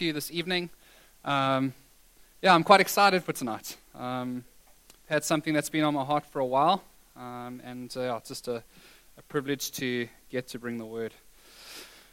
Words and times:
to 0.00 0.06
you 0.06 0.12
this 0.14 0.30
evening. 0.30 0.70
Um, 1.26 1.74
yeah, 2.40 2.54
I'm 2.54 2.64
quite 2.64 2.80
excited 2.80 3.22
for 3.22 3.34
tonight. 3.34 3.76
Um, 3.94 4.44
had 5.10 5.24
something 5.24 5.52
that's 5.52 5.68
been 5.68 5.84
on 5.84 5.92
my 5.92 6.04
heart 6.04 6.24
for 6.24 6.38
a 6.38 6.46
while, 6.46 6.82
um, 7.18 7.60
and 7.62 7.94
uh, 7.94 8.16
it's 8.16 8.30
just 8.30 8.48
a, 8.48 8.64
a, 9.18 9.22
privilege 9.28 9.72
to 9.72 10.08
get 10.30 10.48
to 10.48 10.58
bring 10.58 10.78
the 10.78 10.86
word. 10.86 11.12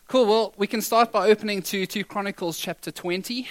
Cool. 0.10 0.26
Well, 0.26 0.54
we 0.58 0.68
can 0.68 0.82
start 0.82 1.14
by 1.14 1.30
opening 1.30 1.62
to 1.62 1.86
2 1.86 2.04
Chronicles 2.04 2.60
chapter 2.60 2.92
20. 2.92 3.48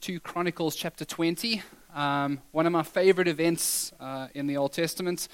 2 0.00 0.20
Chronicles 0.20 0.74
chapter 0.74 1.04
20. 1.04 1.62
Um, 1.94 2.40
one 2.52 2.64
of 2.64 2.72
my 2.72 2.84
favorite 2.84 3.28
events 3.28 3.92
uh, 4.00 4.28
in 4.32 4.46
the 4.46 4.56
Old 4.56 4.72
Testament. 4.72 5.28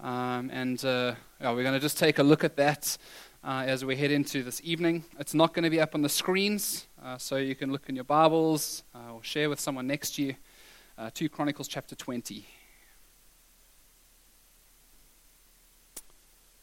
Um, 0.00 0.48
and 0.50 0.82
uh, 0.86 1.16
yeah, 1.38 1.52
we're 1.52 1.64
going 1.64 1.74
to 1.74 1.80
just 1.80 1.98
take 1.98 2.18
a 2.18 2.22
look 2.22 2.44
at 2.44 2.56
that 2.56 2.96
uh, 3.44 3.64
as 3.66 3.84
we 3.84 3.96
head 3.96 4.10
into 4.10 4.42
this 4.42 4.62
evening. 4.64 5.04
It's 5.18 5.34
not 5.34 5.52
going 5.52 5.64
to 5.64 5.70
be 5.70 5.80
up 5.80 5.94
on 5.94 6.00
the 6.00 6.08
screens, 6.08 6.86
uh, 7.04 7.18
so 7.18 7.36
you 7.36 7.54
can 7.54 7.72
look 7.72 7.88
in 7.88 7.96
your 7.96 8.04
Bibles 8.04 8.84
uh, 8.94 9.14
or 9.14 9.22
share 9.22 9.50
with 9.50 9.58
someone 9.58 9.86
next 9.86 10.14
to 10.14 10.22
you. 10.22 10.34
Uh, 10.96 11.10
2 11.12 11.28
Chronicles 11.28 11.66
chapter 11.66 11.96
20. 11.96 12.46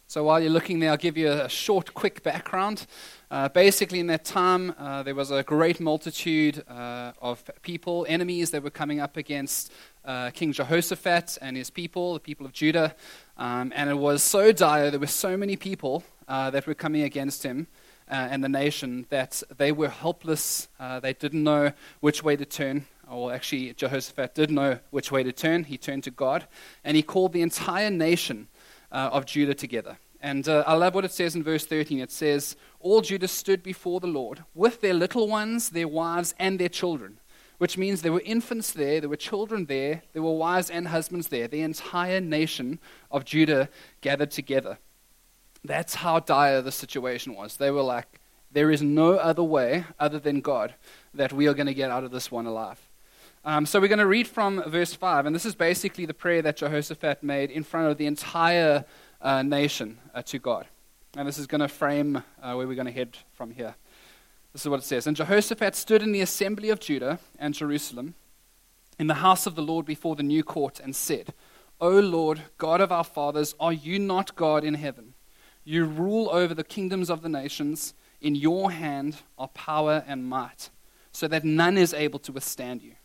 So 0.08 0.24
while 0.24 0.40
you're 0.40 0.50
looking 0.50 0.80
there, 0.80 0.92
I'll 0.92 0.98
give 0.98 1.18
you 1.18 1.30
a 1.30 1.50
short, 1.50 1.94
quick 1.94 2.24
background. 2.24 2.88
Uh, 3.30 3.50
basically, 3.50 4.00
in 4.00 4.08
that 4.08 4.24
time, 4.24 4.74
uh, 4.80 5.04
there 5.04 5.14
was 5.14 5.30
a 5.30 5.44
great 5.44 5.80
multitude 5.80 6.64
uh, 6.68 7.12
of 7.22 7.44
people, 7.62 8.06
enemies 8.10 8.50
that 8.52 8.64
were 8.64 8.72
coming 8.72 9.00
up 9.00 9.18
against 9.18 9.72
King 10.34 10.54
Jehoshaphat 10.54 11.38
and 11.42 11.56
his 11.56 11.70
people, 11.70 12.16
the 12.16 12.20
people 12.20 12.46
of 12.46 12.54
Judah. 12.54 12.96
Um, 13.38 13.72
and 13.76 13.90
it 13.90 13.98
was 13.98 14.24
so 14.24 14.52
dire, 14.52 14.90
there 14.90 15.00
were 15.00 15.06
so 15.06 15.38
many 15.38 15.56
people 15.56 16.04
that 16.28 16.66
were 16.66 16.74
coming 16.74 17.04
against 17.04 17.44
him 17.44 17.68
and 18.10 18.44
the 18.44 18.50
nation 18.50 19.06
that 19.10 19.44
they 19.58 19.72
were 19.72 19.90
helpless. 19.90 20.68
Uh, 20.80 21.00
they 21.00 21.14
didn't 21.14 21.44
know 21.44 21.74
which 22.00 22.24
way 22.24 22.36
to 22.36 22.46
turn. 22.46 22.86
Or 23.10 23.34
actually, 23.34 23.74
Jehoshaphat 23.74 24.36
did 24.36 24.52
know 24.52 24.80
which 24.92 25.12
way 25.12 25.24
to 25.24 25.32
turn. 25.32 25.64
He 25.64 25.78
turned 25.78 26.04
to 26.04 26.12
God 26.12 26.48
and 26.84 26.96
he 26.96 27.04
called 27.04 27.34
the 27.34 27.42
entire 27.42 27.90
nation 27.90 28.48
uh, 28.92 29.10
of 29.12 29.26
Judah 29.26 29.56
together. 29.56 29.98
And 30.22 30.48
uh, 30.50 30.64
I 30.68 30.74
love 30.74 30.96
what 30.96 31.06
it 31.06 31.12
says 31.12 31.36
in 31.36 31.44
verse 31.44 31.66
13. 31.66 32.00
It 32.00 32.12
says, 32.12 32.56
All 32.80 33.02
Judah 33.02 33.28
stood 33.28 33.64
before 33.64 34.00
the 34.00 34.08
Lord 34.08 34.44
with 34.54 34.82
their 34.82 34.94
little 34.94 35.28
ones, 35.28 35.70
their 35.70 35.88
wives, 35.88 36.36
and 36.38 36.60
their 36.60 36.70
children 36.70 37.20
which 37.60 37.78
means 37.78 38.02
there 38.02 38.14
were 38.14 38.22
infants 38.22 38.72
there, 38.72 39.02
there 39.02 39.10
were 39.10 39.18
children 39.18 39.66
there, 39.66 40.02
there 40.14 40.24
were 40.24 40.34
wives 40.34 40.70
and 40.70 40.88
husbands 40.88 41.28
there. 41.28 41.48
The 41.48 41.62
entire 41.62 42.22
nation 42.22 42.80
of 43.12 43.26
Judah 43.26 43.70
gathered 44.00 44.32
together. 44.32 44.80
That's 45.64 45.96
how 45.96 46.20
dire 46.20 46.62
the 46.62 46.72
situation 46.72 47.36
was. 47.36 47.58
They 47.58 47.72
were 47.72 47.82
like, 47.82 48.20
there 48.52 48.72
is 48.72 48.82
no 48.82 49.14
other 49.14 49.44
way 49.44 49.86
other 50.00 50.20
than 50.20 50.42
God 50.42 50.74
that 51.14 51.32
we 51.34 51.48
are 51.48 51.54
going 51.54 51.68
to 51.68 51.74
get 51.74 51.92
out 51.92 52.04
of 52.04 52.12
this 52.12 52.32
one 52.32 52.46
alive. 52.46 52.80
Um, 53.46 53.66
so 53.66 53.80
we're 53.80 53.88
going 53.88 54.00
to 54.00 54.08
read 54.08 54.28
from 54.28 54.62
verse 54.70 54.94
5, 54.94 55.26
and 55.26 55.36
this 55.36 55.46
is 55.46 55.56
basically 55.56 56.06
the 56.06 56.14
prayer 56.14 56.42
that 56.42 56.58
Jehoshaphat 56.58 57.24
made 57.24 57.52
in 57.52 57.64
front 57.64 57.90
of 57.90 57.98
the 57.98 58.06
entire 58.06 58.86
uh, 59.22 59.44
nation 59.44 59.98
uh, 60.14 60.22
to 60.24 60.40
God. 60.40 60.66
And 61.16 61.28
this 61.28 61.38
is 61.38 61.48
going 61.48 61.62
to 61.62 61.68
frame 61.68 62.18
uh, 62.42 62.54
where 62.54 62.68
we're 62.68 62.76
going 62.76 62.86
to 62.86 62.92
head 62.92 63.18
from 63.34 63.52
here. 63.52 63.76
This 64.54 64.64
is 64.64 64.70
what 64.70 64.80
it 64.80 64.86
says. 64.86 65.08
And 65.08 65.16
Jehoshaphat 65.16 65.76
stood 65.76 66.02
in 66.02 66.12
the 66.12 66.22
assembly 66.22 66.70
of 66.70 66.80
Judah 66.80 67.20
and 67.38 67.54
Jerusalem 67.54 68.16
in 68.98 69.08
the 69.08 69.16
house 69.16 69.46
of 69.46 69.56
the 69.56 69.62
Lord 69.62 69.86
before 69.86 70.16
the 70.16 70.24
new 70.24 70.44
court 70.44 70.80
and 70.80 70.96
said, 70.96 71.34
O 71.80 71.92
Lord, 72.00 72.42
God 72.58 72.82
of 72.82 72.92
our 72.92 73.04
fathers, 73.04 73.56
are 73.60 73.72
you 73.72 74.00
not 74.00 74.36
God 74.36 74.64
in 74.64 74.74
heaven? 74.74 75.14
You 75.64 75.86
rule 75.86 76.30
over 76.30 76.54
the 76.54 76.64
kingdoms 76.64 77.10
of 77.10 77.22
the 77.22 77.30
nations. 77.30 77.94
In 78.22 78.36
your 78.36 78.72
hand 78.72 79.18
are 79.38 79.48
power 79.50 80.04
and 80.08 80.26
might, 80.26 80.70
so 81.12 81.28
that 81.28 81.46
none 81.46 81.78
is 81.78 81.94
able 81.94 82.20
to 82.20 82.32
withstand 82.32 82.82
you. 82.82 82.96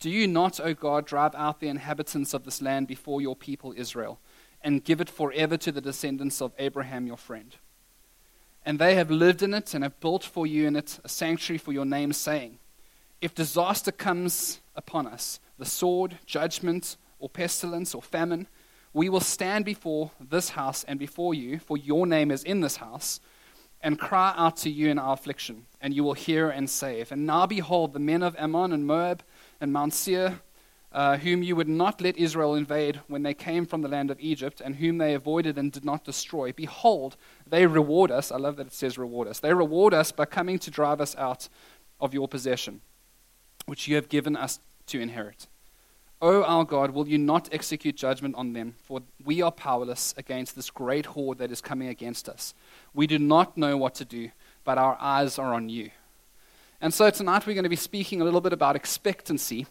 Do 0.00 0.10
you 0.10 0.26
not, 0.26 0.58
O 0.60 0.72
God, 0.72 1.04
drive 1.04 1.34
out 1.34 1.60
the 1.60 1.68
inhabitants 1.68 2.32
of 2.32 2.44
this 2.44 2.62
land 2.62 2.86
before 2.86 3.20
your 3.20 3.36
people 3.36 3.74
Israel, 3.76 4.18
and 4.62 4.82
give 4.82 5.00
it 5.00 5.10
forever 5.10 5.56
to 5.58 5.70
the 5.70 5.80
descendants 5.80 6.40
of 6.40 6.52
Abraham 6.58 7.06
your 7.06 7.18
friend? 7.18 7.54
And 8.64 8.78
they 8.78 8.94
have 8.94 9.10
lived 9.10 9.42
in 9.42 9.54
it 9.54 9.74
and 9.74 9.84
have 9.84 10.00
built 10.00 10.24
for 10.24 10.46
you 10.46 10.66
in 10.66 10.76
it 10.76 10.98
a 11.04 11.08
sanctuary 11.08 11.58
for 11.58 11.72
your 11.72 11.84
name, 11.84 12.12
saying, 12.12 12.58
If 13.20 13.34
disaster 13.34 13.92
comes 13.92 14.60
upon 14.74 15.06
us, 15.06 15.38
the 15.58 15.66
sword, 15.66 16.18
judgment, 16.26 16.96
or 17.18 17.28
pestilence, 17.28 17.94
or 17.94 18.02
famine, 18.02 18.48
we 18.92 19.08
will 19.08 19.20
stand 19.20 19.64
before 19.64 20.10
this 20.20 20.50
house 20.50 20.84
and 20.84 20.98
before 20.98 21.34
you, 21.34 21.58
for 21.58 21.76
your 21.76 22.06
name 22.06 22.30
is 22.30 22.42
in 22.42 22.60
this 22.60 22.76
house, 22.76 23.20
and 23.82 23.98
cry 23.98 24.34
out 24.36 24.56
to 24.58 24.70
you 24.70 24.88
in 24.88 24.98
our 24.98 25.14
affliction, 25.14 25.66
and 25.80 25.94
you 25.94 26.04
will 26.04 26.14
hear 26.14 26.50
and 26.50 26.68
save. 26.68 27.12
And 27.12 27.24
now 27.24 27.46
behold, 27.46 27.92
the 27.92 27.98
men 27.98 28.22
of 28.22 28.36
Ammon 28.38 28.72
and 28.72 28.86
Moab 28.86 29.22
and 29.60 29.72
Mount 29.72 29.94
Seir, 29.94 30.40
uh, 30.92 31.16
whom 31.18 31.42
you 31.42 31.54
would 31.54 31.68
not 31.68 32.00
let 32.00 32.16
Israel 32.16 32.56
invade 32.56 33.00
when 33.06 33.22
they 33.22 33.32
came 33.32 33.64
from 33.64 33.80
the 33.80 33.88
land 33.88 34.10
of 34.10 34.20
Egypt, 34.20 34.60
and 34.60 34.76
whom 34.76 34.98
they 34.98 35.14
avoided 35.14 35.56
and 35.56 35.70
did 35.70 35.84
not 35.84 36.04
destroy, 36.04 36.52
behold, 36.52 37.16
they 37.46 37.64
reward 37.66 38.10
us. 38.10 38.32
I 38.32 38.36
love 38.36 38.56
that 38.56 38.66
it 38.66 38.72
says 38.72 38.98
reward 38.98 39.28
us. 39.28 39.38
They 39.38 39.54
reward 39.54 39.94
us 39.94 40.10
by 40.10 40.24
coming 40.24 40.58
to 40.58 40.70
drive 40.70 41.00
us 41.00 41.14
out 41.16 41.48
of 42.00 42.12
your 42.12 42.26
possession, 42.26 42.80
which 43.66 43.86
you 43.86 43.94
have 43.94 44.08
given 44.08 44.36
us 44.36 44.58
to 44.86 45.00
inherit. 45.00 45.46
O 46.22 46.42
our 46.42 46.64
God, 46.64 46.90
will 46.90 47.08
you 47.08 47.16
not 47.16 47.48
execute 47.50 47.96
judgment 47.96 48.34
on 48.34 48.52
them? 48.52 48.74
For 48.84 49.00
we 49.24 49.40
are 49.40 49.50
powerless 49.50 50.14
against 50.18 50.54
this 50.54 50.68
great 50.68 51.06
horde 51.06 51.38
that 51.38 51.50
is 51.50 51.62
coming 51.62 51.88
against 51.88 52.28
us. 52.28 52.54
We 52.92 53.06
do 53.06 53.18
not 53.18 53.56
know 53.56 53.78
what 53.78 53.94
to 53.96 54.04
do, 54.04 54.30
but 54.62 54.76
our 54.76 54.98
eyes 55.00 55.38
are 55.38 55.54
on 55.54 55.70
you. 55.70 55.90
And 56.82 56.92
so 56.92 57.08
tonight 57.08 57.46
we're 57.46 57.54
going 57.54 57.64
to 57.64 57.70
be 57.70 57.76
speaking 57.76 58.20
a 58.20 58.24
little 58.24 58.42
bit 58.42 58.52
about 58.52 58.76
expectancy. 58.76 59.66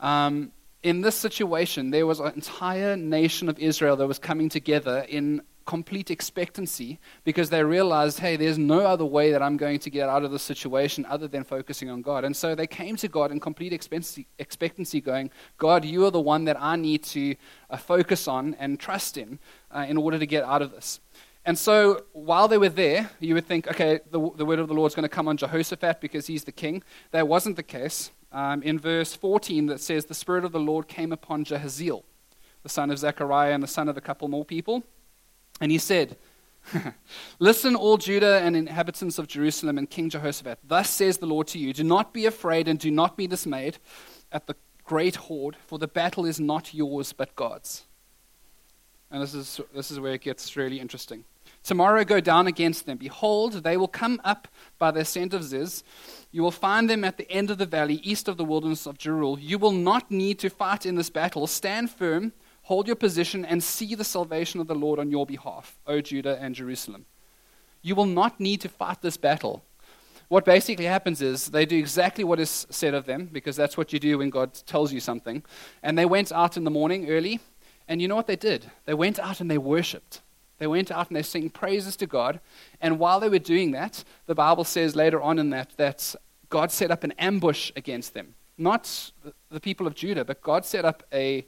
Um, 0.00 0.52
in 0.82 1.00
this 1.00 1.16
situation, 1.16 1.90
there 1.90 2.06
was 2.06 2.20
an 2.20 2.32
entire 2.34 2.96
nation 2.96 3.48
of 3.48 3.58
Israel 3.58 3.96
that 3.96 4.06
was 4.06 4.18
coming 4.18 4.48
together 4.48 5.06
in 5.08 5.42
complete 5.68 6.10
expectancy 6.10 6.98
because 7.24 7.50
they 7.50 7.62
realized, 7.62 8.20
hey, 8.20 8.36
there's 8.36 8.56
no 8.56 8.80
other 8.80 9.04
way 9.04 9.32
that 9.32 9.42
I'm 9.42 9.58
going 9.58 9.78
to 9.80 9.90
get 9.90 10.08
out 10.08 10.24
of 10.24 10.30
this 10.30 10.42
situation 10.42 11.04
other 11.04 11.28
than 11.28 11.44
focusing 11.44 11.90
on 11.90 12.00
God. 12.00 12.24
And 12.24 12.34
so 12.34 12.54
they 12.54 12.66
came 12.66 12.96
to 12.96 13.06
God 13.06 13.30
in 13.30 13.38
complete 13.38 13.74
expectancy, 13.74 15.00
going, 15.02 15.30
God, 15.58 15.84
you 15.84 16.06
are 16.06 16.10
the 16.10 16.22
one 16.22 16.46
that 16.46 16.56
I 16.58 16.76
need 16.76 17.02
to 17.04 17.36
uh, 17.68 17.76
focus 17.76 18.26
on 18.26 18.54
and 18.58 18.80
trust 18.80 19.18
in 19.18 19.38
uh, 19.70 19.84
in 19.86 19.98
order 19.98 20.18
to 20.18 20.24
get 20.24 20.42
out 20.42 20.62
of 20.62 20.70
this. 20.70 21.00
And 21.44 21.58
so 21.58 22.04
while 22.12 22.48
they 22.48 22.56
were 22.56 22.70
there, 22.70 23.10
you 23.20 23.34
would 23.34 23.46
think, 23.46 23.68
okay, 23.68 24.00
the, 24.10 24.20
the 24.36 24.46
word 24.46 24.60
of 24.60 24.68
the 24.68 24.74
Lord 24.74 24.90
is 24.90 24.94
going 24.94 25.02
to 25.02 25.14
come 25.18 25.28
on 25.28 25.36
Jehoshaphat 25.36 26.00
because 26.00 26.26
he's 26.26 26.44
the 26.44 26.52
king. 26.52 26.82
That 27.10 27.28
wasn't 27.28 27.56
the 27.56 27.62
case. 27.62 28.10
Um, 28.32 28.62
in 28.62 28.78
verse 28.78 29.14
14, 29.14 29.66
that 29.66 29.80
says, 29.80 30.06
The 30.06 30.14
Spirit 30.14 30.46
of 30.46 30.52
the 30.52 30.60
Lord 30.60 30.88
came 30.88 31.12
upon 31.12 31.44
Jahaziel, 31.44 32.04
the 32.62 32.70
son 32.70 32.90
of 32.90 32.98
Zechariah 32.98 33.52
and 33.52 33.62
the 33.62 33.74
son 33.78 33.90
of 33.90 33.98
a 33.98 34.00
couple 34.00 34.28
more 34.28 34.46
people. 34.46 34.82
And 35.60 35.72
he 35.72 35.78
said, 35.78 36.16
Listen, 37.38 37.74
all 37.74 37.96
Judah 37.96 38.40
and 38.40 38.56
inhabitants 38.56 39.18
of 39.18 39.26
Jerusalem 39.26 39.78
and 39.78 39.88
King 39.88 40.10
Jehoshaphat. 40.10 40.58
Thus 40.66 40.90
says 40.90 41.18
the 41.18 41.26
Lord 41.26 41.46
to 41.48 41.58
you 41.58 41.72
Do 41.72 41.84
not 41.84 42.12
be 42.12 42.26
afraid 42.26 42.68
and 42.68 42.78
do 42.78 42.90
not 42.90 43.16
be 43.16 43.26
dismayed 43.26 43.78
at 44.30 44.46
the 44.46 44.56
great 44.84 45.16
horde, 45.16 45.56
for 45.66 45.78
the 45.78 45.88
battle 45.88 46.24
is 46.24 46.40
not 46.40 46.74
yours 46.74 47.12
but 47.12 47.36
God's. 47.36 47.84
And 49.10 49.22
this 49.22 49.34
is, 49.34 49.60
this 49.74 49.90
is 49.90 50.00
where 50.00 50.14
it 50.14 50.20
gets 50.20 50.56
really 50.56 50.80
interesting. 50.80 51.24
Tomorrow 51.62 52.04
go 52.04 52.20
down 52.20 52.46
against 52.46 52.86
them. 52.86 52.98
Behold, 52.98 53.64
they 53.64 53.76
will 53.76 53.88
come 53.88 54.20
up 54.24 54.48
by 54.78 54.90
the 54.90 55.00
ascent 55.00 55.34
of 55.34 55.44
Ziz. 55.44 55.82
You 56.30 56.42
will 56.42 56.50
find 56.50 56.88
them 56.88 57.04
at 57.04 57.16
the 57.16 57.30
end 57.30 57.50
of 57.50 57.58
the 57.58 57.66
valley, 57.66 57.96
east 58.02 58.28
of 58.28 58.36
the 58.36 58.44
wilderness 58.44 58.86
of 58.86 58.98
Jeruel. 58.98 59.38
You 59.40 59.58
will 59.58 59.72
not 59.72 60.10
need 60.10 60.38
to 60.40 60.50
fight 60.50 60.86
in 60.86 60.94
this 60.94 61.10
battle. 61.10 61.46
Stand 61.46 61.90
firm 61.90 62.32
Hold 62.68 62.86
your 62.86 62.96
position 62.96 63.46
and 63.46 63.64
see 63.64 63.94
the 63.94 64.04
salvation 64.04 64.60
of 64.60 64.66
the 64.66 64.74
Lord 64.74 64.98
on 64.98 65.10
your 65.10 65.24
behalf, 65.24 65.78
O 65.86 66.02
Judah 66.02 66.38
and 66.38 66.54
Jerusalem. 66.54 67.06
You 67.80 67.94
will 67.94 68.04
not 68.04 68.38
need 68.38 68.60
to 68.60 68.68
fight 68.68 69.00
this 69.00 69.16
battle. 69.16 69.64
What 70.28 70.44
basically 70.44 70.84
happens 70.84 71.22
is 71.22 71.46
they 71.46 71.64
do 71.64 71.78
exactly 71.78 72.24
what 72.24 72.38
is 72.38 72.66
said 72.68 72.92
of 72.92 73.06
them, 73.06 73.30
because 73.32 73.56
that's 73.56 73.78
what 73.78 73.94
you 73.94 73.98
do 73.98 74.18
when 74.18 74.28
God 74.28 74.52
tells 74.66 74.92
you 74.92 75.00
something. 75.00 75.42
And 75.82 75.96
they 75.96 76.04
went 76.04 76.30
out 76.30 76.58
in 76.58 76.64
the 76.64 76.70
morning 76.70 77.08
early, 77.08 77.40
and 77.88 78.02
you 78.02 78.06
know 78.06 78.16
what 78.16 78.26
they 78.26 78.36
did? 78.36 78.70
They 78.84 78.92
went 78.92 79.18
out 79.18 79.40
and 79.40 79.50
they 79.50 79.56
worshipped. 79.56 80.20
They 80.58 80.66
went 80.66 80.90
out 80.90 81.08
and 81.08 81.16
they 81.16 81.22
sang 81.22 81.48
praises 81.48 81.96
to 81.96 82.06
God. 82.06 82.38
And 82.82 82.98
while 82.98 83.18
they 83.18 83.30
were 83.30 83.38
doing 83.38 83.70
that, 83.70 84.04
the 84.26 84.34
Bible 84.34 84.64
says 84.64 84.94
later 84.94 85.22
on 85.22 85.38
in 85.38 85.48
that 85.50 85.72
that 85.78 86.14
God 86.50 86.70
set 86.70 86.90
up 86.90 87.02
an 87.02 87.12
ambush 87.12 87.72
against 87.76 88.12
them. 88.12 88.34
Not 88.58 89.12
the 89.50 89.60
people 89.60 89.86
of 89.86 89.94
Judah, 89.94 90.26
but 90.26 90.42
God 90.42 90.66
set 90.66 90.84
up 90.84 91.02
a 91.14 91.46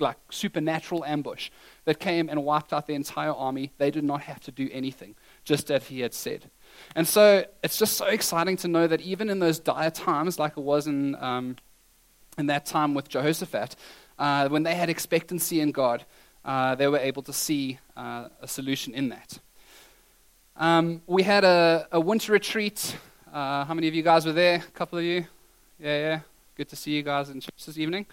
like 0.00 0.16
supernatural 0.30 1.04
ambush 1.04 1.50
that 1.84 1.98
came 1.98 2.28
and 2.28 2.44
wiped 2.44 2.72
out 2.72 2.86
the 2.86 2.94
entire 2.94 3.32
army. 3.32 3.72
They 3.78 3.90
did 3.90 4.04
not 4.04 4.22
have 4.22 4.40
to 4.40 4.50
do 4.50 4.68
anything, 4.72 5.14
just 5.44 5.70
as 5.70 5.86
he 5.86 6.00
had 6.00 6.14
said. 6.14 6.50
And 6.94 7.06
so 7.06 7.44
it's 7.62 7.78
just 7.78 7.96
so 7.96 8.06
exciting 8.06 8.56
to 8.58 8.68
know 8.68 8.86
that 8.86 9.00
even 9.00 9.30
in 9.30 9.38
those 9.38 9.58
dire 9.58 9.90
times, 9.90 10.38
like 10.38 10.52
it 10.56 10.62
was 10.62 10.86
in, 10.86 11.14
um, 11.16 11.56
in 12.36 12.46
that 12.46 12.66
time 12.66 12.94
with 12.94 13.08
Jehoshaphat, 13.08 13.76
uh, 14.18 14.48
when 14.48 14.62
they 14.62 14.74
had 14.74 14.88
expectancy 14.88 15.60
in 15.60 15.72
God, 15.72 16.04
uh, 16.44 16.74
they 16.74 16.88
were 16.88 16.98
able 16.98 17.22
to 17.22 17.32
see 17.32 17.78
uh, 17.96 18.28
a 18.40 18.48
solution 18.48 18.94
in 18.94 19.08
that. 19.08 19.38
Um, 20.56 21.02
we 21.06 21.22
had 21.22 21.44
a, 21.44 21.86
a 21.92 22.00
winter 22.00 22.32
retreat 22.32 22.96
Uh, 23.32 23.62
how 23.66 23.74
many 23.74 23.86
of 23.86 23.94
you 23.94 24.02
guys 24.02 24.24
were 24.24 24.32
there? 24.32 24.56
A 24.56 24.72
couple 24.72 24.98
of 24.98 25.04
you? 25.04 25.26
Yeah, 25.78 25.98
yeah. 25.98 26.20
Good 26.58 26.70
to 26.70 26.76
see 26.76 26.90
you 26.90 27.04
guys 27.04 27.30
in 27.30 27.38
church 27.38 27.66
this 27.66 27.78
evening. 27.78 28.04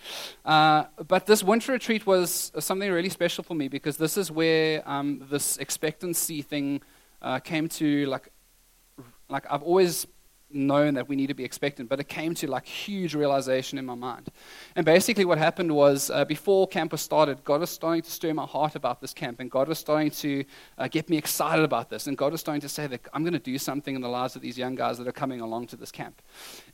Uh, 0.45 0.83
but 1.07 1.25
this 1.25 1.44
winter 1.44 1.71
retreat 1.71 2.06
was 2.06 2.51
something 2.59 2.92
really 2.92 3.09
special 3.09 3.44
for 3.44 3.56
me 3.56 3.68
because 3.68 3.97
this 3.97 4.18
is 4.18 4.30
where 4.30 4.88
um, 4.88 5.25
this 5.31 5.57
expectancy 5.57 6.44
thing 6.44 6.81
uh, 7.24 7.39
came 7.39 7.68
to 7.69 8.06
like, 8.06 8.30
like 9.30 9.47
I've 9.50 9.63
always 9.63 10.06
known 10.55 10.93
that 10.95 11.07
we 11.07 11.15
need 11.15 11.27
to 11.27 11.33
be 11.33 11.43
expectant, 11.43 11.89
but 11.89 11.99
it 11.99 12.07
came 12.07 12.33
to 12.35 12.47
like 12.49 12.65
huge 12.65 13.13
realization 13.13 13.77
in 13.77 13.85
my 13.85 13.95
mind. 13.95 14.29
And 14.75 14.85
basically, 14.85 15.25
what 15.25 15.37
happened 15.37 15.71
was 15.71 16.09
uh, 16.09 16.25
before 16.25 16.67
camp 16.67 16.91
was 16.91 17.01
started, 17.01 17.43
God 17.43 17.59
was 17.61 17.69
starting 17.69 18.01
to 18.01 18.11
stir 18.11 18.33
my 18.33 18.45
heart 18.45 18.75
about 18.75 19.01
this 19.01 19.13
camp, 19.13 19.39
and 19.39 19.51
God 19.51 19.67
was 19.67 19.79
starting 19.79 20.11
to 20.11 20.45
uh, 20.77 20.87
get 20.87 21.09
me 21.09 21.17
excited 21.17 21.63
about 21.63 21.89
this, 21.89 22.07
and 22.07 22.17
God 22.17 22.31
was 22.31 22.41
starting 22.41 22.61
to 22.61 22.69
say 22.69 22.87
that 22.87 23.01
I'm 23.13 23.23
going 23.23 23.33
to 23.33 23.39
do 23.39 23.57
something 23.57 23.95
in 23.95 24.01
the 24.01 24.09
lives 24.09 24.35
of 24.35 24.41
these 24.41 24.57
young 24.57 24.75
guys 24.75 24.97
that 24.97 25.07
are 25.07 25.11
coming 25.11 25.41
along 25.41 25.67
to 25.67 25.75
this 25.75 25.91
camp. 25.91 26.21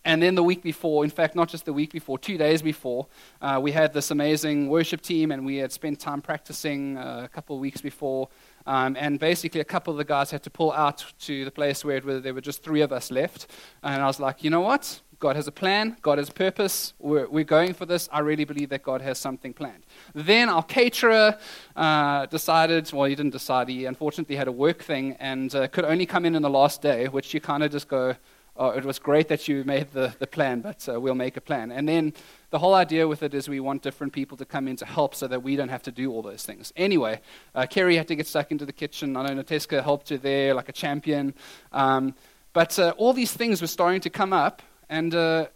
And 0.05 0.21
then 0.21 0.35
the 0.35 0.43
week 0.43 0.63
before, 0.63 1.03
in 1.03 1.09
fact, 1.09 1.35
not 1.35 1.49
just 1.49 1.65
the 1.65 1.73
week 1.73 1.91
before, 1.91 2.17
two 2.17 2.37
days 2.37 2.61
before, 2.61 3.07
uh, 3.41 3.59
we 3.61 3.71
had 3.71 3.93
this 3.93 4.11
amazing 4.11 4.69
worship 4.69 5.01
team, 5.01 5.31
and 5.31 5.45
we 5.45 5.57
had 5.57 5.71
spent 5.71 5.99
time 5.99 6.21
practicing 6.21 6.97
uh, 6.97 7.21
a 7.25 7.27
couple 7.27 7.55
of 7.55 7.61
weeks 7.61 7.81
before. 7.81 8.29
Um, 8.65 8.95
and 8.99 9.19
basically, 9.19 9.61
a 9.61 9.65
couple 9.65 9.91
of 9.91 9.97
the 9.97 10.05
guys 10.05 10.31
had 10.31 10.43
to 10.43 10.49
pull 10.49 10.71
out 10.71 11.05
to 11.19 11.45
the 11.45 11.51
place 11.51 11.83
where 11.83 11.99
there 11.99 12.33
were 12.33 12.41
just 12.41 12.63
three 12.63 12.81
of 12.81 12.91
us 12.91 13.11
left. 13.11 13.47
And 13.83 14.01
I 14.01 14.05
was 14.05 14.19
like, 14.19 14.43
you 14.43 14.49
know 14.49 14.61
what? 14.61 15.01
God 15.21 15.35
has 15.35 15.47
a 15.47 15.51
plan. 15.51 15.97
God 16.01 16.17
has 16.17 16.29
a 16.29 16.33
purpose. 16.33 16.93
We're, 16.97 17.29
we're 17.29 17.43
going 17.43 17.75
for 17.75 17.85
this. 17.85 18.09
I 18.11 18.19
really 18.19 18.43
believe 18.43 18.69
that 18.69 18.81
God 18.81 19.01
has 19.01 19.19
something 19.19 19.53
planned. 19.53 19.85
Then 20.15 20.49
our 20.49 20.63
caterer 20.63 21.37
uh, 21.75 22.25
decided, 22.25 22.91
well, 22.91 23.05
he 23.05 23.13
didn't 23.13 23.31
decide. 23.31 23.69
He 23.69 23.85
unfortunately 23.85 24.35
had 24.35 24.47
a 24.47 24.51
work 24.51 24.81
thing 24.81 25.15
and 25.19 25.53
uh, 25.53 25.67
could 25.67 25.85
only 25.85 26.07
come 26.07 26.25
in 26.25 26.35
on 26.35 26.41
the 26.41 26.49
last 26.49 26.81
day, 26.81 27.07
which 27.07 27.35
you 27.35 27.39
kind 27.39 27.61
of 27.61 27.71
just 27.71 27.87
go, 27.87 28.15
oh, 28.61 28.69
it 28.69 28.85
was 28.85 28.99
great 28.99 29.27
that 29.27 29.47
you 29.47 29.63
made 29.63 29.91
the, 29.91 30.13
the 30.19 30.27
plan, 30.27 30.61
but 30.61 30.87
uh, 30.87 31.01
we'll 31.01 31.15
make 31.15 31.35
a 31.35 31.41
plan. 31.41 31.71
And 31.71 31.89
then 31.89 32.13
the 32.51 32.59
whole 32.59 32.75
idea 32.75 33.07
with 33.07 33.23
it 33.23 33.33
is 33.33 33.49
we 33.49 33.59
want 33.59 33.81
different 33.81 34.13
people 34.13 34.37
to 34.37 34.45
come 34.45 34.67
in 34.67 34.75
to 34.77 34.85
help 34.85 35.15
so 35.15 35.27
that 35.27 35.41
we 35.41 35.55
don't 35.55 35.69
have 35.69 35.81
to 35.83 35.91
do 35.91 36.11
all 36.11 36.21
those 36.21 36.43
things. 36.43 36.71
Anyway, 36.75 37.19
uh, 37.55 37.65
Kerry 37.67 37.97
had 37.97 38.07
to 38.09 38.15
get 38.15 38.27
stuck 38.27 38.51
into 38.51 38.67
the 38.67 38.73
kitchen. 38.73 39.17
I 39.17 39.25
know 39.25 39.41
Nateska 39.41 39.83
helped 39.83 40.09
her 40.09 40.17
there 40.17 40.53
like 40.53 40.69
a 40.69 40.73
champion. 40.73 41.33
Um, 41.71 42.13
but 42.53 42.77
uh, 42.77 42.93
all 42.97 43.13
these 43.13 43.33
things 43.33 43.61
were 43.61 43.67
starting 43.67 44.01
to 44.01 44.11
come 44.11 44.31
up, 44.31 44.61
and 44.89 45.15
uh, 45.15 45.47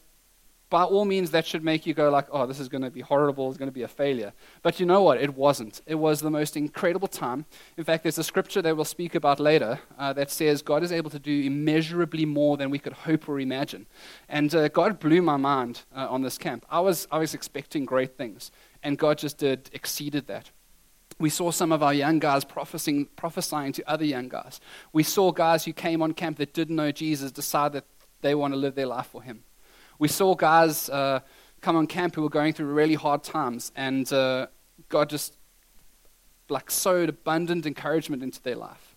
by 0.75 0.83
all 0.83 1.05
means, 1.05 1.31
that 1.31 1.47
should 1.47 1.63
make 1.63 1.85
you 1.85 1.93
go 1.93 2.09
like, 2.09 2.27
oh, 2.33 2.45
this 2.45 2.59
is 2.59 2.67
going 2.67 2.81
to 2.81 2.91
be 2.91 2.99
horrible, 2.99 3.47
it's 3.47 3.57
going 3.57 3.69
to 3.69 3.73
be 3.73 3.83
a 3.83 3.87
failure. 3.87 4.33
But 4.61 4.77
you 4.77 4.85
know 4.85 5.01
what? 5.03 5.21
It 5.21 5.33
wasn't. 5.33 5.81
It 5.85 5.95
was 5.95 6.19
the 6.19 6.29
most 6.29 6.57
incredible 6.57 7.07
time. 7.07 7.45
In 7.77 7.85
fact, 7.85 8.03
there's 8.03 8.17
a 8.17 8.25
scripture 8.25 8.61
that 8.61 8.75
we'll 8.75 8.83
speak 8.83 9.15
about 9.15 9.39
later 9.39 9.79
uh, 9.97 10.11
that 10.11 10.29
says 10.29 10.61
God 10.61 10.83
is 10.83 10.91
able 10.91 11.09
to 11.11 11.17
do 11.17 11.43
immeasurably 11.43 12.25
more 12.25 12.57
than 12.57 12.71
we 12.71 12.77
could 12.77 12.91
hope 12.91 13.29
or 13.29 13.39
imagine. 13.39 13.85
And 14.27 14.53
uh, 14.53 14.67
God 14.67 14.99
blew 14.99 15.21
my 15.21 15.37
mind 15.37 15.83
uh, 15.95 16.07
on 16.09 16.23
this 16.23 16.37
camp. 16.37 16.65
I 16.69 16.81
was, 16.81 17.07
I 17.09 17.19
was 17.19 17.33
expecting 17.33 17.85
great 17.85 18.17
things, 18.17 18.51
and 18.83 18.97
God 18.97 19.17
just 19.17 19.37
did, 19.37 19.69
exceeded 19.71 20.27
that. 20.27 20.51
We 21.19 21.29
saw 21.29 21.51
some 21.51 21.71
of 21.71 21.83
our 21.83 21.93
young 21.93 22.19
guys 22.19 22.43
prophesying, 22.43 23.05
prophesying 23.15 23.71
to 23.71 23.89
other 23.89 24.03
young 24.03 24.27
guys. 24.27 24.59
We 24.91 25.03
saw 25.03 25.31
guys 25.31 25.63
who 25.63 25.71
came 25.71 26.01
on 26.01 26.11
camp 26.11 26.37
that 26.39 26.53
didn't 26.53 26.75
know 26.75 26.91
Jesus 26.91 27.31
decide 27.31 27.71
that 27.71 27.85
they 28.19 28.35
want 28.35 28.53
to 28.53 28.59
live 28.59 28.75
their 28.75 28.87
life 28.87 29.07
for 29.07 29.21
Him. 29.23 29.44
We 29.99 30.07
saw 30.07 30.35
guys 30.35 30.89
uh, 30.89 31.21
come 31.61 31.75
on 31.75 31.87
camp 31.87 32.15
who 32.15 32.21
were 32.21 32.29
going 32.29 32.53
through 32.53 32.67
really 32.67 32.95
hard 32.95 33.23
times, 33.23 33.71
and 33.75 34.11
uh, 34.11 34.47
God 34.89 35.09
just 35.09 35.37
like 36.49 36.69
sowed 36.69 37.09
abundant 37.09 37.65
encouragement 37.65 38.21
into 38.21 38.41
their 38.41 38.55
life. 38.55 38.95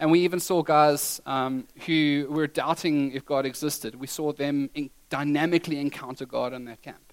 And 0.00 0.10
we 0.10 0.20
even 0.20 0.40
saw 0.40 0.62
guys 0.62 1.20
um, 1.26 1.66
who 1.86 2.26
were 2.30 2.46
doubting 2.46 3.12
if 3.12 3.24
God 3.24 3.44
existed. 3.44 3.96
We 3.96 4.06
saw 4.06 4.32
them 4.32 4.70
in, 4.74 4.90
dynamically 5.10 5.80
encounter 5.80 6.24
God 6.24 6.52
in 6.52 6.64
that 6.66 6.82
camp. 6.82 7.12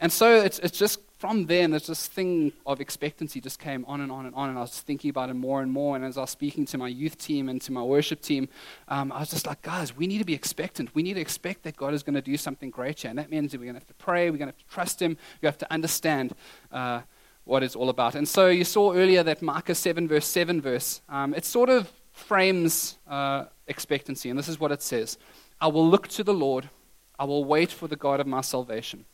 And 0.00 0.12
so 0.12 0.36
it's, 0.36 0.58
it's 0.58 0.78
just 0.78 1.00
from 1.18 1.46
then, 1.46 1.72
there's 1.72 1.88
this 1.88 2.06
thing 2.06 2.52
of 2.64 2.80
expectancy 2.80 3.40
just 3.40 3.58
came 3.58 3.84
on 3.86 4.00
and 4.00 4.12
on 4.12 4.24
and 4.24 4.34
on, 4.36 4.50
and 4.50 4.58
I 4.58 4.60
was 4.60 4.78
thinking 4.78 5.10
about 5.10 5.30
it 5.30 5.34
more 5.34 5.62
and 5.62 5.72
more. 5.72 5.96
And 5.96 6.04
as 6.04 6.16
I 6.16 6.20
was 6.20 6.30
speaking 6.30 6.64
to 6.66 6.78
my 6.78 6.86
youth 6.86 7.18
team 7.18 7.48
and 7.48 7.60
to 7.62 7.72
my 7.72 7.82
worship 7.82 8.20
team, 8.20 8.48
um, 8.86 9.10
I 9.10 9.18
was 9.18 9.30
just 9.30 9.44
like, 9.44 9.60
guys, 9.62 9.96
we 9.96 10.06
need 10.06 10.18
to 10.18 10.24
be 10.24 10.34
expectant. 10.34 10.94
We 10.94 11.02
need 11.02 11.14
to 11.14 11.20
expect 11.20 11.64
that 11.64 11.76
God 11.76 11.92
is 11.92 12.04
going 12.04 12.14
to 12.14 12.22
do 12.22 12.36
something 12.36 12.70
great 12.70 13.00
here. 13.00 13.10
And 13.10 13.18
that 13.18 13.30
means 13.30 13.50
that 13.50 13.58
we're 13.58 13.64
going 13.64 13.74
to 13.74 13.80
have 13.80 13.88
to 13.88 13.94
pray, 13.94 14.30
we're 14.30 14.38
going 14.38 14.52
to 14.52 14.56
have 14.56 14.64
to 14.68 14.72
trust 14.72 15.02
Him, 15.02 15.16
we 15.42 15.46
have 15.46 15.58
to 15.58 15.72
understand 15.72 16.36
uh, 16.70 17.00
what 17.42 17.64
it's 17.64 17.74
all 17.74 17.88
about. 17.88 18.14
And 18.14 18.28
so 18.28 18.48
you 18.48 18.64
saw 18.64 18.92
earlier 18.92 19.24
that 19.24 19.42
Micah 19.42 19.74
7, 19.74 20.06
verse 20.06 20.26
7 20.26 20.60
verse, 20.60 21.00
um, 21.08 21.34
it 21.34 21.44
sort 21.44 21.68
of 21.68 21.90
frames 22.12 22.96
uh, 23.08 23.46
expectancy. 23.66 24.30
And 24.30 24.38
this 24.38 24.48
is 24.48 24.60
what 24.60 24.70
it 24.70 24.82
says 24.82 25.18
I 25.60 25.66
will 25.66 25.88
look 25.88 26.06
to 26.08 26.22
the 26.22 26.34
Lord, 26.34 26.70
I 27.18 27.24
will 27.24 27.44
wait 27.44 27.72
for 27.72 27.88
the 27.88 27.96
God 27.96 28.20
of 28.20 28.28
my 28.28 28.42
salvation. 28.42 29.04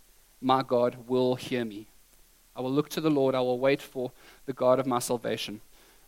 My 0.42 0.62
God 0.62 1.08
will 1.08 1.36
hear 1.36 1.64
me. 1.64 1.88
I 2.56 2.60
will 2.60 2.72
look 2.72 2.88
to 2.90 3.00
the 3.00 3.10
Lord. 3.10 3.34
I 3.34 3.40
will 3.40 3.58
wait 3.58 3.82
for 3.82 4.12
the 4.46 4.52
God 4.52 4.78
of 4.78 4.86
my 4.86 4.98
salvation. 4.98 5.60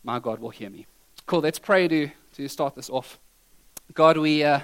My 0.04 0.19
God 0.19 0.38
will 0.38 0.50
hear 0.50 0.70
me. 0.70 0.87
Cool. 1.26 1.40
Let's 1.40 1.58
pray 1.58 1.88
to, 1.88 2.08
to 2.34 2.48
start 2.48 2.76
this 2.76 2.88
off. 2.88 3.19
God, 3.94 4.19
we, 4.19 4.44
uh, 4.44 4.60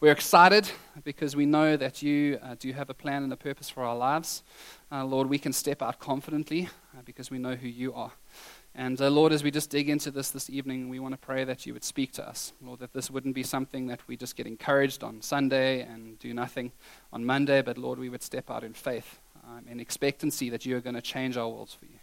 we're 0.00 0.12
excited 0.12 0.70
because 1.04 1.36
we 1.36 1.46
know 1.46 1.76
that 1.76 2.02
you 2.02 2.38
uh, 2.42 2.54
do 2.58 2.72
have 2.72 2.90
a 2.90 2.94
plan 2.94 3.22
and 3.22 3.32
a 3.32 3.36
purpose 3.36 3.68
for 3.68 3.82
our 3.82 3.96
lives. 3.96 4.42
Uh, 4.90 5.04
Lord, 5.04 5.28
we 5.28 5.38
can 5.38 5.52
step 5.52 5.82
out 5.82 5.98
confidently 5.98 6.68
uh, 6.96 7.02
because 7.04 7.30
we 7.30 7.38
know 7.38 7.54
who 7.54 7.68
you 7.68 7.92
are. 7.94 8.12
And 8.74 9.00
uh, 9.00 9.10
Lord, 9.10 9.32
as 9.32 9.44
we 9.44 9.50
just 9.50 9.68
dig 9.68 9.90
into 9.90 10.10
this 10.10 10.30
this 10.30 10.48
evening, 10.48 10.88
we 10.88 10.98
want 10.98 11.12
to 11.12 11.18
pray 11.18 11.44
that 11.44 11.66
you 11.66 11.74
would 11.74 11.84
speak 11.84 12.12
to 12.12 12.26
us. 12.26 12.52
Lord, 12.62 12.80
that 12.80 12.94
this 12.94 13.10
wouldn't 13.10 13.34
be 13.34 13.42
something 13.42 13.86
that 13.88 14.00
we 14.08 14.16
just 14.16 14.36
get 14.36 14.46
encouraged 14.46 15.04
on 15.04 15.20
Sunday 15.20 15.82
and 15.82 16.18
do 16.18 16.32
nothing 16.32 16.72
on 17.12 17.24
Monday, 17.24 17.62
but 17.62 17.76
Lord, 17.76 17.98
we 17.98 18.08
would 18.08 18.22
step 18.22 18.50
out 18.50 18.64
in 18.64 18.72
faith 18.72 19.18
um, 19.52 19.64
in 19.68 19.80
expectancy 19.80 20.50
that 20.50 20.64
you 20.64 20.76
are 20.76 20.80
going 20.80 20.94
to 20.94 21.02
change 21.02 21.36
our 21.36 21.48
worlds 21.48 21.74
for 21.74 21.86
you. 21.86 21.98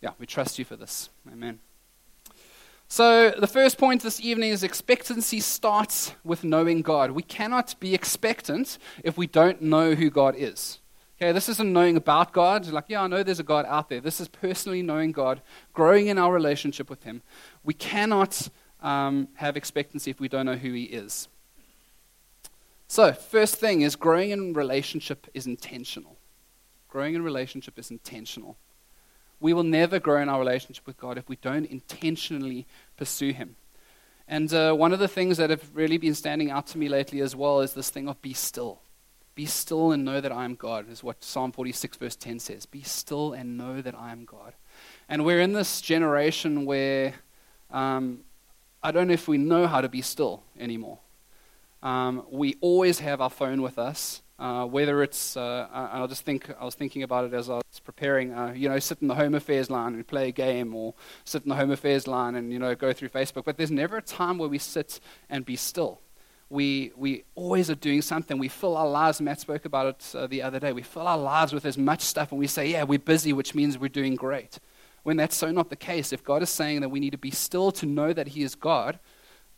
Yeah, 0.00 0.10
we 0.18 0.26
trust 0.26 0.58
you 0.58 0.64
for 0.64 0.76
this. 0.76 1.10
Amen. 1.30 1.60
So, 2.88 3.30
the 3.30 3.46
first 3.46 3.78
point 3.78 4.02
this 4.02 4.20
evening 4.20 4.50
is 4.50 4.64
expectancy 4.64 5.40
starts 5.40 6.12
with 6.24 6.42
knowing 6.42 6.82
God. 6.82 7.12
We 7.12 7.22
cannot 7.22 7.78
be 7.78 7.94
expectant 7.94 8.78
if 9.04 9.16
we 9.16 9.26
don't 9.26 9.62
know 9.62 9.94
who 9.94 10.10
God 10.10 10.34
is. 10.36 10.80
Okay, 11.16 11.32
this 11.32 11.48
isn't 11.50 11.72
knowing 11.72 11.96
about 11.96 12.32
God, 12.32 12.66
like, 12.68 12.86
yeah, 12.88 13.02
I 13.02 13.06
know 13.06 13.22
there's 13.22 13.38
a 13.38 13.44
God 13.44 13.66
out 13.68 13.90
there. 13.90 14.00
This 14.00 14.20
is 14.20 14.28
personally 14.28 14.82
knowing 14.82 15.12
God, 15.12 15.42
growing 15.72 16.06
in 16.08 16.18
our 16.18 16.32
relationship 16.32 16.88
with 16.88 17.04
Him. 17.04 17.22
We 17.62 17.74
cannot 17.74 18.48
um, 18.80 19.28
have 19.34 19.56
expectancy 19.56 20.10
if 20.10 20.18
we 20.18 20.28
don't 20.28 20.46
know 20.46 20.56
who 20.56 20.72
He 20.72 20.84
is. 20.84 21.28
So, 22.88 23.12
first 23.12 23.56
thing 23.56 23.82
is 23.82 23.94
growing 23.94 24.30
in 24.30 24.54
relationship 24.54 25.28
is 25.32 25.46
intentional. 25.46 26.16
Growing 26.90 27.14
in 27.14 27.22
relationship 27.22 27.78
is 27.78 27.90
intentional. 27.90 28.56
We 29.38 29.52
will 29.54 29.62
never 29.62 29.98
grow 29.98 30.20
in 30.20 30.28
our 30.28 30.40
relationship 30.40 30.86
with 30.86 30.98
God 30.98 31.16
if 31.16 31.28
we 31.28 31.36
don't 31.36 31.64
intentionally 31.64 32.66
pursue 32.96 33.32
Him. 33.32 33.56
And 34.26 34.52
uh, 34.52 34.74
one 34.74 34.92
of 34.92 34.98
the 34.98 35.08
things 35.08 35.38
that 35.38 35.50
have 35.50 35.70
really 35.72 35.98
been 35.98 36.14
standing 36.14 36.50
out 36.50 36.66
to 36.68 36.78
me 36.78 36.88
lately 36.88 37.20
as 37.20 37.34
well 37.34 37.60
is 37.60 37.72
this 37.72 37.90
thing 37.90 38.08
of 38.08 38.20
be 38.20 38.32
still. 38.32 38.80
Be 39.34 39.46
still 39.46 39.92
and 39.92 40.04
know 40.04 40.20
that 40.20 40.32
I 40.32 40.44
am 40.44 40.56
God, 40.56 40.90
is 40.90 41.02
what 41.02 41.22
Psalm 41.22 41.52
46, 41.52 41.96
verse 41.96 42.16
10 42.16 42.40
says. 42.40 42.66
Be 42.66 42.82
still 42.82 43.32
and 43.32 43.56
know 43.56 43.80
that 43.80 43.94
I 43.94 44.10
am 44.12 44.24
God. 44.24 44.54
And 45.08 45.24
we're 45.24 45.40
in 45.40 45.52
this 45.52 45.80
generation 45.80 46.64
where 46.64 47.14
um, 47.70 48.20
I 48.82 48.90
don't 48.90 49.08
know 49.08 49.14
if 49.14 49.28
we 49.28 49.38
know 49.38 49.66
how 49.66 49.80
to 49.80 49.88
be 49.88 50.02
still 50.02 50.42
anymore. 50.58 50.98
Um, 51.82 52.26
we 52.30 52.56
always 52.60 52.98
have 52.98 53.20
our 53.20 53.30
phone 53.30 53.62
with 53.62 53.78
us. 53.78 54.22
Uh, 54.40 54.64
whether 54.64 55.02
it's, 55.02 55.36
uh, 55.36 55.68
I'll 55.70 56.08
just 56.08 56.24
think, 56.24 56.50
I 56.58 56.64
was 56.64 56.74
thinking 56.74 57.02
about 57.02 57.26
it 57.26 57.34
as 57.34 57.50
I 57.50 57.56
was 57.56 57.80
preparing, 57.84 58.32
uh, 58.32 58.54
you 58.56 58.70
know, 58.70 58.78
sit 58.78 59.02
in 59.02 59.08
the 59.08 59.14
Home 59.14 59.34
Affairs 59.34 59.68
line 59.68 59.92
and 59.92 60.06
play 60.06 60.28
a 60.28 60.32
game, 60.32 60.74
or 60.74 60.94
sit 61.26 61.42
in 61.42 61.50
the 61.50 61.56
Home 61.56 61.70
Affairs 61.70 62.06
line 62.06 62.34
and, 62.34 62.50
you 62.50 62.58
know, 62.58 62.74
go 62.74 62.94
through 62.94 63.10
Facebook. 63.10 63.44
But 63.44 63.58
there's 63.58 63.70
never 63.70 63.98
a 63.98 64.02
time 64.02 64.38
where 64.38 64.48
we 64.48 64.56
sit 64.56 64.98
and 65.28 65.44
be 65.44 65.56
still. 65.56 66.00
We, 66.48 66.90
we 66.96 67.24
always 67.34 67.68
are 67.68 67.74
doing 67.74 68.00
something. 68.00 68.38
We 68.38 68.48
fill 68.48 68.78
our 68.78 68.88
lives, 68.88 69.20
Matt 69.20 69.40
spoke 69.40 69.66
about 69.66 69.86
it 69.86 70.16
uh, 70.16 70.26
the 70.26 70.40
other 70.40 70.58
day, 70.58 70.72
we 70.72 70.82
fill 70.82 71.06
our 71.06 71.18
lives 71.18 71.52
with 71.52 71.66
as 71.66 71.76
much 71.76 72.00
stuff 72.00 72.32
and 72.32 72.38
we 72.38 72.46
say, 72.46 72.66
yeah, 72.66 72.84
we're 72.84 72.98
busy, 72.98 73.34
which 73.34 73.54
means 73.54 73.76
we're 73.76 73.88
doing 73.88 74.16
great. 74.16 74.58
When 75.02 75.18
that's 75.18 75.36
so 75.36 75.52
not 75.52 75.68
the 75.68 75.76
case, 75.76 76.14
if 76.14 76.24
God 76.24 76.42
is 76.42 76.48
saying 76.48 76.80
that 76.80 76.88
we 76.88 76.98
need 76.98 77.10
to 77.10 77.18
be 77.18 77.30
still 77.30 77.70
to 77.72 77.84
know 77.84 78.14
that 78.14 78.28
He 78.28 78.42
is 78.42 78.54
God, 78.54 78.98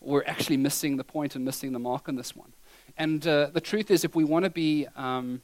we're 0.01 0.25
actually 0.27 0.57
missing 0.57 0.97
the 0.97 1.05
point 1.05 1.37
and 1.37 1.45
missing 1.45 1.73
the 1.73 1.79
mark 1.79 2.09
on 2.09 2.17
this 2.17 2.35
one. 2.35 2.53
And 2.97 3.27
uh, 3.27 3.47
the 3.53 3.61
truth 3.61 3.91
is, 3.91 4.05
if 4.05 4.15
we 4.15 4.25
want 4.25 4.45
to 4.45 4.51
be 4.51 4.87
um, 4.97 5.43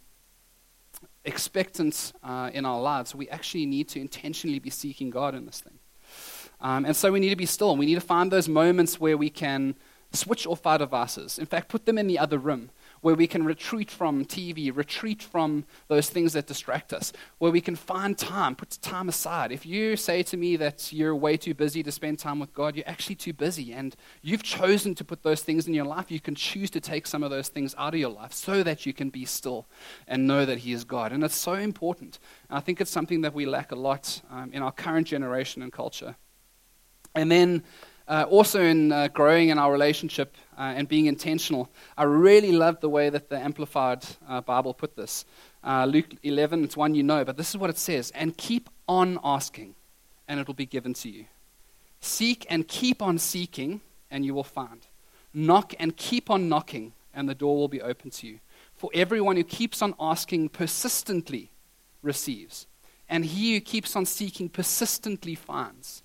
expectant 1.24 2.12
uh, 2.22 2.50
in 2.52 2.64
our 2.64 2.80
lives, 2.80 3.14
we 3.14 3.28
actually 3.28 3.66
need 3.66 3.88
to 3.88 4.00
intentionally 4.00 4.58
be 4.58 4.70
seeking 4.70 5.10
God 5.10 5.34
in 5.34 5.46
this 5.46 5.60
thing. 5.60 5.78
Um, 6.60 6.84
and 6.84 6.96
so 6.96 7.12
we 7.12 7.20
need 7.20 7.30
to 7.30 7.36
be 7.36 7.46
still. 7.46 7.76
We 7.76 7.86
need 7.86 7.94
to 7.94 8.00
find 8.00 8.30
those 8.30 8.48
moments 8.48 8.98
where 8.98 9.16
we 9.16 9.30
can 9.30 9.76
switch 10.12 10.46
off 10.46 10.66
our 10.66 10.78
devices. 10.78 11.38
In 11.38 11.46
fact, 11.46 11.68
put 11.68 11.86
them 11.86 11.98
in 11.98 12.06
the 12.06 12.18
other 12.18 12.38
room. 12.38 12.70
Where 13.00 13.14
we 13.14 13.26
can 13.26 13.44
retreat 13.44 13.90
from 13.90 14.24
TV, 14.24 14.74
retreat 14.74 15.22
from 15.22 15.64
those 15.88 16.08
things 16.10 16.32
that 16.32 16.46
distract 16.46 16.92
us, 16.92 17.12
where 17.38 17.52
we 17.52 17.60
can 17.60 17.76
find 17.76 18.16
time, 18.16 18.56
put 18.56 18.78
time 18.82 19.08
aside. 19.08 19.52
If 19.52 19.64
you 19.66 19.96
say 19.96 20.22
to 20.24 20.36
me 20.36 20.56
that 20.56 20.92
you're 20.92 21.14
way 21.14 21.36
too 21.36 21.54
busy 21.54 21.82
to 21.82 21.92
spend 21.92 22.18
time 22.18 22.38
with 22.38 22.52
God, 22.52 22.76
you're 22.76 22.88
actually 22.88 23.16
too 23.16 23.32
busy. 23.32 23.72
And 23.72 23.94
you've 24.22 24.42
chosen 24.42 24.94
to 24.96 25.04
put 25.04 25.22
those 25.22 25.42
things 25.42 25.66
in 25.66 25.74
your 25.74 25.84
life. 25.84 26.10
You 26.10 26.20
can 26.20 26.34
choose 26.34 26.70
to 26.70 26.80
take 26.80 27.06
some 27.06 27.22
of 27.22 27.30
those 27.30 27.48
things 27.48 27.74
out 27.78 27.94
of 27.94 28.00
your 28.00 28.10
life 28.10 28.32
so 28.32 28.62
that 28.62 28.86
you 28.86 28.92
can 28.92 29.10
be 29.10 29.24
still 29.24 29.66
and 30.06 30.26
know 30.26 30.44
that 30.44 30.58
He 30.58 30.72
is 30.72 30.84
God. 30.84 31.12
And 31.12 31.22
it's 31.24 31.36
so 31.36 31.54
important. 31.54 32.18
And 32.48 32.58
I 32.58 32.60
think 32.60 32.80
it's 32.80 32.90
something 32.90 33.22
that 33.22 33.34
we 33.34 33.46
lack 33.46 33.72
a 33.72 33.76
lot 33.76 34.20
um, 34.30 34.50
in 34.52 34.62
our 34.62 34.72
current 34.72 35.06
generation 35.06 35.62
and 35.62 35.72
culture. 35.72 36.16
And 37.14 37.30
then 37.30 37.64
uh, 38.08 38.24
also 38.28 38.62
in 38.62 38.90
uh, 38.90 39.08
growing 39.08 39.50
in 39.50 39.58
our 39.58 39.70
relationship 39.70 40.36
uh, 40.56 40.62
and 40.76 40.88
being 40.88 41.06
intentional, 41.06 41.70
I 41.96 42.04
really 42.04 42.52
love 42.52 42.80
the 42.80 42.88
way 42.88 43.10
that 43.10 43.28
the 43.28 43.38
Amplified 43.38 44.04
uh, 44.26 44.40
Bible 44.40 44.72
put 44.72 44.96
this. 44.96 45.24
Uh, 45.62 45.84
Luke 45.84 46.06
11, 46.22 46.64
it's 46.64 46.76
one 46.76 46.94
you 46.94 47.02
know, 47.02 47.24
but 47.24 47.36
this 47.36 47.50
is 47.50 47.58
what 47.58 47.70
it 47.70 47.78
says 47.78 48.10
And 48.14 48.36
keep 48.36 48.70
on 48.88 49.18
asking, 49.22 49.74
and 50.26 50.40
it 50.40 50.46
will 50.46 50.54
be 50.54 50.66
given 50.66 50.94
to 50.94 51.10
you. 51.10 51.26
Seek 52.00 52.46
and 52.48 52.66
keep 52.66 53.02
on 53.02 53.18
seeking, 53.18 53.82
and 54.10 54.24
you 54.24 54.34
will 54.34 54.44
find. 54.44 54.86
Knock 55.34 55.74
and 55.78 55.96
keep 55.96 56.30
on 56.30 56.48
knocking, 56.48 56.94
and 57.12 57.28
the 57.28 57.34
door 57.34 57.56
will 57.56 57.68
be 57.68 57.82
open 57.82 58.10
to 58.10 58.26
you. 58.26 58.38
For 58.74 58.90
everyone 58.94 59.36
who 59.36 59.44
keeps 59.44 59.82
on 59.82 59.94
asking 60.00 60.50
persistently 60.50 61.50
receives, 62.02 62.66
and 63.08 63.24
he 63.24 63.54
who 63.54 63.60
keeps 63.60 63.96
on 63.96 64.06
seeking 64.06 64.48
persistently 64.48 65.34
finds 65.34 66.02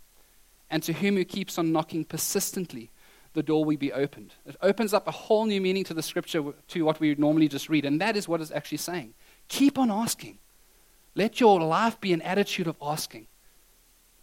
and 0.74 0.82
to 0.82 0.92
whom 0.92 1.18
who 1.18 1.24
keeps 1.24 1.60
on 1.60 1.72
knocking 1.72 2.04
persistently, 2.04 2.90
the 3.34 3.44
door 3.44 3.64
will 3.64 3.78
be 3.78 3.94
opened. 3.94 4.34
It 4.44 4.56
opens 4.60 4.92
up 4.92 5.08
a 5.08 5.12
whole 5.12 5.46
new 5.46 5.62
meaning 5.62 5.84
to 5.84 5.94
the 5.94 6.02
scripture 6.02 6.42
to 6.70 6.84
what 6.84 7.00
we 7.00 7.14
normally 7.14 7.48
just 7.48 7.70
read, 7.70 7.86
and 7.86 8.02
that 8.02 8.18
is 8.18 8.28
what 8.28 8.42
it's 8.42 8.50
actually 8.50 8.80
saying. 8.80 9.14
Keep 9.50 9.78
on 9.78 9.92
asking. 9.92 10.40
Let 11.14 11.40
your 11.40 11.62
life 11.62 12.02
be 12.02 12.12
an 12.12 12.24
attitude 12.24 12.66
of 12.66 12.76
asking, 12.82 13.28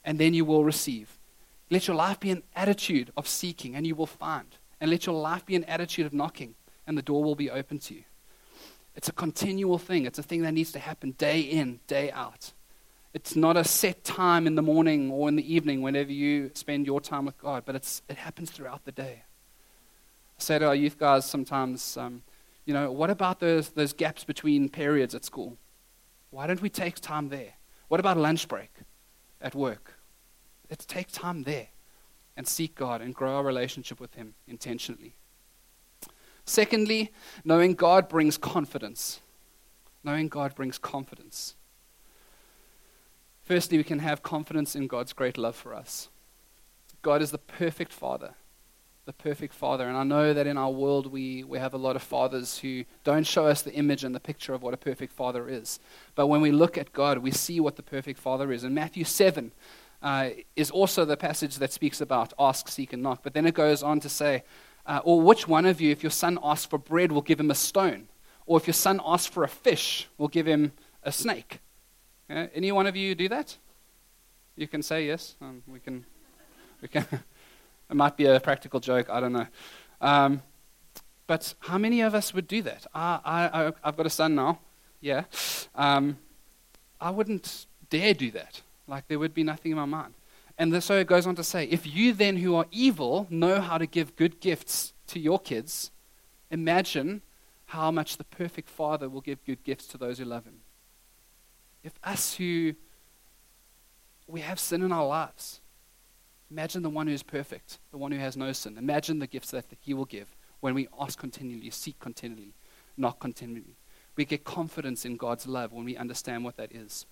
and 0.05 0.19
then 0.19 0.35
you 0.35 0.45
will 0.45 0.65
receive. 0.65 1.21
Let 1.71 1.87
your 1.87 1.95
life 1.95 2.19
be 2.19 2.33
an 2.33 2.43
attitude 2.57 3.13
of 3.17 3.29
seeking, 3.29 3.77
and 3.77 3.87
you 3.87 3.95
will 3.95 4.07
find. 4.07 4.49
And 4.81 4.91
let 4.91 5.07
your 5.07 5.15
life 5.15 5.47
be 5.47 5.55
an 5.55 5.63
attitude 5.67 6.07
of 6.07 6.13
knocking, 6.13 6.57
and 6.85 6.99
the 6.99 7.03
door 7.03 7.23
will 7.23 7.37
be 7.37 7.49
open 7.49 7.79
to 7.79 7.95
you. 7.95 8.03
It's 8.97 9.09
a 9.09 9.13
continual 9.13 9.79
thing, 9.79 10.05
it's 10.05 10.19
a 10.19 10.25
thing 10.25 10.43
that 10.43 10.55
needs 10.55 10.73
to 10.73 10.81
happen 10.81 11.13
day 11.13 11.43
in, 11.43 11.79
day 11.87 12.11
out. 12.11 12.51
It's 13.13 13.35
not 13.35 13.57
a 13.57 13.65
set 13.65 14.05
time 14.05 14.47
in 14.47 14.55
the 14.55 14.63
morning 14.63 15.11
or 15.11 15.29
in 15.29 15.37
the 15.37 15.55
evening 15.55 15.83
whenever 15.83 16.13
you 16.13 16.51
spend 16.55 16.87
your 16.87 17.01
time 17.01 17.25
with 17.25 17.37
God, 17.39 17.65
but 17.67 17.75
it's, 17.75 18.03
it 18.09 18.17
happens 18.17 18.51
throughout 18.51 18.85
the 18.85 18.93
day. 18.93 19.25
I 20.39 20.43
say 20.43 20.59
to 20.59 20.69
our 20.69 20.75
youth 20.75 20.97
guys 20.99 21.25
sometimes, 21.25 21.97
um, 21.97 22.23
you 22.65 22.73
know, 22.73 22.93
what 22.93 23.11
about 23.11 23.41
those, 23.41 23.71
those 23.71 23.93
gaps 23.93 24.23
between 24.23 24.69
periods 24.69 25.15
at 25.15 25.25
school? 25.25 25.57
Why 26.31 26.47
don't 26.47 26.63
we 26.63 26.71
take 26.71 27.01
time 27.01 27.31
there? 27.31 27.55
What 27.89 27.99
about 27.99 28.17
lunch 28.17 28.47
break 28.47 28.71
at 29.41 29.57
work? 29.57 29.95
Let's 30.71 30.87
take 30.87 31.11
time 31.11 31.43
there 31.43 31.69
and 32.37 32.47
seek 32.47 32.77
God 32.77 33.03
and 33.03 33.13
grow 33.13 33.35
our 33.37 33.43
relationship 33.43 33.99
with 33.99 34.15
Him 34.15 34.35
intentionally. 34.47 35.15
Secondly, 36.45 37.13
knowing 37.45 37.75
God 37.75 38.09
brings 38.09 38.39
confidence. 38.39 39.21
Knowing 40.05 40.29
God 40.29 40.55
brings 40.55 40.79
confidence. 40.79 41.57
Firstly, 43.51 43.79
we 43.79 43.83
can 43.83 43.99
have 43.99 44.23
confidence 44.23 44.77
in 44.77 44.87
God's 44.87 45.13
great 45.13 45.37
love 45.37 45.57
for 45.57 45.75
us. 45.75 46.09
God 47.03 47.21
is 47.21 47.33
the 47.33 47.39
perfect 47.39 47.93
Father, 47.93 48.35
the 49.07 49.13
perfect 49.13 49.55
Father. 49.55 49.89
And 49.89 49.97
I 49.97 50.05
know 50.05 50.33
that 50.33 50.47
in 50.47 50.57
our 50.57 50.71
world 50.71 51.11
we, 51.11 51.43
we 51.43 51.59
have 51.59 51.75
a 51.75 51.77
lot 51.77 51.97
of 51.97 52.03
fathers 52.05 52.59
who 52.59 52.85
don't 53.03 53.27
show 53.27 53.49
us 53.49 53.63
the 53.63 53.73
image 53.73 54.05
and 54.05 54.15
the 54.15 54.21
picture 54.21 54.55
of 54.55 54.63
what 54.63 54.73
a 54.73 54.77
perfect 54.77 55.13
Father 55.13 55.49
is. 55.49 55.81
But 56.15 56.29
when 56.29 56.41
we 56.41 56.53
look 56.53 56.79
at 56.79 56.93
God, 56.93 57.19
we 57.19 57.33
see 57.33 57.59
what 57.59 57.75
the 57.75 57.83
perfect 57.83 58.21
Father 58.21 58.53
is. 58.53 58.63
And 58.63 58.73
Matthew 58.73 59.03
7 59.03 59.51
uh, 60.01 60.29
is 60.55 60.71
also 60.71 61.05
the 61.05 61.17
passage 61.17 61.57
that 61.57 61.73
speaks 61.73 62.01
about 62.01 62.33
ask, 62.39 62.69
seek, 62.69 62.93
and 62.93 63.03
knock. 63.03 63.25
But 63.25 63.35
then 63.35 63.47
it 63.47 63.55
goes 63.55 63.83
on 63.83 63.99
to 63.99 64.09
say, 64.09 64.45
uh, 64.87 65.01
or 65.03 65.21
which 65.21 65.49
one 65.49 65.67
of 65.67 65.81
you, 65.81 65.91
if 65.91 66.05
your 66.05 66.11
son 66.11 66.39
asks 66.41 66.67
for 66.67 66.79
bread, 66.79 67.11
will 67.11 67.21
give 67.21 67.41
him 67.41 67.51
a 67.51 67.57
stone? 67.57 68.07
Or 68.47 68.59
if 68.59 68.69
your 68.69 68.75
son 68.75 69.01
asks 69.05 69.27
for 69.27 69.43
a 69.43 69.49
fish, 69.49 70.09
will 70.19 70.29
give 70.29 70.47
him 70.47 70.71
a 71.03 71.11
snake? 71.11 71.59
Yeah, 72.31 72.47
any 72.55 72.71
one 72.71 72.87
of 72.87 72.95
you 72.95 73.17
do 73.17 73.29
that? 73.29 73.57
You 74.55 74.69
can 74.69 74.85
say 74.85 75.05
yes. 75.05 75.35
Um, 75.41 75.65
we 75.67 75.81
can. 75.81 76.07
We 76.81 76.87
can. 76.87 77.05
it 77.91 77.97
might 77.97 78.17
be 78.17 78.27
a 78.27 78.39
practical 78.39 78.79
joke. 78.79 79.11
I 79.11 79.19
don't 79.19 79.33
know. 79.33 79.49
Um, 80.01 80.43
but 81.27 81.55
how 81.59 81.77
many 81.77 82.03
of 82.03 82.15
us 82.15 82.33
would 82.33 82.47
do 82.47 82.63
that? 82.63 82.87
I, 82.95 83.19
I, 83.25 83.73
I've 83.83 83.97
got 83.97 84.07
a 84.07 84.11
son 84.11 84.37
now. 84.37 84.61
Yeah. 85.01 85.25
Um, 85.75 86.19
I 87.01 87.11
wouldn't 87.11 87.67
dare 87.89 88.15
do 88.15 88.31
that. 88.31 88.63
Like 88.87 89.09
there 89.09 89.19
would 89.19 89.35
be 89.35 89.43
nothing 89.43 89.73
in 89.73 89.77
my 89.77 89.85
mind. 89.85 90.15
And 90.57 90.85
so 90.85 90.99
it 90.99 91.09
goes 91.09 91.27
on 91.27 91.35
to 91.35 91.43
say, 91.43 91.65
if 91.65 91.85
you 91.85 92.13
then 92.13 92.37
who 92.37 92.55
are 92.55 92.67
evil 92.71 93.27
know 93.29 93.61
how 93.61 93.77
to 93.77 93.87
give 93.87 94.15
good 94.15 94.41
gifts 94.41 94.93
to 95.09 95.19
your 95.19 95.41
kids, 95.41 95.91
imagine 96.49 97.23
how 97.67 97.91
much 97.91 98.19
the 98.19 98.25
perfect 98.25 98.69
Father 98.69 99.09
will 99.09 99.21
give 99.21 99.45
good 99.45 99.65
gifts 99.65 99.89
to 99.89 99.99
those 99.99 100.19
who 100.19 100.25
love 100.25 100.45
him 100.45 100.60
if 101.83 101.93
us 102.05 102.35
who 102.35 102.75
we 104.27 104.41
have 104.41 104.59
sin 104.59 104.83
in 104.83 104.93
our 104.93 105.07
lives, 105.07 105.61
imagine 106.51 106.83
the 106.83 106.91
one 106.91 107.07
who 107.07 107.13
is 107.13 107.23
perfect, 107.23 107.79
the 107.91 107.99
one 107.99 108.13
who 108.13 108.19
has 108.19 108.37
no 108.37 108.53
sin. 108.53 108.79
Imagine 108.79 109.19
the 109.19 109.27
gifts 109.27 109.51
that 109.51 109.67
he 109.81 109.95
will 109.95 110.05
give 110.05 110.37
when 110.61 110.75
we 110.75 110.89
ask 110.99 111.19
continually, 111.19 111.71
seek 111.71 111.99
continually, 111.99 112.55
knock 112.97 113.19
continually. 113.19 113.77
We 114.17 114.25
get 114.25 114.45
confidence 114.45 115.05
in 115.05 115.17
God's 115.17 115.47
love 115.47 115.73
when 115.73 115.85
we 115.85 115.97
understand 115.97 116.45
what 116.45 116.57
that 116.57 116.73
is. 116.73 117.07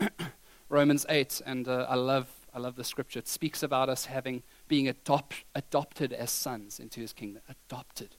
Romans 0.68 1.06
8, 1.08 1.42
and 1.46 1.68
uh, 1.68 1.86
I 1.88 1.94
love 1.94 2.28
I 2.52 2.58
love 2.58 2.76
the 2.76 2.84
scripture. 2.84 3.18
It 3.18 3.28
speaks 3.28 3.62
about 3.62 3.90
us 3.90 4.06
having 4.06 4.42
being 4.66 4.88
adopt, 4.88 5.44
adopted 5.54 6.14
as 6.14 6.30
sons 6.30 6.80
into 6.80 7.00
his 7.00 7.12
kingdom. 7.12 7.42
Adopted. 7.50 8.16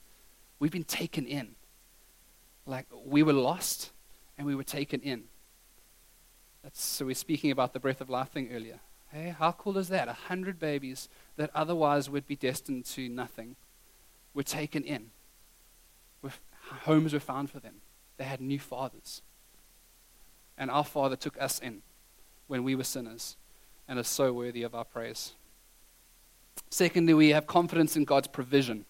We've 0.60 0.72
been 0.72 0.84
taken 0.84 1.26
in. 1.26 1.56
Like 2.68 2.86
we 3.04 3.24
were 3.24 3.34
lost, 3.34 3.92
and 4.38 4.46
we 4.46 4.56
were 4.56 4.64
taken 4.64 5.02
in. 5.02 5.24
That's, 6.64 6.84
so 6.84 7.06
we're 7.06 7.16
speaking 7.16 7.52
about 7.52 7.74
the 7.74 7.80
breath 7.80 8.02
of 8.02 8.10
life 8.10 8.30
thing 8.30 8.50
earlier. 8.52 8.80
Hey, 9.12 9.34
how 9.38 9.54
cool 9.54 9.78
is 9.78 9.88
that? 9.90 10.08
A 10.08 10.14
hundred 10.14 10.60
babies 10.60 11.08
that 11.38 11.50
otherwise 11.56 12.10
would 12.10 12.28
be 12.28 12.36
destined 12.36 12.86
to 12.86 13.08
nothing 13.08 13.56
were 14.34 14.44
taken 14.44 14.84
in. 14.84 15.12
Homes 16.84 17.14
were 17.14 17.20
found 17.20 17.50
for 17.50 17.60
them. 17.60 17.76
They 18.18 18.26
had 18.26 18.42
new 18.42 18.60
fathers. 18.60 19.22
And 20.58 20.70
our 20.70 20.84
Father 20.84 21.16
took 21.16 21.40
us 21.42 21.60
in 21.60 21.82
when 22.48 22.64
we 22.64 22.76
were 22.76 22.84
sinners 22.84 23.38
and 23.88 23.98
is 24.00 24.08
so 24.08 24.34
worthy 24.34 24.64
of 24.64 24.76
our 24.76 24.84
praise. 24.84 25.34
Secondly, 26.70 27.14
we 27.14 27.30
have 27.30 27.48
confidence 27.48 27.96
in 27.96 28.04
God's 28.04 28.28
provision. 28.28 28.86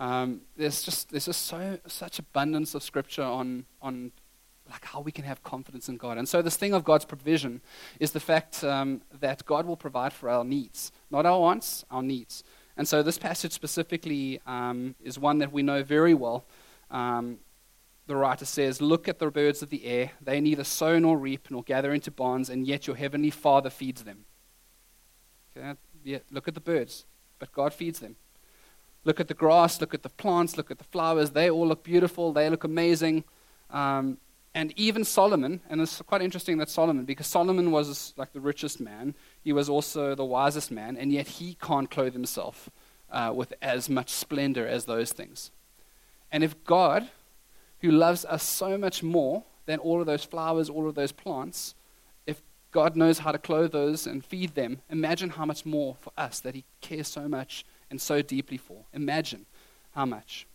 Um, 0.00 0.40
there's 0.56 0.82
just 0.82 1.10
there's 1.10 1.26
just 1.26 1.44
so 1.44 1.78
such 1.86 2.18
abundance 2.18 2.74
of 2.74 2.82
scripture 2.82 3.22
on 3.22 3.66
on 3.80 4.10
like 4.68 4.84
how 4.84 5.00
we 5.00 5.12
can 5.12 5.24
have 5.24 5.42
confidence 5.42 5.88
in 5.88 5.96
God. 5.96 6.16
And 6.16 6.28
so 6.28 6.42
this 6.42 6.56
thing 6.56 6.72
of 6.72 6.84
God's 6.84 7.04
provision 7.04 7.60
is 7.98 8.12
the 8.12 8.20
fact 8.20 8.64
um, 8.64 9.02
that 9.20 9.44
God 9.44 9.66
will 9.66 9.76
provide 9.76 10.12
for 10.12 10.30
our 10.30 10.44
needs, 10.44 10.92
not 11.10 11.26
our 11.26 11.40
wants, 11.40 11.84
our 11.90 12.02
needs. 12.02 12.44
And 12.76 12.86
so 12.88 13.02
this 13.02 13.18
passage 13.18 13.52
specifically 13.52 14.40
um, 14.46 14.94
is 15.02 15.18
one 15.18 15.38
that 15.38 15.52
we 15.52 15.62
know 15.62 15.82
very 15.82 16.14
well. 16.14 16.46
Um, 16.90 17.38
the 18.06 18.16
writer 18.16 18.44
says, 18.44 18.80
Look 18.80 19.08
at 19.08 19.18
the 19.18 19.30
birds 19.30 19.60
of 19.60 19.70
the 19.70 19.84
air. 19.84 20.12
They 20.20 20.40
neither 20.40 20.64
sow 20.64 20.98
nor 20.98 21.18
reap 21.18 21.48
nor 21.50 21.62
gather 21.62 21.92
into 21.92 22.10
barns, 22.10 22.48
and 22.48 22.66
yet 22.66 22.86
your 22.86 22.96
heavenly 22.96 23.30
Father 23.30 23.70
feeds 23.70 24.04
them. 24.04 24.24
Okay? 25.56 25.78
Yeah, 26.04 26.18
look 26.30 26.48
at 26.48 26.54
the 26.54 26.60
birds, 26.60 27.06
but 27.38 27.52
God 27.52 27.74
feeds 27.74 28.00
them. 28.00 28.16
Look 29.04 29.20
at 29.20 29.28
the 29.28 29.34
grass, 29.34 29.80
look 29.80 29.94
at 29.94 30.02
the 30.02 30.10
plants, 30.10 30.56
look 30.56 30.70
at 30.70 30.78
the 30.78 30.84
flowers. 30.84 31.30
They 31.30 31.50
all 31.50 31.66
look 31.66 31.82
beautiful, 31.82 32.32
they 32.32 32.50
look 32.50 32.64
amazing. 32.64 33.24
Um, 33.70 34.18
and 34.54 34.72
even 34.76 35.04
Solomon, 35.04 35.60
and 35.70 35.80
it's 35.80 36.02
quite 36.02 36.22
interesting 36.22 36.58
that 36.58 36.68
Solomon, 36.68 37.04
because 37.04 37.26
Solomon 37.28 37.70
was 37.70 38.12
like 38.16 38.32
the 38.32 38.40
richest 38.40 38.80
man, 38.80 39.14
he 39.42 39.52
was 39.52 39.68
also 39.68 40.14
the 40.14 40.24
wisest 40.24 40.70
man, 40.70 40.96
and 40.96 41.12
yet 41.12 41.28
he 41.28 41.56
can't 41.62 41.88
clothe 41.88 42.12
himself 42.12 42.68
uh, 43.10 43.32
with 43.34 43.54
as 43.62 43.88
much 43.88 44.10
splendor 44.10 44.66
as 44.66 44.84
those 44.86 45.12
things. 45.12 45.50
And 46.32 46.42
if 46.42 46.62
God, 46.64 47.08
who 47.80 47.90
loves 47.90 48.24
us 48.24 48.42
so 48.42 48.76
much 48.76 49.02
more 49.02 49.44
than 49.66 49.78
all 49.78 50.00
of 50.00 50.06
those 50.06 50.24
flowers, 50.24 50.68
all 50.68 50.88
of 50.88 50.96
those 50.96 51.12
plants, 51.12 51.74
if 52.26 52.42
God 52.72 52.96
knows 52.96 53.20
how 53.20 53.30
to 53.30 53.38
clothe 53.38 53.70
those 53.70 54.06
and 54.06 54.24
feed 54.24 54.56
them, 54.56 54.80
imagine 54.90 55.30
how 55.30 55.44
much 55.44 55.64
more 55.64 55.96
for 56.00 56.12
us 56.18 56.40
that 56.40 56.56
he 56.56 56.64
cares 56.80 57.06
so 57.06 57.28
much 57.28 57.64
and 57.90 58.00
so 58.00 58.22
deeply 58.22 58.56
for. 58.56 58.84
Imagine 58.92 59.46
how 59.92 60.06
much. 60.06 60.46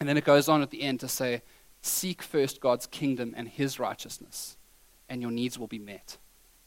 And 0.00 0.08
then 0.08 0.16
it 0.16 0.24
goes 0.24 0.48
on 0.48 0.62
at 0.62 0.70
the 0.70 0.82
end 0.82 1.00
to 1.00 1.08
say, 1.08 1.42
Seek 1.80 2.22
first 2.22 2.60
God's 2.60 2.86
kingdom 2.86 3.34
and 3.36 3.48
his 3.48 3.78
righteousness, 3.78 4.56
and 5.08 5.22
your 5.22 5.30
needs 5.30 5.58
will 5.58 5.66
be 5.66 5.78
met. 5.78 6.18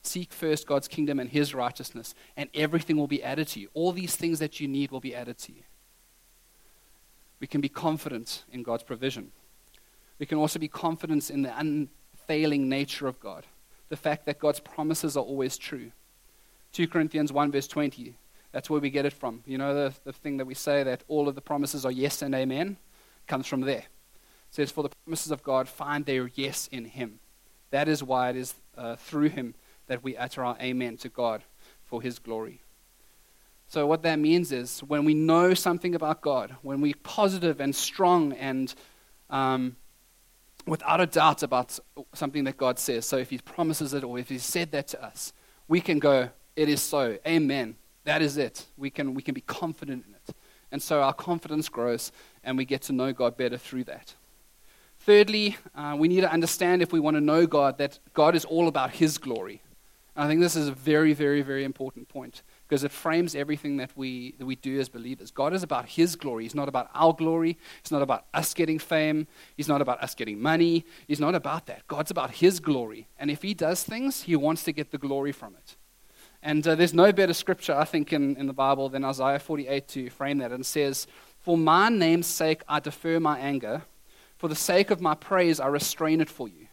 Seek 0.03 0.33
first 0.33 0.65
God's 0.65 0.87
kingdom 0.87 1.19
and 1.19 1.29
his 1.29 1.53
righteousness, 1.53 2.15
and 2.35 2.49
everything 2.53 2.97
will 2.97 3.07
be 3.07 3.23
added 3.23 3.47
to 3.49 3.59
you. 3.59 3.69
All 3.73 3.91
these 3.91 4.15
things 4.15 4.39
that 4.39 4.59
you 4.59 4.67
need 4.67 4.91
will 4.91 4.99
be 4.99 5.13
added 5.13 5.37
to 5.39 5.51
you. 5.51 5.63
We 7.39 7.47
can 7.47 7.61
be 7.61 7.69
confident 7.69 8.43
in 8.51 8.63
God's 8.63 8.83
provision. 8.83 9.31
We 10.17 10.25
can 10.25 10.37
also 10.37 10.59
be 10.59 10.67
confident 10.67 11.29
in 11.29 11.41
the 11.41 11.57
unfailing 11.57 12.69
nature 12.69 13.07
of 13.07 13.19
God, 13.19 13.45
the 13.89 13.97
fact 13.97 14.25
that 14.25 14.39
God's 14.39 14.59
promises 14.59 15.17
are 15.17 15.23
always 15.23 15.57
true. 15.57 15.91
2 16.73 16.87
Corinthians 16.87 17.33
1, 17.33 17.51
verse 17.51 17.67
20, 17.67 18.15
that's 18.51 18.69
where 18.69 18.81
we 18.81 18.89
get 18.89 19.05
it 19.05 19.13
from. 19.13 19.43
You 19.45 19.57
know, 19.57 19.73
the, 19.73 19.93
the 20.03 20.13
thing 20.13 20.37
that 20.37 20.45
we 20.45 20.53
say 20.53 20.83
that 20.83 21.03
all 21.07 21.27
of 21.27 21.35
the 21.35 21.41
promises 21.41 21.85
are 21.85 21.91
yes 21.91 22.21
and 22.21 22.35
amen 22.35 22.77
comes 23.27 23.47
from 23.47 23.61
there. 23.61 23.77
It 23.77 24.55
says, 24.55 24.71
For 24.71 24.83
the 24.83 24.91
promises 25.05 25.31
of 25.31 25.43
God 25.43 25.69
find 25.69 26.05
their 26.05 26.29
yes 26.35 26.67
in 26.71 26.85
Him. 26.85 27.19
That 27.69 27.87
is 27.87 28.03
why 28.03 28.29
it 28.29 28.35
is 28.35 28.53
uh, 28.77 28.97
through 28.97 29.29
Him 29.29 29.55
that 29.87 30.03
we 30.03 30.17
utter 30.17 30.43
our 30.43 30.57
amen 30.61 30.97
to 30.97 31.09
God 31.09 31.43
for 31.83 32.01
His 32.01 32.19
glory. 32.19 32.61
So, 33.67 33.87
what 33.87 34.03
that 34.03 34.19
means 34.19 34.51
is 34.51 34.81
when 34.81 35.05
we 35.05 35.13
know 35.13 35.53
something 35.53 35.95
about 35.95 36.19
God, 36.19 36.55
when 36.61 36.81
we're 36.81 36.93
positive 37.03 37.61
and 37.61 37.73
strong 37.73 38.33
and 38.33 38.73
um, 39.29 39.77
without 40.67 40.99
a 40.99 41.05
doubt 41.05 41.41
about 41.41 41.79
something 42.13 42.43
that 42.43 42.57
God 42.57 42.79
says, 42.79 43.05
so 43.05 43.15
if 43.15 43.29
He 43.29 43.37
promises 43.37 43.93
it 43.93 44.03
or 44.03 44.19
if 44.19 44.27
He 44.27 44.39
said 44.39 44.73
that 44.73 44.89
to 44.89 45.01
us, 45.01 45.31
we 45.69 45.79
can 45.79 45.99
go, 45.99 46.29
It 46.57 46.67
is 46.67 46.81
so. 46.81 47.17
Amen. 47.25 47.77
That 48.03 48.21
is 48.21 48.37
it. 48.37 48.65
We 48.77 48.89
can, 48.89 49.13
we 49.13 49.21
can 49.21 49.33
be 49.33 49.41
confident 49.41 50.05
in 50.07 50.15
it. 50.15 50.35
And 50.71 50.81
so 50.81 51.01
our 51.01 51.13
confidence 51.13 51.69
grows 51.69 52.11
and 52.43 52.57
we 52.57 52.65
get 52.65 52.81
to 52.83 52.93
know 52.93 53.13
God 53.13 53.37
better 53.37 53.57
through 53.57 53.83
that. 53.85 54.15
Thirdly, 54.99 55.57
uh, 55.75 55.95
we 55.97 56.07
need 56.07 56.21
to 56.21 56.31
understand 56.31 56.81
if 56.81 56.93
we 56.93 56.99
want 56.99 57.17
to 57.17 57.21
know 57.21 57.47
God 57.47 57.77
that 57.79 57.99
God 58.13 58.35
is 58.35 58.45
all 58.45 58.67
about 58.67 58.91
His 58.91 59.17
glory. 59.17 59.61
And 60.15 60.25
I 60.25 60.27
think 60.27 60.41
this 60.41 60.55
is 60.55 60.67
a 60.67 60.73
very, 60.73 61.13
very, 61.13 61.41
very 61.41 61.63
important 61.63 62.07
point 62.07 62.43
because 62.67 62.83
it 62.83 62.91
frames 62.91 63.33
everything 63.33 63.77
that 63.77 63.91
we, 63.95 64.35
that 64.37 64.45
we 64.45 64.55
do 64.55 64.79
as 64.79 64.89
believers. 64.89 65.31
God 65.31 65.53
is 65.53 65.63
about 65.63 65.87
His 65.87 66.15
glory. 66.15 66.43
He's 66.43 66.53
not 66.53 66.69
about 66.69 66.89
our 66.93 67.13
glory. 67.13 67.57
He's 67.81 67.91
not 67.91 68.01
about 68.01 68.25
us 68.33 68.53
getting 68.53 68.77
fame. 68.77 69.27
He's 69.57 69.67
not 69.67 69.81
about 69.81 70.03
us 70.03 70.13
getting 70.13 70.39
money. 70.39 70.85
He's 71.07 71.19
not 71.19 71.33
about 71.33 71.65
that. 71.65 71.87
God's 71.87 72.11
about 72.11 72.31
His 72.31 72.59
glory. 72.59 73.07
And 73.17 73.31
if 73.31 73.41
He 73.41 73.53
does 73.53 73.83
things, 73.83 74.23
He 74.23 74.35
wants 74.35 74.63
to 74.63 74.71
get 74.71 74.91
the 74.91 74.97
glory 74.97 75.31
from 75.31 75.55
it. 75.55 75.77
And 76.43 76.67
uh, 76.67 76.75
there's 76.75 76.93
no 76.93 77.11
better 77.11 77.33
scripture, 77.33 77.75
I 77.75 77.85
think, 77.85 78.13
in, 78.13 78.35
in 78.35 78.47
the 78.47 78.53
Bible 78.53 78.89
than 78.89 79.05
Isaiah 79.05 79.39
48 79.39 79.87
to 79.89 80.09
frame 80.09 80.39
that. 80.39 80.51
And 80.51 80.65
says, 80.65 81.07
For 81.39 81.57
my 81.57 81.89
name's 81.89 82.27
sake 82.27 82.61
I 82.67 82.79
defer 82.79 83.19
my 83.19 83.37
anger. 83.37 83.83
For 84.37 84.47
the 84.47 84.55
sake 84.55 84.89
of 84.89 85.01
my 85.01 85.13
praise 85.13 85.59
I 85.59 85.67
restrain 85.67 86.19
it 86.19 86.29
for 86.29 86.47
you, 86.47 86.67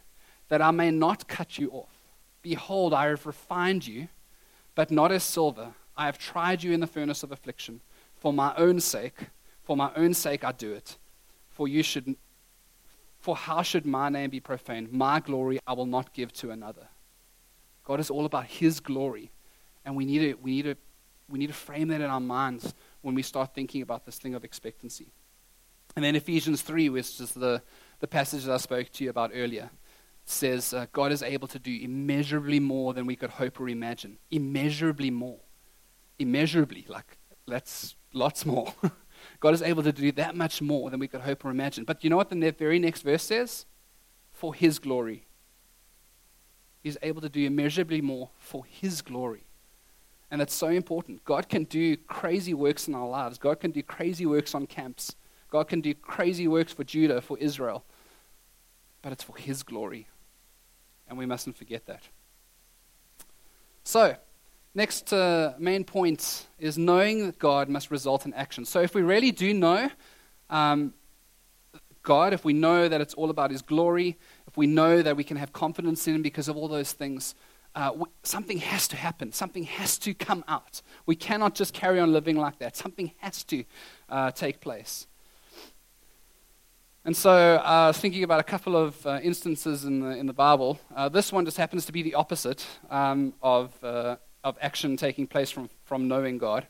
that 0.48 0.62
I 0.62 0.70
may 0.70 0.90
not 0.90 1.28
cut 1.28 1.58
you 1.58 1.70
off. 1.70 1.94
Behold, 2.40 2.94
I 2.94 3.08
have 3.08 3.26
refined 3.26 3.86
you, 3.86 4.08
but 4.74 4.90
not 4.90 5.12
as 5.12 5.22
silver. 5.22 5.74
I 5.96 6.06
have 6.06 6.16
tried 6.16 6.62
you 6.62 6.72
in 6.72 6.80
the 6.80 6.86
furnace 6.86 7.22
of 7.22 7.30
affliction. 7.30 7.80
For 8.16 8.32
my 8.32 8.54
own 8.56 8.80
sake, 8.80 9.26
for 9.64 9.76
my 9.76 9.90
own 9.96 10.14
sake 10.14 10.44
I 10.44 10.52
do 10.52 10.72
it. 10.72 10.96
For 11.50 11.68
you 11.68 11.82
should 11.82 12.16
for 13.20 13.36
how 13.36 13.62
should 13.62 13.84
my 13.84 14.08
name 14.08 14.30
be 14.30 14.40
profaned? 14.40 14.92
My 14.92 15.20
glory 15.20 15.58
I 15.66 15.72
will 15.72 15.86
not 15.86 16.14
give 16.14 16.32
to 16.34 16.50
another. 16.50 16.88
God 17.84 18.00
is 18.00 18.10
all 18.10 18.24
about 18.24 18.46
his 18.46 18.80
glory. 18.80 19.30
And 19.88 19.96
we 19.96 20.04
need 20.04 20.18
to, 20.18 20.34
we 20.34 20.50
need 20.50 20.64
to, 20.66 20.76
we 21.30 21.38
need 21.38 21.46
to 21.46 21.54
frame 21.54 21.88
that 21.88 22.02
in 22.02 22.10
our 22.10 22.20
minds 22.20 22.74
when 23.00 23.14
we 23.14 23.22
start 23.22 23.54
thinking 23.54 23.80
about 23.80 24.04
this 24.04 24.18
thing 24.18 24.34
of 24.34 24.44
expectancy. 24.44 25.14
And 25.96 26.04
then 26.04 26.14
Ephesians 26.14 26.60
3, 26.60 26.90
which 26.90 27.18
is 27.18 27.32
the, 27.32 27.62
the 28.00 28.06
passage 28.06 28.44
that 28.44 28.52
I 28.52 28.58
spoke 28.58 28.90
to 28.90 29.04
you 29.04 29.08
about 29.08 29.30
earlier, 29.32 29.70
says 30.26 30.74
uh, 30.74 30.84
God 30.92 31.10
is 31.10 31.22
able 31.22 31.48
to 31.48 31.58
do 31.58 31.74
immeasurably 31.74 32.60
more 32.60 32.92
than 32.92 33.06
we 33.06 33.16
could 33.16 33.30
hope 33.30 33.58
or 33.58 33.70
imagine. 33.70 34.18
Immeasurably 34.30 35.10
more. 35.10 35.40
Immeasurably. 36.18 36.84
Like, 36.86 37.16
that's 37.46 37.96
lots 38.12 38.44
more. 38.44 38.74
God 39.40 39.54
is 39.54 39.62
able 39.62 39.84
to 39.84 39.92
do 39.92 40.12
that 40.12 40.36
much 40.36 40.60
more 40.60 40.90
than 40.90 41.00
we 41.00 41.08
could 41.08 41.22
hope 41.22 41.46
or 41.46 41.50
imagine. 41.50 41.84
But 41.84 42.04
you 42.04 42.10
know 42.10 42.18
what 42.18 42.28
the 42.28 42.50
very 42.58 42.78
next 42.78 43.00
verse 43.00 43.22
says? 43.22 43.64
For 44.32 44.52
His 44.52 44.78
glory. 44.78 45.24
He's 46.82 46.98
able 47.00 47.22
to 47.22 47.30
do 47.30 47.46
immeasurably 47.46 48.02
more 48.02 48.28
for 48.38 48.66
His 48.66 49.00
glory. 49.00 49.47
And 50.30 50.40
that's 50.40 50.54
so 50.54 50.68
important. 50.68 51.24
God 51.24 51.48
can 51.48 51.64
do 51.64 51.96
crazy 51.96 52.52
works 52.52 52.86
in 52.86 52.94
our 52.94 53.08
lives. 53.08 53.38
God 53.38 53.60
can 53.60 53.70
do 53.70 53.82
crazy 53.82 54.26
works 54.26 54.54
on 54.54 54.66
camps. 54.66 55.16
God 55.50 55.68
can 55.68 55.80
do 55.80 55.94
crazy 55.94 56.46
works 56.46 56.72
for 56.72 56.84
Judah, 56.84 57.20
for 57.20 57.38
Israel. 57.38 57.84
But 59.00 59.12
it's 59.12 59.24
for 59.24 59.36
His 59.38 59.62
glory. 59.62 60.08
And 61.08 61.16
we 61.16 61.24
mustn't 61.24 61.56
forget 61.56 61.86
that. 61.86 62.02
So, 63.84 64.16
next 64.74 65.12
uh, 65.14 65.54
main 65.58 65.84
point 65.84 66.46
is 66.58 66.76
knowing 66.76 67.26
that 67.26 67.38
God 67.38 67.70
must 67.70 67.90
result 67.90 68.26
in 68.26 68.34
action. 68.34 68.66
So, 68.66 68.82
if 68.82 68.94
we 68.94 69.00
really 69.00 69.30
do 69.30 69.54
know 69.54 69.88
um, 70.50 70.92
God, 72.02 72.32
if 72.32 72.44
we 72.44 72.52
know 72.52 72.88
that 72.88 73.00
it's 73.00 73.14
all 73.14 73.30
about 73.30 73.50
His 73.50 73.62
glory, 73.62 74.16
if 74.46 74.56
we 74.56 74.66
know 74.66 75.02
that 75.02 75.16
we 75.16 75.24
can 75.24 75.36
have 75.36 75.52
confidence 75.52 76.06
in 76.08 76.14
Him 76.14 76.22
because 76.22 76.48
of 76.48 76.56
all 76.56 76.68
those 76.68 76.92
things, 76.92 77.34
uh, 77.78 77.92
something 78.24 78.58
has 78.58 78.88
to 78.88 78.96
happen. 78.96 79.30
Something 79.32 79.62
has 79.62 79.98
to 79.98 80.12
come 80.12 80.42
out. 80.48 80.82
We 81.06 81.14
cannot 81.14 81.54
just 81.54 81.72
carry 81.72 82.00
on 82.00 82.12
living 82.12 82.36
like 82.36 82.58
that. 82.58 82.76
Something 82.76 83.12
has 83.18 83.44
to 83.44 83.64
uh, 84.08 84.32
take 84.32 84.60
place. 84.60 85.06
And 87.04 87.16
so 87.16 87.30
uh, 87.30 87.62
I 87.62 87.86
was 87.86 87.98
thinking 87.98 88.24
about 88.24 88.40
a 88.40 88.42
couple 88.42 88.76
of 88.76 89.06
uh, 89.06 89.20
instances 89.22 89.84
in 89.84 90.00
the, 90.00 90.08
in 90.08 90.26
the 90.26 90.32
Bible. 90.32 90.80
Uh, 90.94 91.08
this 91.08 91.32
one 91.32 91.44
just 91.44 91.56
happens 91.56 91.86
to 91.86 91.92
be 91.92 92.02
the 92.02 92.14
opposite 92.14 92.66
um, 92.90 93.32
of, 93.42 93.72
uh, 93.84 94.16
of 94.42 94.58
action 94.60 94.96
taking 94.96 95.28
place 95.28 95.48
from, 95.48 95.70
from 95.84 96.08
knowing 96.08 96.36
God. 96.36 96.66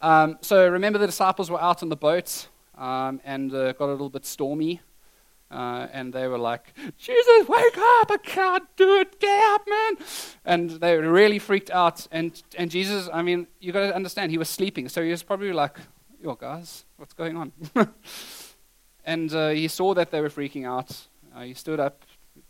Um, 0.00 0.38
so 0.40 0.66
remember 0.66 0.98
the 0.98 1.06
disciples 1.06 1.50
were 1.50 1.60
out 1.60 1.82
on 1.82 1.90
the 1.90 1.96
boat 1.96 2.48
um, 2.78 3.20
and 3.22 3.50
got 3.50 3.80
a 3.80 3.86
little 3.92 4.08
bit 4.08 4.24
stormy. 4.24 4.80
Uh, 5.50 5.86
and 5.92 6.12
they 6.12 6.28
were 6.28 6.38
like, 6.38 6.74
Jesus, 6.98 7.48
wake 7.48 7.78
up! 7.78 8.10
I 8.10 8.18
can't 8.22 8.64
do 8.76 9.00
it. 9.00 9.18
Get 9.18 9.44
up, 9.54 9.66
man! 9.66 10.06
And 10.44 10.70
they 10.72 10.96
were 10.96 11.10
really 11.10 11.38
freaked 11.38 11.70
out. 11.70 12.06
And, 12.10 12.40
and 12.56 12.70
Jesus, 12.70 13.08
I 13.12 13.22
mean, 13.22 13.46
you 13.58 13.72
got 13.72 13.86
to 13.86 13.94
understand, 13.94 14.30
he 14.30 14.38
was 14.38 14.50
sleeping. 14.50 14.88
So 14.90 15.02
he 15.02 15.10
was 15.10 15.22
probably 15.22 15.52
like, 15.52 15.78
Yo, 16.22 16.34
guys, 16.34 16.84
what's 16.96 17.14
going 17.14 17.36
on? 17.36 17.52
and 19.04 19.32
uh, 19.32 19.50
he 19.50 19.68
saw 19.68 19.94
that 19.94 20.10
they 20.10 20.20
were 20.20 20.28
freaking 20.28 20.66
out. 20.66 21.06
Uh, 21.34 21.42
he 21.42 21.54
stood 21.54 21.78
up, 21.78 22.02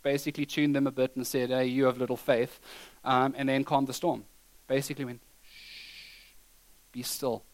basically 0.02 0.46
tuned 0.46 0.74
them 0.74 0.86
a 0.86 0.90
bit, 0.90 1.14
and 1.14 1.26
said, 1.26 1.50
Hey, 1.50 1.66
you 1.66 1.84
have 1.84 1.98
little 1.98 2.16
faith. 2.16 2.58
Um, 3.04 3.34
and 3.36 3.48
then 3.48 3.64
calmed 3.64 3.86
the 3.86 3.92
storm. 3.92 4.24
Basically 4.66 5.04
went, 5.04 5.20
Shh, 5.42 6.32
be 6.92 7.02
still. 7.02 7.44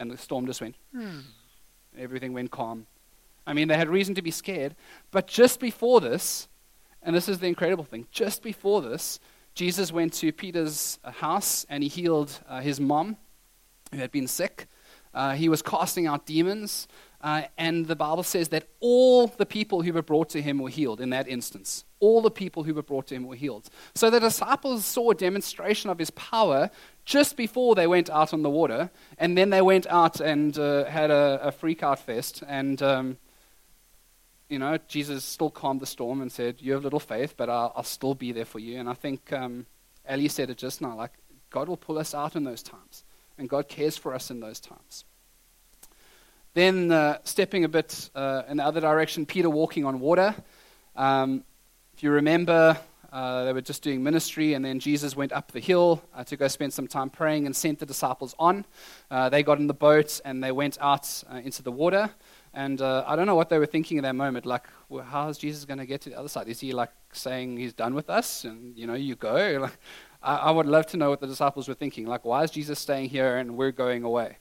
And 0.00 0.10
the 0.10 0.16
storm 0.16 0.46
just 0.46 0.60
went, 0.60 0.74
hmm. 0.92 1.20
Everything 1.96 2.32
went 2.32 2.50
calm. 2.50 2.86
I 3.46 3.52
mean, 3.52 3.68
they 3.68 3.76
had 3.76 3.88
reason 3.88 4.14
to 4.14 4.22
be 4.22 4.30
scared. 4.30 4.74
But 5.10 5.26
just 5.26 5.60
before 5.60 6.00
this, 6.00 6.48
and 7.02 7.14
this 7.14 7.28
is 7.28 7.38
the 7.38 7.46
incredible 7.46 7.84
thing, 7.84 8.06
just 8.10 8.42
before 8.42 8.82
this, 8.82 9.20
Jesus 9.54 9.92
went 9.92 10.12
to 10.14 10.32
Peter's 10.32 10.98
uh, 11.04 11.10
house 11.10 11.66
and 11.68 11.82
he 11.82 11.88
healed 11.88 12.40
uh, 12.48 12.60
his 12.60 12.80
mom, 12.80 13.16
who 13.92 13.98
had 13.98 14.12
been 14.12 14.28
sick. 14.28 14.66
Uh, 15.12 15.32
he 15.32 15.48
was 15.48 15.62
casting 15.62 16.06
out 16.06 16.26
demons. 16.26 16.86
Uh, 17.22 17.42
and 17.58 17.86
the 17.86 17.96
Bible 17.96 18.22
says 18.22 18.48
that 18.48 18.68
all 18.80 19.26
the 19.26 19.44
people 19.44 19.82
who 19.82 19.92
were 19.92 20.02
brought 20.02 20.30
to 20.30 20.40
him 20.40 20.58
were 20.58 20.70
healed 20.70 21.00
in 21.00 21.10
that 21.10 21.28
instance. 21.28 21.84
All 21.98 22.22
the 22.22 22.30
people 22.30 22.62
who 22.62 22.72
were 22.72 22.82
brought 22.82 23.08
to 23.08 23.14
him 23.14 23.24
were 23.24 23.34
healed. 23.34 23.68
So 23.94 24.08
the 24.08 24.20
disciples 24.20 24.86
saw 24.86 25.10
a 25.10 25.14
demonstration 25.14 25.90
of 25.90 25.98
his 25.98 26.10
power 26.10 26.70
just 27.04 27.36
before 27.36 27.74
they 27.74 27.86
went 27.86 28.08
out 28.08 28.32
on 28.32 28.42
the 28.42 28.48
water. 28.48 28.90
And 29.18 29.36
then 29.36 29.50
they 29.50 29.60
went 29.60 29.86
out 29.88 30.20
and 30.20 30.56
uh, 30.58 30.84
had 30.84 31.10
a, 31.10 31.40
a 31.42 31.52
freak 31.52 31.82
out 31.82 31.98
fest. 31.98 32.42
And. 32.46 32.80
Um, 32.82 33.18
you 34.50 34.58
know, 34.58 34.76
Jesus 34.88 35.24
still 35.24 35.48
calmed 35.48 35.80
the 35.80 35.86
storm 35.86 36.20
and 36.20 36.30
said, 36.30 36.56
You 36.58 36.72
have 36.72 36.82
little 36.82 37.00
faith, 37.00 37.34
but 37.36 37.48
I'll, 37.48 37.72
I'll 37.76 37.84
still 37.84 38.14
be 38.14 38.32
there 38.32 38.44
for 38.44 38.58
you. 38.58 38.78
And 38.78 38.88
I 38.88 38.94
think 38.94 39.32
um, 39.32 39.64
Ellie 40.04 40.28
said 40.28 40.50
it 40.50 40.58
just 40.58 40.82
now 40.82 40.96
like, 40.96 41.12
God 41.50 41.68
will 41.68 41.76
pull 41.76 41.98
us 41.98 42.14
out 42.14 42.36
in 42.36 42.44
those 42.44 42.62
times, 42.62 43.04
and 43.38 43.48
God 43.48 43.68
cares 43.68 43.96
for 43.96 44.12
us 44.14 44.30
in 44.30 44.40
those 44.40 44.60
times. 44.60 45.04
Then, 46.52 46.90
uh, 46.90 47.18
stepping 47.22 47.64
a 47.64 47.68
bit 47.68 48.10
uh, 48.14 48.42
in 48.48 48.56
the 48.56 48.64
other 48.64 48.80
direction, 48.80 49.24
Peter 49.24 49.48
walking 49.48 49.84
on 49.84 50.00
water. 50.00 50.34
Um, 50.96 51.44
if 51.94 52.02
you 52.02 52.10
remember, 52.10 52.76
uh, 53.12 53.44
they 53.44 53.52
were 53.52 53.60
just 53.60 53.82
doing 53.82 54.02
ministry, 54.02 54.54
and 54.54 54.64
then 54.64 54.80
Jesus 54.80 55.16
went 55.16 55.32
up 55.32 55.52
the 55.52 55.60
hill 55.60 56.02
uh, 56.14 56.24
to 56.24 56.36
go 56.36 56.48
spend 56.48 56.72
some 56.72 56.86
time 56.86 57.10
praying 57.10 57.46
and 57.46 57.54
sent 57.54 57.78
the 57.78 57.86
disciples 57.86 58.34
on. 58.38 58.64
Uh, 59.10 59.28
they 59.28 59.42
got 59.42 59.58
in 59.58 59.66
the 59.66 59.74
boat 59.74 60.20
and 60.24 60.42
they 60.42 60.52
went 60.52 60.78
out 60.80 61.22
uh, 61.32 61.36
into 61.36 61.62
the 61.62 61.72
water. 61.72 62.10
And 62.52 62.80
uh, 62.82 63.04
I 63.06 63.14
don't 63.14 63.26
know 63.26 63.36
what 63.36 63.48
they 63.48 63.58
were 63.58 63.66
thinking 63.66 63.96
in 63.96 64.02
that 64.02 64.16
moment. 64.16 64.44
Like, 64.44 64.66
well, 64.88 65.04
how 65.04 65.28
is 65.28 65.38
Jesus 65.38 65.64
going 65.64 65.78
to 65.78 65.86
get 65.86 66.00
to 66.02 66.10
the 66.10 66.18
other 66.18 66.28
side? 66.28 66.48
Is 66.48 66.58
he 66.58 66.72
like 66.72 66.90
saying 67.12 67.56
he's 67.56 67.72
done 67.72 67.94
with 67.94 68.10
us 68.10 68.44
and, 68.44 68.76
you 68.76 68.86
know, 68.86 68.94
you 68.94 69.16
go? 69.16 69.58
Like, 69.60 69.78
I, 70.22 70.36
I, 70.36 70.50
would 70.50 70.66
love 70.66 70.86
to 70.88 70.96
know 70.96 71.10
what 71.10 71.20
the 71.20 71.26
disciples 71.26 71.66
were 71.68 71.74
thinking. 71.74 72.06
Like, 72.06 72.24
why 72.24 72.42
is 72.42 72.50
Jesus 72.50 72.78
staying 72.78 73.08
here 73.08 73.36
and 73.36 73.56
we're 73.56 73.72
going 73.72 74.02
away? 74.02 74.36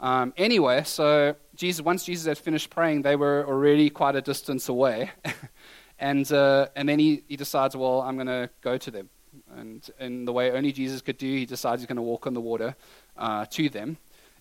Um, 0.00 0.32
anyway, 0.36 0.84
so 0.84 1.34
Jesus, 1.54 1.84
once 1.84 2.04
Jesus 2.04 2.26
had 2.26 2.38
finished 2.38 2.70
praying, 2.70 3.02
they 3.02 3.16
were 3.16 3.44
already 3.46 3.90
quite 3.90 4.14
a 4.14 4.22
distance 4.22 4.68
away. 4.68 5.10
and, 5.98 6.30
uh, 6.32 6.68
and 6.76 6.88
then 6.88 6.98
he, 6.98 7.24
he 7.28 7.36
decides, 7.36 7.76
well, 7.76 8.00
I'm 8.00 8.14
going 8.14 8.28
to 8.28 8.48
go 8.60 8.78
to 8.78 8.90
them. 8.90 9.10
And 9.56 9.88
in 9.98 10.24
the 10.24 10.32
way 10.32 10.52
only 10.52 10.72
Jesus 10.72 11.02
could 11.02 11.18
do, 11.18 11.26
he 11.26 11.46
decides 11.46 11.82
he's 11.82 11.86
going 11.86 11.96
to 11.96 12.02
walk 12.02 12.26
on 12.26 12.34
the 12.34 12.40
water 12.40 12.76
uh, 13.16 13.44
to 13.46 13.68
them. 13.68 13.98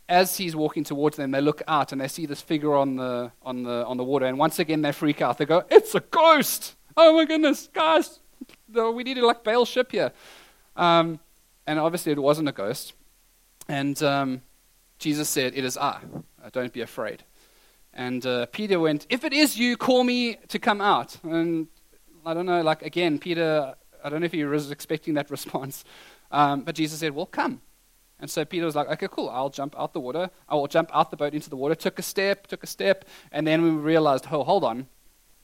As 0.09 0.37
he's 0.37 0.55
walking 0.55 0.83
towards 0.83 1.17
them, 1.17 1.31
they 1.31 1.41
look 1.41 1.61
out 1.67 1.91
and 1.91 1.99
they 1.99 2.07
see 2.07 2.25
this 2.25 2.41
figure 2.41 2.73
on 2.75 2.95
the, 2.95 3.31
on 3.43 3.63
the, 3.63 3.85
on 3.85 3.97
the 3.97 4.03
water. 4.03 4.25
And 4.25 4.37
once 4.37 4.59
again, 4.59 4.81
they 4.81 4.91
freak 4.91 5.21
out. 5.21 5.37
They 5.37 5.45
go, 5.45 5.63
It's 5.69 5.95
a 5.95 5.99
ghost! 5.99 6.75
Oh 6.95 7.13
my 7.13 7.25
goodness, 7.25 7.69
guys, 7.73 8.19
we 8.73 9.03
need 9.03 9.15
to 9.15 9.25
like 9.25 9.43
bail 9.43 9.65
ship 9.65 9.91
here. 9.91 10.11
Um, 10.75 11.19
and 11.65 11.77
obviously, 11.79 12.11
it 12.13 12.19
wasn't 12.19 12.47
a 12.49 12.51
ghost. 12.51 12.93
And 13.67 14.01
um, 14.01 14.41
Jesus 14.99 15.29
said, 15.29 15.53
It 15.55 15.65
is 15.65 15.77
I. 15.77 15.99
Uh, 16.43 16.49
don't 16.51 16.71
be 16.71 16.81
afraid. 16.81 17.23
And 17.93 18.25
uh, 18.25 18.45
Peter 18.47 18.79
went, 18.79 19.05
If 19.09 19.23
it 19.23 19.33
is 19.33 19.57
you, 19.57 19.75
call 19.75 20.03
me 20.03 20.37
to 20.47 20.59
come 20.59 20.81
out. 20.81 21.17
And 21.23 21.67
I 22.25 22.33
don't 22.33 22.45
know, 22.45 22.61
like 22.61 22.81
again, 22.81 23.19
Peter, 23.19 23.75
I 24.03 24.09
don't 24.09 24.21
know 24.21 24.25
if 24.25 24.31
he 24.31 24.45
was 24.45 24.71
expecting 24.71 25.15
that 25.15 25.29
response. 25.37 25.83
Um, 26.31 26.61
but 26.61 26.75
Jesus 26.75 26.99
said, 26.99 27.13
Well, 27.13 27.25
come. 27.25 27.61
And 28.19 28.29
so 28.29 28.43
Peter 28.45 28.65
was 28.65 28.75
like, 28.75 28.87
okay, 28.89 29.07
cool, 29.11 29.29
I'll 29.29 29.49
jump 29.49 29.75
out 29.79 29.93
the 29.93 29.99
water. 29.99 30.29
I 30.49 30.55
will 30.55 30.67
jump 30.67 30.89
out 30.93 31.11
the 31.11 31.17
boat 31.17 31.33
into 31.33 31.49
the 31.49 31.55
water. 31.55 31.75
Took 31.75 31.99
a 31.99 32.01
step, 32.01 32.47
took 32.47 32.63
a 32.63 32.67
step, 32.67 33.05
and 33.31 33.45
then 33.45 33.61
we 33.61 33.69
realized, 33.69 34.25
oh, 34.31 34.43
hold 34.43 34.63
on. 34.63 34.87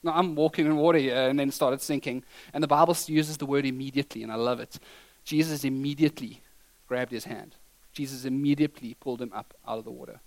No, 0.02 0.12
I'm 0.12 0.34
walking 0.34 0.66
in 0.66 0.76
water 0.76 0.98
here, 0.98 1.28
and 1.28 1.38
then 1.38 1.50
started 1.50 1.80
sinking. 1.80 2.24
And 2.52 2.62
the 2.62 2.68
Bible 2.68 2.96
uses 3.06 3.38
the 3.38 3.46
word 3.46 3.64
immediately, 3.64 4.22
and 4.22 4.32
I 4.32 4.34
love 4.34 4.60
it. 4.60 4.78
Jesus 5.24 5.64
immediately 5.64 6.42
grabbed 6.86 7.12
his 7.12 7.24
hand. 7.24 7.54
Jesus 7.92 8.24
immediately 8.24 8.94
pulled 8.94 9.22
him 9.22 9.32
up 9.32 9.54
out 9.66 9.78
of 9.78 9.84
the 9.84 9.90
water. 9.90 10.20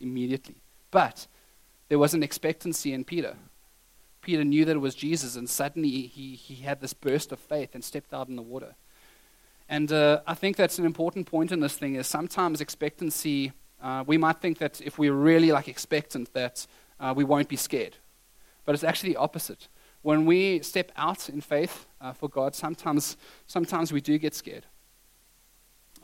Immediately. 0.00 0.56
But 0.90 1.26
there 1.88 1.98
was 1.98 2.14
an 2.14 2.22
expectancy 2.22 2.92
in 2.92 3.04
Peter. 3.04 3.36
Peter 4.22 4.44
knew 4.44 4.64
that 4.64 4.76
it 4.76 4.80
was 4.80 4.94
Jesus, 4.94 5.36
and 5.36 5.48
suddenly 5.48 6.06
he, 6.06 6.34
he 6.34 6.62
had 6.62 6.80
this 6.80 6.94
burst 6.94 7.32
of 7.32 7.38
faith 7.38 7.74
and 7.74 7.84
stepped 7.84 8.14
out 8.14 8.28
in 8.28 8.36
the 8.36 8.42
water. 8.42 8.74
And 9.72 9.90
uh, 9.90 10.20
I 10.26 10.34
think 10.34 10.58
that's 10.58 10.78
an 10.78 10.84
important 10.84 11.26
point 11.26 11.50
in 11.50 11.60
this 11.60 11.78
thing 11.78 11.94
is 11.94 12.06
sometimes 12.06 12.60
expectancy, 12.60 13.52
uh, 13.82 14.04
we 14.06 14.18
might 14.18 14.38
think 14.38 14.58
that 14.58 14.82
if 14.82 14.98
we're 14.98 15.14
really 15.14 15.50
like 15.50 15.66
expectant 15.66 16.30
that 16.34 16.66
uh, 17.00 17.14
we 17.16 17.24
won't 17.24 17.48
be 17.48 17.56
scared. 17.56 17.96
But 18.66 18.74
it's 18.74 18.84
actually 18.84 19.14
the 19.14 19.20
opposite. 19.20 19.68
When 20.02 20.26
we 20.26 20.60
step 20.60 20.92
out 20.94 21.30
in 21.30 21.40
faith 21.40 21.86
uh, 22.02 22.12
for 22.12 22.28
God, 22.28 22.54
sometimes, 22.54 23.16
sometimes 23.46 23.94
we 23.94 24.02
do 24.02 24.18
get 24.18 24.34
scared. 24.34 24.66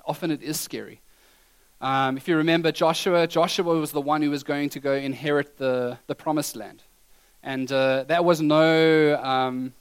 Often 0.07 0.31
it 0.31 0.43
is 0.43 0.59
scary. 0.59 1.03
Um, 1.83 2.17
if 2.17 2.27
you 2.27 2.39
remember 2.39 2.73
Joshua, 2.73 3.27
Joshua 3.27 3.79
was 3.79 3.93
the 3.93 4.01
one 4.01 4.23
who 4.23 4.31
was 4.31 4.45
going 4.45 4.71
to 4.71 4.81
go 4.81 4.95
inherit 4.95 5.59
the, 5.59 5.99
the 6.07 6.15
promised 6.15 6.57
land. 6.57 6.85
And 7.43 7.71
uh, 7.71 8.05
that 8.05 8.25
was 8.25 8.41
no, 8.41 9.23
um, 9.23 9.75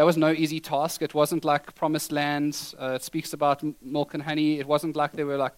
that 0.00 0.06
was 0.06 0.16
no 0.16 0.30
easy 0.30 0.60
task. 0.60 1.02
It 1.02 1.12
wasn't 1.12 1.44
like 1.44 1.74
promised 1.74 2.10
land. 2.10 2.74
Uh, 2.80 2.92
it 2.92 3.02
speaks 3.02 3.34
about 3.34 3.62
milk 3.82 4.14
and 4.14 4.22
honey. 4.22 4.58
It 4.58 4.66
wasn't 4.66 4.96
like 4.96 5.12
there 5.12 5.26
were 5.26 5.36
like, 5.36 5.52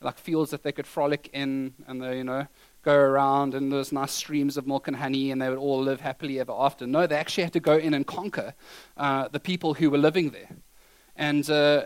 like 0.00 0.18
fields 0.18 0.50
that 0.50 0.64
they 0.64 0.72
could 0.72 0.88
frolic 0.88 1.30
in 1.32 1.72
and 1.86 2.02
they, 2.02 2.16
you 2.16 2.24
know, 2.24 2.48
go 2.82 2.96
around 2.96 3.54
and 3.54 3.70
there 3.70 3.78
was 3.78 3.92
nice 3.92 4.10
streams 4.10 4.56
of 4.56 4.66
milk 4.66 4.88
and 4.88 4.96
honey 4.96 5.30
and 5.30 5.40
they 5.40 5.48
would 5.48 5.58
all 5.60 5.80
live 5.80 6.00
happily 6.00 6.40
ever 6.40 6.50
after. 6.50 6.84
No, 6.84 7.06
they 7.06 7.14
actually 7.14 7.44
had 7.44 7.52
to 7.52 7.60
go 7.60 7.76
in 7.76 7.94
and 7.94 8.04
conquer 8.04 8.54
uh, 8.96 9.28
the 9.28 9.38
people 9.38 9.74
who 9.74 9.88
were 9.88 9.98
living 9.98 10.30
there. 10.30 10.48
And 11.14 11.48
uh, 11.48 11.84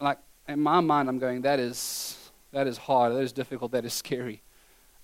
like, 0.00 0.18
in 0.46 0.60
my 0.60 0.78
mind, 0.78 1.08
I'm 1.08 1.18
going, 1.18 1.42
that 1.42 1.58
is, 1.58 2.30
that 2.52 2.68
is 2.68 2.78
hard. 2.78 3.14
That 3.14 3.22
is 3.22 3.32
difficult. 3.32 3.72
That 3.72 3.84
is 3.84 3.92
scary. 3.92 4.42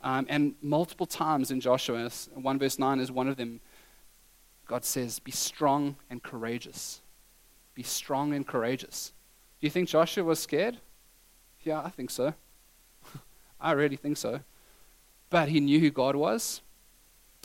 Um, 0.02 0.24
and 0.28 0.54
multiple 0.62 1.06
times 1.06 1.50
in 1.50 1.60
Joshua, 1.60 2.08
1 2.32 2.58
verse 2.60 2.78
9 2.78 3.00
is 3.00 3.10
one 3.10 3.26
of 3.26 3.36
them, 3.36 3.60
God 4.68 4.84
says, 4.84 5.18
Be 5.18 5.32
strong 5.32 5.96
and 6.08 6.22
courageous. 6.22 7.00
Be 7.74 7.82
strong 7.82 8.32
and 8.34 8.46
courageous. 8.46 9.12
Do 9.60 9.66
you 9.66 9.70
think 9.70 9.88
Joshua 9.88 10.22
was 10.22 10.38
scared? 10.38 10.76
Yeah, 11.62 11.82
I 11.82 11.90
think 11.90 12.10
so. 12.10 12.34
I 13.60 13.72
really 13.72 13.96
think 13.96 14.16
so. 14.16 14.40
But 15.30 15.48
he 15.48 15.58
knew 15.58 15.80
who 15.80 15.90
God 15.90 16.14
was. 16.14 16.60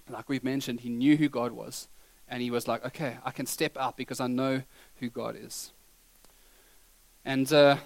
Like 0.10 0.30
we've 0.30 0.44
mentioned, 0.44 0.82
he 0.82 0.90
knew 0.90 1.18
who 1.18 1.30
God 1.30 1.54
was. 1.54 1.88
And 2.28 2.42
he 2.42 2.52
was 2.52 2.68
like, 2.68 2.86
okay, 2.86 3.18
I 3.26 3.32
can 3.32 3.46
step 3.46 3.78
out 3.78 3.98
because 3.98 4.20
I 4.20 4.28
know 4.28 4.64
who 5.00 5.10
God 5.10 5.36
is. 5.40 5.72
And 7.26 7.52
uh, 7.54 7.78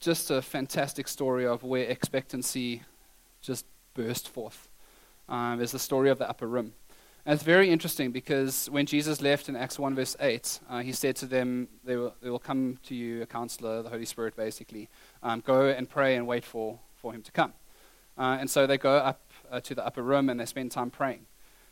just 0.00 0.30
a 0.30 0.40
fantastic 0.40 1.08
story 1.08 1.46
of 1.46 1.62
where 1.62 1.84
expectancy 1.84 2.82
just 3.42 3.66
burst 3.94 4.28
forth. 4.28 4.68
Um, 5.28 5.60
is 5.60 5.72
the 5.72 5.78
story 5.78 6.10
of 6.10 6.18
the 6.18 6.28
upper 6.28 6.46
room. 6.46 6.74
And 7.26 7.34
it's 7.34 7.42
very 7.42 7.70
interesting 7.70 8.12
because 8.12 8.68
when 8.70 8.84
Jesus 8.84 9.22
left 9.22 9.48
in 9.48 9.56
Acts 9.56 9.78
1, 9.78 9.94
verse 9.94 10.14
8, 10.20 10.60
uh, 10.68 10.80
he 10.80 10.92
said 10.92 11.16
to 11.16 11.26
them, 11.26 11.68
they 11.82 11.96
will, 11.96 12.14
they 12.20 12.28
will, 12.28 12.38
come 12.38 12.78
to 12.82 12.94
you, 12.94 13.22
a 13.22 13.26
counselor, 13.26 13.82
the 13.82 13.88
Holy 13.88 14.04
Spirit, 14.04 14.36
basically. 14.36 14.90
Um, 15.22 15.40
go 15.40 15.68
and 15.68 15.88
pray 15.88 16.16
and 16.16 16.26
wait 16.26 16.44
for, 16.44 16.78
for 16.96 17.14
him 17.14 17.22
to 17.22 17.32
come. 17.32 17.54
Uh, 18.18 18.36
and 18.38 18.50
so 18.50 18.66
they 18.66 18.76
go 18.76 18.96
up 18.96 19.22
uh, 19.50 19.58
to 19.60 19.74
the 19.74 19.84
upper 19.86 20.02
room 20.02 20.28
and 20.28 20.38
they 20.38 20.44
spend 20.44 20.70
time 20.70 20.90
praying. 20.90 21.24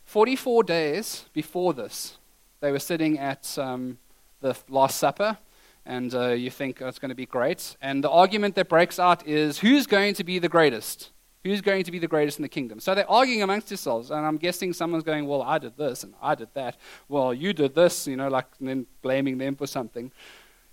44 0.05 0.63
days 0.63 1.25
before 1.33 1.73
this, 1.73 2.17
they 2.59 2.71
were 2.71 2.79
sitting 2.79 3.19
at 3.19 3.57
um, 3.59 3.99
the 4.41 4.57
Last 4.69 4.97
Supper, 4.97 5.37
and 5.85 6.15
uh, 6.15 6.29
you 6.29 6.49
think 6.49 6.81
oh, 6.81 6.87
it's 6.87 6.99
going 6.99 7.09
to 7.09 7.15
be 7.15 7.25
great. 7.25 7.77
And 7.81 8.03
the 8.03 8.09
argument 8.09 8.55
that 8.55 8.69
breaks 8.69 8.99
out 8.99 9.25
is 9.27 9.59
who's 9.59 9.85
going 9.85 10.15
to 10.15 10.23
be 10.23 10.39
the 10.39 10.49
greatest? 10.49 11.11
Who's 11.43 11.61
going 11.61 11.83
to 11.83 11.91
be 11.91 11.99
the 11.99 12.07
greatest 12.07 12.39
in 12.39 12.43
the 12.43 12.49
kingdom? 12.49 12.79
So 12.79 12.95
they're 12.95 13.09
arguing 13.09 13.41
amongst 13.41 13.67
themselves, 13.67 14.11
and 14.11 14.25
I'm 14.25 14.37
guessing 14.37 14.71
someone's 14.71 15.03
going, 15.03 15.27
Well, 15.27 15.41
I 15.41 15.57
did 15.57 15.77
this, 15.77 16.03
and 16.03 16.13
I 16.21 16.35
did 16.35 16.49
that. 16.53 16.77
Well, 17.09 17.33
you 17.33 17.51
did 17.51 17.75
this, 17.75 18.07
you 18.07 18.15
know, 18.15 18.29
like, 18.29 18.47
and 18.59 18.69
then 18.69 18.87
blaming 19.01 19.37
them 19.37 19.55
for 19.55 19.67
something. 19.67 20.11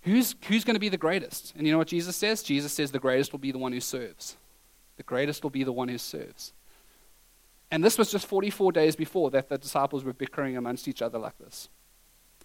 Who's, 0.03 0.35
who's 0.47 0.65
going 0.65 0.77
to 0.77 0.81
be 0.81 0.89
the 0.89 0.97
greatest? 0.97 1.55
And 1.57 1.67
you 1.67 1.73
know 1.73 1.79
what 1.79 1.89
Jesus 1.89 2.17
says? 2.17 2.43
Jesus 2.43 2.73
says 2.73 2.91
the 2.91 2.99
greatest 2.99 3.33
will 3.33 3.39
be 3.39 3.53
the 3.53 3.59
one 3.59 3.73
who 3.73 3.81
serves. 3.81 4.37
The 4.97 5.03
greatest 5.03 5.43
will 5.43 5.51
be 5.51 5.65
the 5.65 5.73
one 5.73 5.89
who 5.89 5.99
serves. 5.99 6.53
And 7.71 7.85
this 7.85 7.99
was 7.99 8.11
just 8.11 8.27
44 8.27 8.73
days 8.73 8.97
before 8.97 9.31
that 9.31 9.49
the 9.49 9.59
disciples 9.59 10.05
were 10.05 10.13
bickering 10.13 10.57
amongst 10.57 10.89
each 10.89 11.03
other 11.03 11.19
like 11.19 11.39
this. 11.39 11.69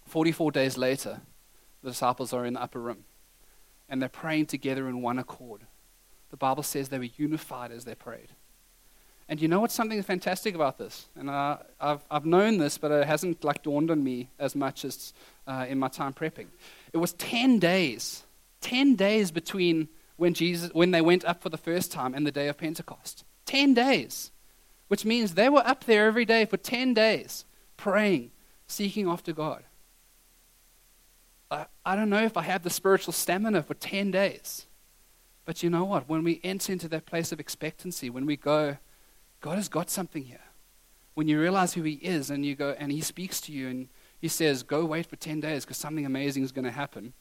44 0.04 0.52
days 0.52 0.76
later, 0.76 1.20
the 1.82 1.90
disciples 1.90 2.32
are 2.32 2.44
in 2.44 2.54
the 2.54 2.62
upper 2.62 2.80
room 2.80 3.04
and 3.88 4.00
they're 4.00 4.08
praying 4.08 4.46
together 4.46 4.88
in 4.88 5.02
one 5.02 5.18
accord 5.18 5.62
the 6.30 6.36
Bible 6.36 6.62
says 6.62 6.88
they 6.88 6.98
were 6.98 7.08
unified 7.16 7.72
as 7.72 7.84
they 7.84 7.94
prayed. 7.94 8.28
And 9.28 9.40
you 9.42 9.48
know 9.48 9.60
what's 9.60 9.74
something 9.74 10.00
fantastic 10.02 10.54
about 10.54 10.78
this? 10.78 11.06
And 11.16 11.28
uh, 11.28 11.58
I've, 11.80 12.00
I've 12.10 12.24
known 12.24 12.58
this, 12.58 12.78
but 12.78 12.92
it 12.92 13.06
hasn't 13.06 13.42
like 13.42 13.62
dawned 13.62 13.90
on 13.90 14.04
me 14.04 14.30
as 14.38 14.54
much 14.54 14.84
as 14.84 15.12
uh, 15.48 15.66
in 15.68 15.78
my 15.78 15.88
time 15.88 16.12
prepping. 16.12 16.46
It 16.92 16.98
was 16.98 17.12
10 17.14 17.58
days, 17.58 18.24
10 18.60 18.94
days 18.94 19.32
between 19.32 19.88
when, 20.16 20.32
Jesus, 20.32 20.70
when 20.72 20.92
they 20.92 21.00
went 21.00 21.24
up 21.24 21.42
for 21.42 21.48
the 21.48 21.56
first 21.56 21.90
time 21.90 22.14
and 22.14 22.24
the 22.26 22.32
day 22.32 22.46
of 22.48 22.56
Pentecost. 22.56 23.24
10 23.46 23.74
days, 23.74 24.30
which 24.88 25.04
means 25.04 25.34
they 25.34 25.48
were 25.48 25.66
up 25.66 25.84
there 25.84 26.06
every 26.06 26.24
day 26.24 26.44
for 26.44 26.56
10 26.56 26.94
days 26.94 27.44
praying, 27.76 28.30
seeking 28.68 29.08
after 29.08 29.32
God. 29.32 29.64
I, 31.50 31.66
I 31.84 31.96
don't 31.96 32.10
know 32.10 32.22
if 32.22 32.36
I 32.36 32.42
have 32.42 32.62
the 32.62 32.70
spiritual 32.70 33.12
stamina 33.12 33.62
for 33.62 33.74
10 33.74 34.10
days. 34.10 34.66
But 35.46 35.62
you 35.62 35.70
know 35.70 35.84
what? 35.84 36.08
When 36.08 36.24
we 36.24 36.40
enter 36.44 36.72
into 36.72 36.88
that 36.88 37.06
place 37.06 37.32
of 37.32 37.40
expectancy, 37.40 38.10
when 38.10 38.26
we 38.26 38.36
go, 38.36 38.76
God 39.40 39.54
has 39.54 39.68
got 39.68 39.88
something 39.88 40.24
here. 40.24 40.40
When 41.14 41.28
you 41.28 41.40
realize 41.40 41.72
who 41.72 41.82
He 41.82 41.94
is 41.94 42.28
and 42.30 42.44
you 42.44 42.54
go 42.54 42.76
and 42.78 42.92
He 42.92 43.00
speaks 43.00 43.40
to 43.42 43.52
you 43.52 43.68
and 43.68 43.88
He 44.20 44.28
says, 44.28 44.64
Go 44.64 44.84
wait 44.84 45.06
for 45.06 45.16
10 45.16 45.40
days 45.40 45.64
because 45.64 45.78
something 45.78 46.04
amazing 46.04 46.42
is 46.42 46.52
going 46.52 46.66
to 46.66 46.70
happen. 46.70 47.14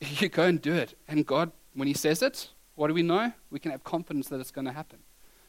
You 0.20 0.28
go 0.28 0.44
and 0.44 0.60
do 0.60 0.74
it. 0.74 0.98
And 1.08 1.24
God, 1.24 1.52
when 1.74 1.88
He 1.88 1.94
says 1.94 2.22
it, 2.22 2.50
what 2.74 2.88
do 2.88 2.94
we 2.94 3.02
know? 3.02 3.32
We 3.50 3.58
can 3.58 3.70
have 3.70 3.82
confidence 3.82 4.28
that 4.28 4.40
it's 4.40 4.50
going 4.50 4.66
to 4.66 4.72
happen. 4.72 4.98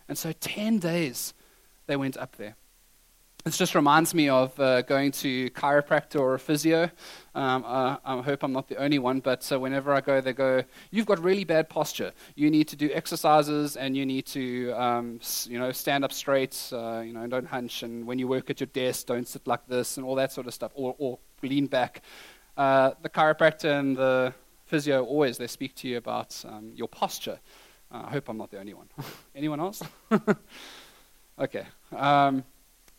And 0.08 0.17
so 0.17 0.32
10 0.32 0.80
days 0.80 1.34
they 1.88 1.96
went 1.96 2.17
up 2.17 2.38
there. 2.38 2.56
This 3.43 3.58
just 3.58 3.75
reminds 3.75 4.13
me 4.13 4.29
of 4.29 4.58
uh, 4.58 4.84
going 4.84 5.12
to 5.12 5.49
chiropractor 5.49 6.17
or 6.17 6.36
a 6.36 6.39
physio. 6.39 6.89
Um, 7.36 7.65
uh, 7.65 7.97
I 8.06 8.21
hope 8.21 8.41
I'm 8.41 8.53
not 8.53 8.69
the 8.69 8.77
only 8.77 8.99
one, 8.99 9.19
but 9.19 9.51
uh, 9.51 9.60
whenever 9.60 9.93
I 9.93 9.99
go, 9.99 10.21
they 10.21 10.32
go, 10.32 10.63
"You've 10.91 11.06
got 11.06 11.21
really 11.21 11.43
bad 11.43 11.67
posture. 11.67 12.13
You 12.36 12.49
need 12.49 12.69
to 12.69 12.77
do 12.77 12.89
exercises, 12.93 13.75
and 13.75 13.97
you 13.97 14.06
need 14.06 14.25
to, 14.27 14.71
um, 14.71 15.19
you 15.45 15.60
know, 15.60 15.73
stand 15.73 16.06
up 16.06 16.13
straight. 16.13 16.69
Uh, 16.71 17.01
you 17.06 17.12
know, 17.12 17.27
don't 17.27 17.45
hunch. 17.45 17.84
And 17.84 18.08
when 18.08 18.17
you 18.17 18.29
work 18.29 18.49
at 18.49 18.62
your 18.62 18.67
desk, 18.67 19.08
don't 19.08 19.27
sit 19.27 19.45
like 19.45 19.67
this, 19.67 19.97
and 19.97 20.06
all 20.06 20.15
that 20.15 20.32
sort 20.32 20.47
of 20.47 20.53
stuff, 20.53 20.71
or, 20.73 20.95
or 20.97 21.19
lean 21.41 21.67
back." 21.67 22.01
Uh, 22.56 22.91
the 23.01 23.10
chiropractor 23.10 23.77
and 23.77 23.97
the 23.97 24.34
physio 24.67 25.03
always 25.03 25.38
they 25.38 25.47
speak 25.47 25.75
to 25.75 25.89
you 25.89 25.97
about 25.97 26.41
um, 26.47 26.71
your 26.75 26.88
posture. 26.88 27.39
Uh, 27.91 28.03
I 28.06 28.12
hope 28.12 28.29
I'm 28.29 28.38
not 28.38 28.51
the 28.51 28.60
only 28.60 28.73
one. 28.73 28.88
Anyone 29.36 29.60
else? 29.60 29.84
okay. 31.39 31.65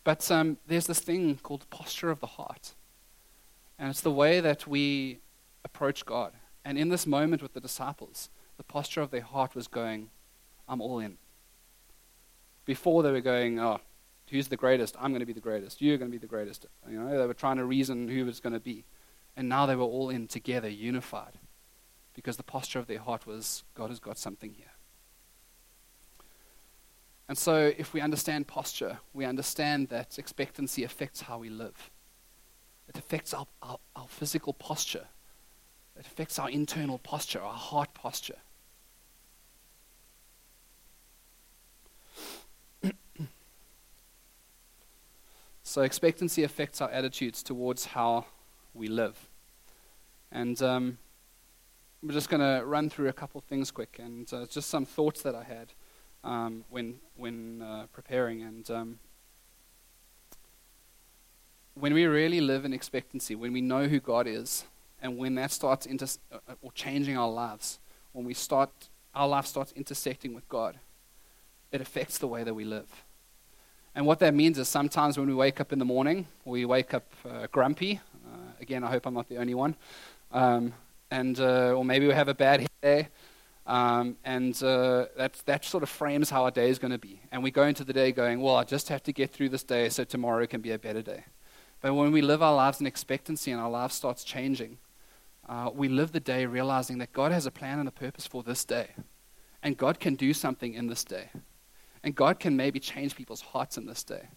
But 0.05 0.31
um, 0.31 0.59
there's 0.67 0.87
this 0.87 1.01
thing 1.01 1.39
called 1.43 1.69
posture 1.71 2.11
of 2.11 2.21
the 2.21 2.27
heart. 2.27 2.75
And 3.79 3.89
it's 3.89 4.03
the 4.03 4.11
way 4.11 4.41
that 4.41 4.67
we 4.67 5.19
approach 5.65 6.05
God. 6.05 6.33
And 6.65 6.79
in 6.79 6.91
this 6.91 7.07
moment 7.07 7.43
with 7.43 7.55
the 7.55 7.61
disciples, 7.61 8.29
the 8.57 8.63
posture 8.63 9.01
of 9.01 9.11
their 9.11 9.23
heart 9.23 9.55
was 9.55 9.67
going, 9.67 10.11
I'm 10.69 10.81
all 10.81 10.99
in. 10.99 11.17
Before 12.65 13.03
they 13.03 13.11
were 13.11 13.21
going, 13.21 13.59
oh, 13.59 13.81
who's 14.31 14.49
the 14.49 14.57
greatest? 14.57 14.95
I'm 15.01 15.11
going 15.11 15.21
to 15.21 15.27
be 15.27 15.33
the 15.33 15.41
greatest. 15.41 15.83
You're 15.83 15.99
going 15.99 16.11
to 16.11 16.15
be 16.15 16.21
the 16.21 16.27
greatest. 16.27 16.67
You 16.89 17.01
know, 17.01 17.19
they 17.19 17.27
were 17.27 17.35
trying 17.35 17.57
to 17.57 17.65
reason 17.65 18.09
who 18.09 18.25
was 18.25 18.41
going 18.41 18.53
to 18.53 18.61
be. 18.61 18.85
And 19.37 19.49
now 19.49 19.67
they 19.67 19.77
were 19.77 19.85
all 19.85 20.11
in 20.11 20.29
together, 20.29 20.69
unified. 20.69 21.39
Because 22.15 22.37
the 22.37 22.45
posture 22.45 22.79
of 22.79 22.87
their 22.87 23.01
heart 23.01 23.27
was, 23.27 23.65
God 23.75 23.91
has 23.91 23.99
got 23.99 24.19
something 24.19 24.55
here. 24.55 24.74
And 27.29 27.39
so, 27.39 27.73
if 27.79 27.95
we 27.95 28.01
understand 28.03 28.47
posture, 28.47 28.99
we 29.15 29.25
understand 29.25 29.89
that 29.89 30.19
expectancy 30.19 30.85
affects 30.85 31.23
how 31.23 31.39
we 31.39 31.49
live. 31.49 31.91
It 32.87 32.99
affects 32.99 33.33
our, 33.33 33.47
our, 33.63 33.79
our 33.97 34.07
physical 34.09 34.53
posture, 34.53 35.07
it 35.99 36.07
affects 36.07 36.39
our 36.39 36.51
internal 36.51 36.99
posture, 36.99 37.41
our 37.41 37.55
heart 37.55 37.95
posture. 37.95 38.37
so, 45.63 45.81
expectancy 45.81 46.43
affects 46.43 46.83
our 46.83 46.91
attitudes 46.91 47.43
towards 47.43 47.87
how 47.87 48.27
we 48.75 48.89
live. 48.89 49.29
And 50.31 50.61
um, 50.61 50.99
I'm 52.03 52.11
just 52.11 52.29
going 52.29 52.41
to 52.41 52.63
run 52.67 52.91
through 52.91 53.09
a 53.09 53.15
couple 53.15 53.41
things 53.41 53.71
quick 53.71 53.99
and 53.99 54.31
uh, 54.35 54.45
just 54.45 54.69
some 54.69 54.85
thoughts 54.85 55.23
that 55.23 55.35
I 55.35 55.45
had 55.45 55.73
um, 56.25 56.65
when, 56.71 56.99
when 57.17 57.63
uh, 57.63 57.87
preparing. 57.93 58.43
And 58.43 58.71
um, 58.71 58.99
when 61.75 61.95
we 61.95 62.07
really 62.07 62.41
live 62.41 62.65
in 62.65 62.73
expectancy, 62.73 63.35
when 63.35 63.53
we 63.53 63.61
know 63.61 63.87
who 63.87 64.01
God 64.01 64.27
is, 64.27 64.65
and 65.03 65.19
when 65.19 65.35
that 65.35 65.53
starts 65.53 65.87
inter- 65.87 66.07
uh, 66.33 66.55
or 66.63 66.73
changing 66.73 67.17
our 67.17 67.31
lives, 67.31 67.79
when 68.13 68.25
we 68.25 68.35
start, 68.35 68.71
our 69.15 69.29
life 69.29 69.47
starts 69.47 69.73
intersecting 69.73 70.35
with 70.35 70.49
God, 70.49 70.79
it 71.71 71.81
affects 71.81 72.19
the 72.19 72.27
way 72.27 72.43
that 72.45 72.55
we 72.55 72.65
live. 72.65 73.05
And 73.95 74.07
what 74.07 74.19
that 74.21 74.35
means 74.35 74.59
is 74.59 74.67
sometimes 74.67 75.19
when 75.19 75.29
we 75.29 75.35
wake 75.35 75.61
up 75.61 75.73
in 75.73 75.79
the 75.79 75.85
morning, 75.85 76.27
we 76.45 76.65
wake 76.65 76.95
up 76.95 77.05
uh, 77.29 77.47
grumpy. 77.53 78.01
Uh, 78.27 78.39
again, 78.61 78.83
I 78.83 78.91
hope 78.91 79.07
I'm 79.07 79.15
not 79.15 79.29
the 79.29 79.37
only 79.37 79.55
one. 79.55 79.77
Um, 80.33 80.73
and 81.11 81.39
uh, 81.39 81.75
or 81.75 81.85
maybe 81.85 82.07
we 82.07 82.13
have 82.13 82.29
a 82.29 82.35
bad 82.35 82.67
day. 82.83 83.09
Um, 83.67 84.17
and 84.25 84.63
uh, 84.63 85.07
that, 85.17 85.65
sort 85.65 85.83
of 85.83 85.89
frames 85.89 86.29
how 86.29 86.45
our 86.45 86.51
day 86.51 86.69
is 86.69 86.79
going 86.79 86.93
to 86.93 86.99
be. 86.99 87.21
And 87.33 87.43
we 87.43 87.51
go 87.51 87.65
into 87.65 87.83
the 87.83 87.95
day 87.95 88.13
going, 88.13 88.41
well, 88.41 88.57
I 88.57 88.65
just 88.65 88.89
have 88.91 89.03
to 89.05 89.13
get 89.13 89.33
through 89.33 89.49
this 89.49 89.63
day 89.63 89.89
so 89.89 90.05
tomorrow 90.05 90.47
can 90.47 90.61
be 90.61 90.73
a 90.73 90.79
better 90.79 91.01
day. 91.01 91.25
But 91.81 91.95
when 91.95 92.13
we 92.13 92.21
live 92.21 92.43
our 92.43 92.55
lives 92.55 92.81
in 92.81 92.87
expectancy 92.87 93.51
and 93.53 93.61
our 93.61 93.71
life 93.71 93.93
starts 93.93 94.23
changing, 94.23 94.79
uh, 95.49 95.71
we 95.75 95.89
live 95.89 96.13
the 96.13 96.21
day 96.21 96.47
realizing 96.47 96.99
that 96.99 97.13
God 97.13 97.33
has 97.33 97.47
a 97.47 97.51
plan 97.51 97.79
and 97.79 97.89
a 97.89 97.93
purpose 97.93 98.27
for 98.27 98.43
this 98.43 98.65
day. 98.65 98.89
And 99.63 99.77
God 99.77 99.99
can 99.99 100.15
do 100.15 100.35
something 100.35 100.75
in 100.75 100.89
this 100.89 101.05
day. 101.05 101.31
And 102.03 102.15
God 102.15 102.39
can 102.39 102.57
maybe 102.57 102.81
change 102.81 103.17
people's 103.17 103.41
hearts 103.41 103.79
in 103.79 103.87
this 103.87 104.05
day. 104.05 104.29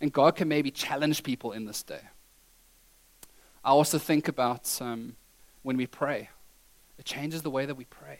And 0.00 0.12
God 0.12 0.34
can 0.34 0.48
maybe 0.48 0.72
challenge 0.72 1.22
people 1.22 1.52
in 1.52 1.64
this 1.64 1.82
day. 1.84 2.00
I 3.64 3.70
also 3.70 3.98
think 3.98 4.26
about 4.28 4.78
um, 4.82 5.14
when 5.62 5.76
we 5.76 5.86
pray, 5.86 6.28
it 6.98 7.04
changes 7.04 7.42
the 7.42 7.50
way 7.50 7.66
that 7.66 7.76
we 7.76 7.84
pray. 7.84 8.18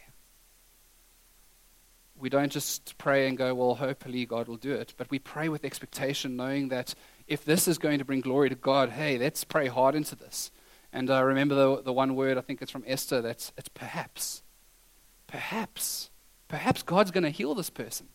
We 2.25 2.31
don't 2.31 2.51
just 2.51 2.97
pray 2.97 3.29
and 3.29 3.37
go, 3.37 3.55
well, 3.55 3.75
hopefully 3.75 4.25
God 4.25 4.49
will 4.49 4.57
do 4.57 4.73
it, 4.73 4.95
but 4.97 5.11
we 5.11 5.19
pray 5.19 5.51
with 5.51 5.63
expectation, 5.63 6.37
knowing 6.37 6.69
that 6.71 6.95
if 7.27 7.45
this 7.45 7.69
is 7.69 7.77
going 7.77 7.99
to 7.99 8.05
bring 8.07 8.23
glory 8.23 8.49
to 8.49 8.55
God, 8.55 8.89
hey, 8.89 9.19
let's 9.19 9.45
pray 9.45 9.67
hard 9.67 9.95
into 9.95 10.17
this. 10.17 10.51
And 10.91 11.11
I 11.11 11.19
uh, 11.19 11.23
remember 11.25 11.55
the, 11.55 11.83
the 11.83 11.93
one 11.93 12.15
word, 12.15 12.39
I 12.39 12.41
think 12.41 12.63
it's 12.63 12.71
from 12.71 12.83
Esther, 12.87 13.21
that's 13.21 13.53
it's 13.59 13.69
perhaps. 13.69 14.43
Perhaps. 15.27 16.09
Perhaps 16.49 16.83
God's 16.83 17.11
going 17.11 17.25
to 17.25 17.29
heal 17.31 17.55
this 17.55 17.69
person. 17.69 18.07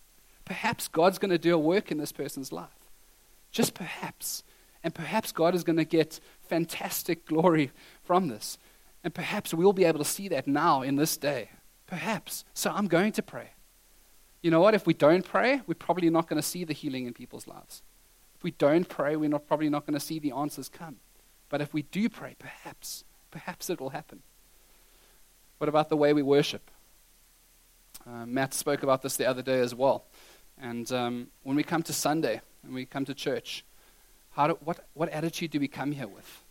Perhaps 0.44 0.88
God's 0.88 1.20
going 1.20 1.30
to 1.30 1.38
do 1.38 1.54
a 1.54 1.60
work 1.60 1.92
in 1.92 2.00
this 2.00 2.12
person's 2.12 2.52
life. 2.52 2.90
Just 3.52 3.76
perhaps. 3.76 4.44
And 4.84 4.96
perhaps 4.96 5.32
God 5.32 5.54
is 5.54 5.64
going 5.64 5.78
to 5.78 5.86
get 5.86 6.20
fantastic 6.42 7.28
glory 7.28 7.70
from 8.02 8.28
this. 8.28 8.58
And 9.04 9.14
perhaps 9.14 9.54
we'll 9.54 9.72
be 9.72 9.86
able 9.86 10.00
to 10.00 10.04
see 10.04 10.30
that 10.30 10.48
now 10.48 10.82
in 10.82 10.96
this 10.96 11.16
day. 11.16 11.52
Perhaps. 11.86 12.44
So 12.56 12.72
I'm 12.72 12.88
going 12.88 13.12
to 13.12 13.22
pray. 13.22 13.52
You 14.42 14.52
know 14.52 14.62
what? 14.62 14.74
If 14.74 14.86
we 14.88 14.94
don't 14.94 15.26
pray, 15.26 15.62
we're 15.68 15.74
probably 15.74 16.10
not 16.10 16.28
going 16.28 16.42
to 16.42 16.48
see 16.48 16.64
the 16.64 16.74
healing 16.74 17.06
in 17.06 17.14
people's 17.14 17.48
lives. 17.48 17.82
If 18.36 18.44
we 18.44 18.52
don't 18.52 18.88
pray, 18.88 19.16
we're 19.16 19.30
not, 19.30 19.48
probably 19.48 19.70
not 19.70 19.86
going 19.86 19.96
to 19.96 20.06
see 20.06 20.18
the 20.20 20.32
answers 20.32 20.70
come. 20.70 20.98
But 21.50 21.62
if 21.62 21.74
we 21.74 21.82
do 21.82 22.08
pray, 22.08 22.36
perhaps, 22.40 23.04
perhaps 23.32 23.70
it 23.70 23.82
will 23.82 23.90
happen. 23.90 24.22
What 25.58 25.68
about 25.68 25.90
the 25.90 25.98
way 25.98 26.14
we 26.14 26.22
worship? 26.22 26.72
Uh, 28.08 28.26
Matt 28.26 28.54
spoke 28.54 28.82
about 28.82 29.02
this 29.02 29.18
the 29.18 29.26
other 29.26 29.42
day 29.42 29.60
as 29.60 29.76
well. 29.76 30.06
And 30.58 30.90
um, 30.92 31.28
when 31.44 31.58
we 31.58 31.64
come 31.64 31.84
to 31.84 31.94
Sunday 31.94 32.40
and 32.64 32.74
we 32.74 32.86
come 32.86 33.04
to 33.06 33.14
church, 33.14 33.66
do, 34.38 34.58
what, 34.64 34.88
what 34.94 35.10
attitude 35.10 35.52
do 35.52 35.60
we 35.60 35.68
come 35.68 35.92
here 35.92 36.08
with? 36.08 36.44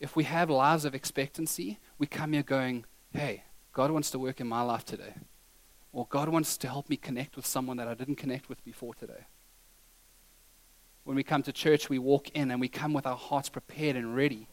If 0.00 0.16
we 0.16 0.24
have 0.24 0.48
lives 0.48 0.84
of 0.86 0.94
expectancy, 0.94 1.78
we 1.98 2.06
come 2.06 2.32
here 2.32 2.42
going, 2.42 2.86
hey, 3.12 3.44
God 3.72 3.90
wants 3.90 4.10
to 4.12 4.18
work 4.18 4.40
in 4.40 4.46
my 4.46 4.62
life 4.62 4.84
today. 4.86 5.14
Or 5.96 6.06
God 6.10 6.28
wants 6.28 6.56
to 6.58 6.68
help 6.68 6.90
me 6.90 6.96
connect 6.96 7.36
with 7.36 7.46
someone 7.46 7.78
that 7.78 7.88
I 7.88 7.94
didn't 7.94 8.16
connect 8.16 8.48
with 8.48 8.62
before 8.64 8.94
today 8.94 9.24
when 11.06 11.14
we 11.14 11.22
come 11.22 11.40
to 11.44 11.52
church, 11.52 11.88
we 11.88 12.00
walk 12.00 12.30
in 12.30 12.50
and 12.50 12.60
we 12.60 12.66
come 12.66 12.92
with 12.92 13.06
our 13.06 13.16
hearts 13.16 13.48
prepared 13.48 13.94
and 13.94 14.16
ready. 14.16 14.48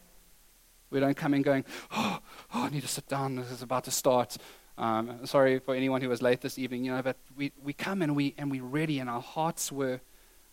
We 0.88 1.00
don't 1.00 1.16
come 1.16 1.34
in 1.34 1.42
going, 1.42 1.64
oh, 1.90 2.20
oh 2.54 2.62
I 2.62 2.70
need 2.70 2.82
to 2.82 2.88
sit 2.88 3.08
down. 3.08 3.34
This 3.34 3.50
is 3.50 3.62
about 3.62 3.82
to 3.84 3.90
start. 3.90 4.36
Um, 4.78 5.26
sorry 5.26 5.58
for 5.58 5.74
anyone 5.74 6.00
who 6.00 6.08
was 6.08 6.22
late 6.22 6.40
this 6.40 6.56
evening, 6.56 6.84
you 6.84 6.92
know, 6.94 7.02
but 7.02 7.16
we, 7.36 7.50
we 7.60 7.72
come 7.72 8.02
and 8.02 8.14
we 8.14 8.34
and 8.38 8.52
we 8.52 8.60
ready, 8.60 9.00
and 9.00 9.10
our 9.10 9.20
hearts 9.20 9.72
were 9.72 10.00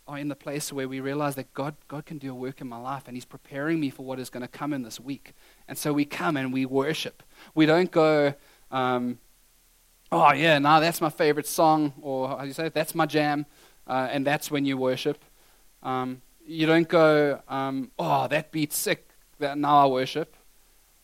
are 0.08 0.18
in 0.18 0.28
the 0.28 0.36
place 0.36 0.74
where 0.74 0.88
we 0.88 1.00
realize 1.00 1.36
that 1.36 1.54
God 1.54 1.76
God 1.88 2.08
can 2.08 2.18
do 2.18 2.32
a 2.32 2.36
work 2.36 2.62
in 2.62 2.68
my 2.68 2.78
life, 2.78 3.04
and 3.06 3.16
He's 3.16 3.26
preparing 3.26 3.80
me 3.80 3.92
for 3.92 4.04
what 4.04 4.20
is 4.20 4.32
going 4.32 4.42
to 4.42 4.48
come 4.48 4.74
in 4.74 4.82
this 4.82 5.00
week. 5.00 5.34
And 5.68 5.78
so 5.78 5.94
we 5.94 6.06
come 6.06 6.36
and 6.36 6.52
we 6.52 6.66
worship. 6.66 7.22
We 7.54 7.68
don't 7.68 7.92
go, 7.92 8.34
um, 8.72 9.20
oh 10.12 10.34
yeah, 10.34 10.60
now 10.60 10.80
that's 10.80 11.02
my 11.02 11.10
favorite 11.10 11.47
song, 11.47 11.93
or 12.02 12.30
how 12.30 12.41
do 12.41 12.47
you 12.47 12.54
say 12.54 12.67
it? 12.67 12.74
That's 12.74 12.93
my 12.93 13.06
jam, 13.06 13.45
uh, 13.88 14.10
and 14.12 14.26
that's 14.26 14.52
when 14.52 14.65
you 14.65 14.78
worship. 14.78 15.24
Um, 15.84 16.21
you 16.45 16.65
don't 16.65 16.88
go, 16.88 17.41
um, 17.47 17.91
oh, 17.97 18.28
that 18.28 18.52
beats 18.52 18.78
sick, 18.78 19.10
that 19.39 19.58
now 19.58 19.86
I 19.86 19.86
worship. 19.88 20.36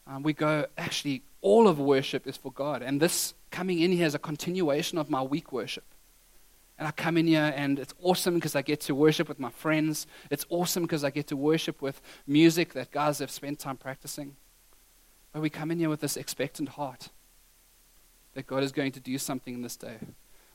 Um, 0.06 0.24
we 0.24 0.34
go, 0.34 0.66
actually, 0.78 1.24
all 1.42 1.68
of 1.68 1.80
worship 1.80 2.28
is 2.28 2.38
for 2.38 2.52
God. 2.52 2.82
And 2.82 3.02
this 3.02 3.34
coming 3.52 3.80
in 3.80 3.92
here 3.92 4.06
is 4.06 4.16
a 4.16 4.20
continuation 4.20 4.98
of 4.98 5.10
my 5.10 5.22
week 5.22 5.52
worship. 5.52 5.84
And 6.80 6.88
I 6.88 6.92
come 6.92 7.18
in 7.18 7.28
here 7.28 7.54
and 7.56 7.80
it's 7.80 7.94
awesome 8.02 8.36
because 8.36 8.56
I 8.56 8.62
get 8.62 8.82
to 8.82 8.96
worship 8.96 9.28
with 9.28 9.40
my 9.40 9.50
friends. 9.50 10.06
It's 10.30 10.46
awesome 10.50 10.84
because 10.84 11.04
I 11.04 11.10
get 11.10 11.28
to 11.28 11.36
worship 11.36 11.82
with 11.82 12.02
music 12.28 12.74
that 12.74 12.92
guys 12.92 13.20
have 13.20 13.32
spent 13.32 13.60
time 13.60 13.78
practicing. 13.78 14.36
But 15.34 15.42
we 15.42 15.50
come 15.50 15.72
in 15.72 15.80
here 15.80 15.90
with 15.90 16.02
this 16.02 16.18
expectant 16.18 16.70
heart 16.70 17.10
that 18.38 18.46
God 18.46 18.62
is 18.62 18.72
going 18.72 18.92
to 18.92 19.00
do 19.00 19.18
something 19.18 19.56
in 19.56 19.64
this 19.64 19.76
day. 19.76 19.98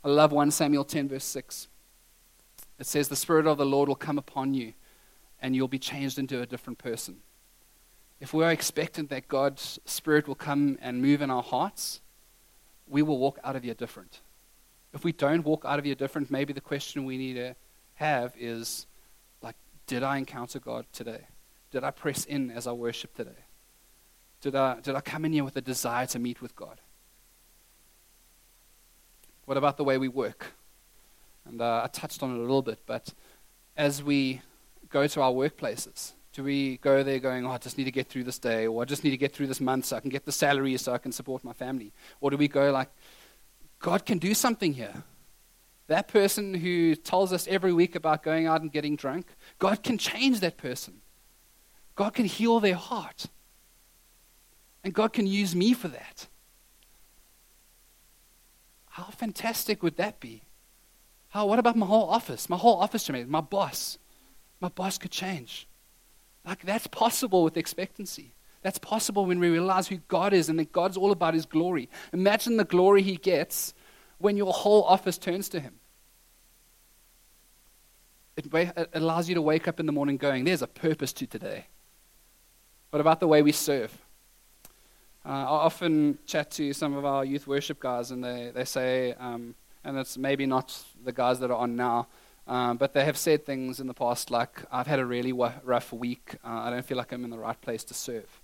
I 0.04 0.08
love 0.08 0.30
1 0.30 0.52
Samuel 0.52 0.84
10, 0.84 1.08
verse 1.08 1.24
6. 1.24 1.66
It 2.78 2.86
says, 2.86 3.08
The 3.08 3.16
Spirit 3.16 3.48
of 3.48 3.58
the 3.58 3.66
Lord 3.66 3.88
will 3.88 3.96
come 3.96 4.18
upon 4.18 4.54
you, 4.54 4.74
and 5.40 5.56
you'll 5.56 5.66
be 5.66 5.80
changed 5.80 6.16
into 6.16 6.40
a 6.40 6.46
different 6.46 6.78
person. 6.78 7.16
If 8.20 8.32
we 8.32 8.44
are 8.44 8.52
expectant 8.52 9.10
that 9.10 9.26
God's 9.26 9.80
Spirit 9.84 10.28
will 10.28 10.36
come 10.36 10.78
and 10.80 11.02
move 11.02 11.22
in 11.22 11.28
our 11.28 11.42
hearts, 11.42 12.00
we 12.86 13.02
will 13.02 13.18
walk 13.18 13.40
out 13.42 13.56
of 13.56 13.64
here 13.64 13.74
different. 13.74 14.20
If 14.94 15.02
we 15.02 15.10
don't 15.10 15.44
walk 15.44 15.64
out 15.64 15.80
of 15.80 15.84
here 15.84 15.96
different, 15.96 16.30
maybe 16.30 16.52
the 16.52 16.60
question 16.60 17.04
we 17.04 17.18
need 17.18 17.34
to 17.34 17.56
have 17.94 18.32
is 18.38 18.86
like, 19.42 19.56
did 19.88 20.04
I 20.04 20.18
encounter 20.18 20.60
God 20.60 20.86
today? 20.92 21.22
Did 21.72 21.82
I 21.82 21.90
press 21.90 22.26
in 22.26 22.52
as 22.52 22.68
I 22.68 22.72
worship 22.72 23.16
today? 23.16 23.42
Did 24.40 24.54
I, 24.54 24.78
did 24.78 24.94
I 24.94 25.00
come 25.00 25.24
in 25.24 25.32
here 25.32 25.42
with 25.42 25.56
a 25.56 25.60
desire 25.60 26.06
to 26.06 26.20
meet 26.20 26.40
with 26.40 26.54
God? 26.54 26.78
What 29.52 29.58
about 29.58 29.76
the 29.76 29.84
way 29.84 29.98
we 29.98 30.08
work? 30.08 30.46
And 31.44 31.60
uh, 31.60 31.82
I 31.84 31.88
touched 31.88 32.22
on 32.22 32.30
it 32.30 32.38
a 32.38 32.40
little 32.40 32.62
bit, 32.62 32.78
but 32.86 33.12
as 33.76 34.02
we 34.02 34.40
go 34.88 35.06
to 35.06 35.20
our 35.20 35.30
workplaces, 35.30 36.12
do 36.32 36.42
we 36.42 36.78
go 36.78 37.02
there 37.02 37.18
going, 37.18 37.44
oh, 37.44 37.50
I 37.50 37.58
just 37.58 37.76
need 37.76 37.84
to 37.84 37.90
get 37.90 38.08
through 38.08 38.24
this 38.24 38.38
day, 38.38 38.66
or 38.66 38.80
I 38.80 38.86
just 38.86 39.04
need 39.04 39.10
to 39.10 39.18
get 39.18 39.34
through 39.34 39.48
this 39.48 39.60
month 39.60 39.84
so 39.84 39.96
I 39.96 40.00
can 40.00 40.08
get 40.08 40.24
the 40.24 40.32
salary 40.32 40.74
so 40.78 40.94
I 40.94 40.96
can 40.96 41.12
support 41.12 41.44
my 41.44 41.52
family? 41.52 41.92
Or 42.22 42.30
do 42.30 42.38
we 42.38 42.48
go 42.48 42.72
like, 42.72 42.88
God 43.78 44.06
can 44.06 44.16
do 44.16 44.32
something 44.32 44.72
here? 44.72 45.02
That 45.86 46.08
person 46.08 46.54
who 46.54 46.94
tells 46.94 47.30
us 47.30 47.46
every 47.46 47.74
week 47.74 47.94
about 47.94 48.22
going 48.22 48.46
out 48.46 48.62
and 48.62 48.72
getting 48.72 48.96
drunk, 48.96 49.26
God 49.58 49.82
can 49.82 49.98
change 49.98 50.40
that 50.40 50.56
person. 50.56 51.02
God 51.94 52.14
can 52.14 52.24
heal 52.24 52.58
their 52.58 52.76
heart. 52.76 53.26
And 54.82 54.94
God 54.94 55.12
can 55.12 55.26
use 55.26 55.54
me 55.54 55.74
for 55.74 55.88
that. 55.88 56.26
How 59.02 59.10
fantastic 59.10 59.82
would 59.82 59.96
that 59.96 60.20
be? 60.20 60.42
How, 61.30 61.46
what 61.46 61.58
about 61.58 61.76
my 61.76 61.86
whole 61.86 62.08
office? 62.08 62.48
My 62.48 62.56
whole 62.56 62.76
office, 62.76 63.02
to 63.04 63.12
me, 63.12 63.24
my 63.24 63.40
boss. 63.40 63.98
My 64.60 64.68
boss 64.68 64.96
could 64.96 65.10
change. 65.10 65.66
Like, 66.46 66.64
that's 66.64 66.86
possible 66.86 67.42
with 67.42 67.56
expectancy. 67.56 68.34
That's 68.62 68.78
possible 68.78 69.26
when 69.26 69.40
we 69.40 69.50
realize 69.50 69.88
who 69.88 69.96
God 70.06 70.32
is 70.32 70.48
and 70.48 70.56
that 70.60 70.70
God's 70.70 70.96
all 70.96 71.10
about 71.10 71.34
His 71.34 71.46
glory. 71.46 71.88
Imagine 72.12 72.58
the 72.58 72.64
glory 72.64 73.02
He 73.02 73.16
gets 73.16 73.74
when 74.18 74.36
your 74.36 74.52
whole 74.52 74.84
office 74.84 75.18
turns 75.18 75.48
to 75.48 75.58
Him. 75.58 75.74
It, 78.36 78.46
it 78.54 78.88
allows 78.94 79.28
you 79.28 79.34
to 79.34 79.42
wake 79.42 79.66
up 79.66 79.80
in 79.80 79.86
the 79.86 79.92
morning 79.92 80.16
going, 80.16 80.44
There's 80.44 80.62
a 80.62 80.68
purpose 80.68 81.12
to 81.14 81.26
today. 81.26 81.66
What 82.90 83.00
about 83.00 83.18
the 83.18 83.26
way 83.26 83.42
we 83.42 83.50
serve? 83.50 84.01
Uh, 85.24 85.28
I 85.28 85.44
often 85.44 86.18
chat 86.26 86.50
to 86.52 86.72
some 86.72 86.96
of 86.96 87.04
our 87.04 87.24
youth 87.24 87.46
worship 87.46 87.78
guys, 87.78 88.10
and 88.10 88.24
they, 88.24 88.50
they 88.54 88.64
say, 88.64 89.14
um, 89.20 89.54
and 89.84 89.96
it's 89.96 90.18
maybe 90.18 90.46
not 90.46 90.76
the 91.04 91.12
guys 91.12 91.38
that 91.40 91.50
are 91.50 91.56
on 91.56 91.76
now, 91.76 92.08
Um, 92.46 92.76
but 92.76 92.92
they 92.92 93.04
have 93.04 93.16
said 93.16 93.46
things 93.46 93.78
in 93.78 93.86
the 93.86 93.94
past 93.94 94.30
like, 94.30 94.64
I've 94.72 94.88
had 94.88 94.98
a 94.98 95.06
really 95.06 95.30
w- 95.30 95.52
rough 95.62 95.92
week. 95.92 96.34
Uh, 96.44 96.48
I 96.66 96.70
don't 96.70 96.84
feel 96.84 96.96
like 96.96 97.12
I'm 97.12 97.22
in 97.24 97.30
the 97.30 97.38
right 97.38 97.60
place 97.60 97.84
to 97.84 97.94
serve. 97.94 98.40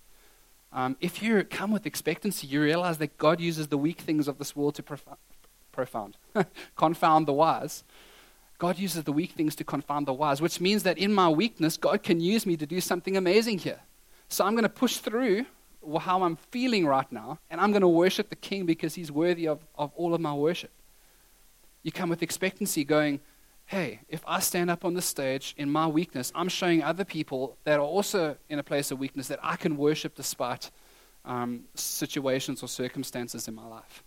Um, 0.72 0.96
if 1.00 1.20
you 1.22 1.42
come 1.42 1.72
with 1.72 1.84
expectancy, 1.84 2.46
you 2.46 2.62
realize 2.62 2.98
that 2.98 3.18
God 3.18 3.40
uses 3.40 3.68
the 3.68 3.78
weak 3.78 4.00
things 4.00 4.28
of 4.28 4.38
this 4.38 4.54
world 4.54 4.76
to 4.76 4.82
prof- 4.82 5.18
profound, 5.72 6.16
confound 6.76 7.26
the 7.26 7.32
wise. 7.32 7.82
God 8.58 8.78
uses 8.78 9.02
the 9.04 9.12
weak 9.12 9.32
things 9.32 9.56
to 9.56 9.64
confound 9.64 10.06
the 10.06 10.12
wise, 10.12 10.40
which 10.40 10.60
means 10.60 10.82
that 10.84 10.98
in 10.98 11.12
my 11.12 11.28
weakness, 11.28 11.76
God 11.76 12.02
can 12.02 12.20
use 12.20 12.46
me 12.46 12.56
to 12.56 12.66
do 12.66 12.80
something 12.80 13.16
amazing 13.16 13.58
here. 13.58 13.80
So 14.28 14.44
I'm 14.44 14.52
going 14.52 14.62
to 14.62 14.68
push 14.68 14.98
through 14.98 15.46
how 15.96 16.22
I'm 16.22 16.36
feeling 16.36 16.86
right 16.86 17.10
now, 17.10 17.38
and 17.50 17.60
I'm 17.60 17.70
going 17.70 17.82
to 17.82 17.88
worship 17.88 18.28
the 18.28 18.36
King 18.36 18.66
because 18.66 18.94
he's 18.94 19.10
worthy 19.10 19.46
of, 19.46 19.60
of 19.76 19.92
all 19.96 20.14
of 20.14 20.20
my 20.20 20.34
worship. 20.34 20.70
You 21.82 21.92
come 21.92 22.10
with 22.10 22.22
expectancy, 22.22 22.84
going, 22.84 23.20
hey, 23.66 24.00
if 24.08 24.22
I 24.26 24.40
stand 24.40 24.70
up 24.70 24.84
on 24.84 24.94
the 24.94 25.02
stage 25.02 25.54
in 25.56 25.70
my 25.70 25.86
weakness, 25.86 26.32
I'm 26.34 26.48
showing 26.48 26.82
other 26.82 27.04
people 27.04 27.56
that 27.64 27.78
are 27.78 27.86
also 27.86 28.36
in 28.48 28.58
a 28.58 28.62
place 28.62 28.90
of 28.90 28.98
weakness 28.98 29.28
that 29.28 29.38
I 29.42 29.56
can 29.56 29.76
worship 29.76 30.14
despite 30.14 30.70
um, 31.24 31.64
situations 31.74 32.62
or 32.62 32.68
circumstances 32.68 33.46
in 33.46 33.54
my 33.54 33.66
life. 33.66 34.02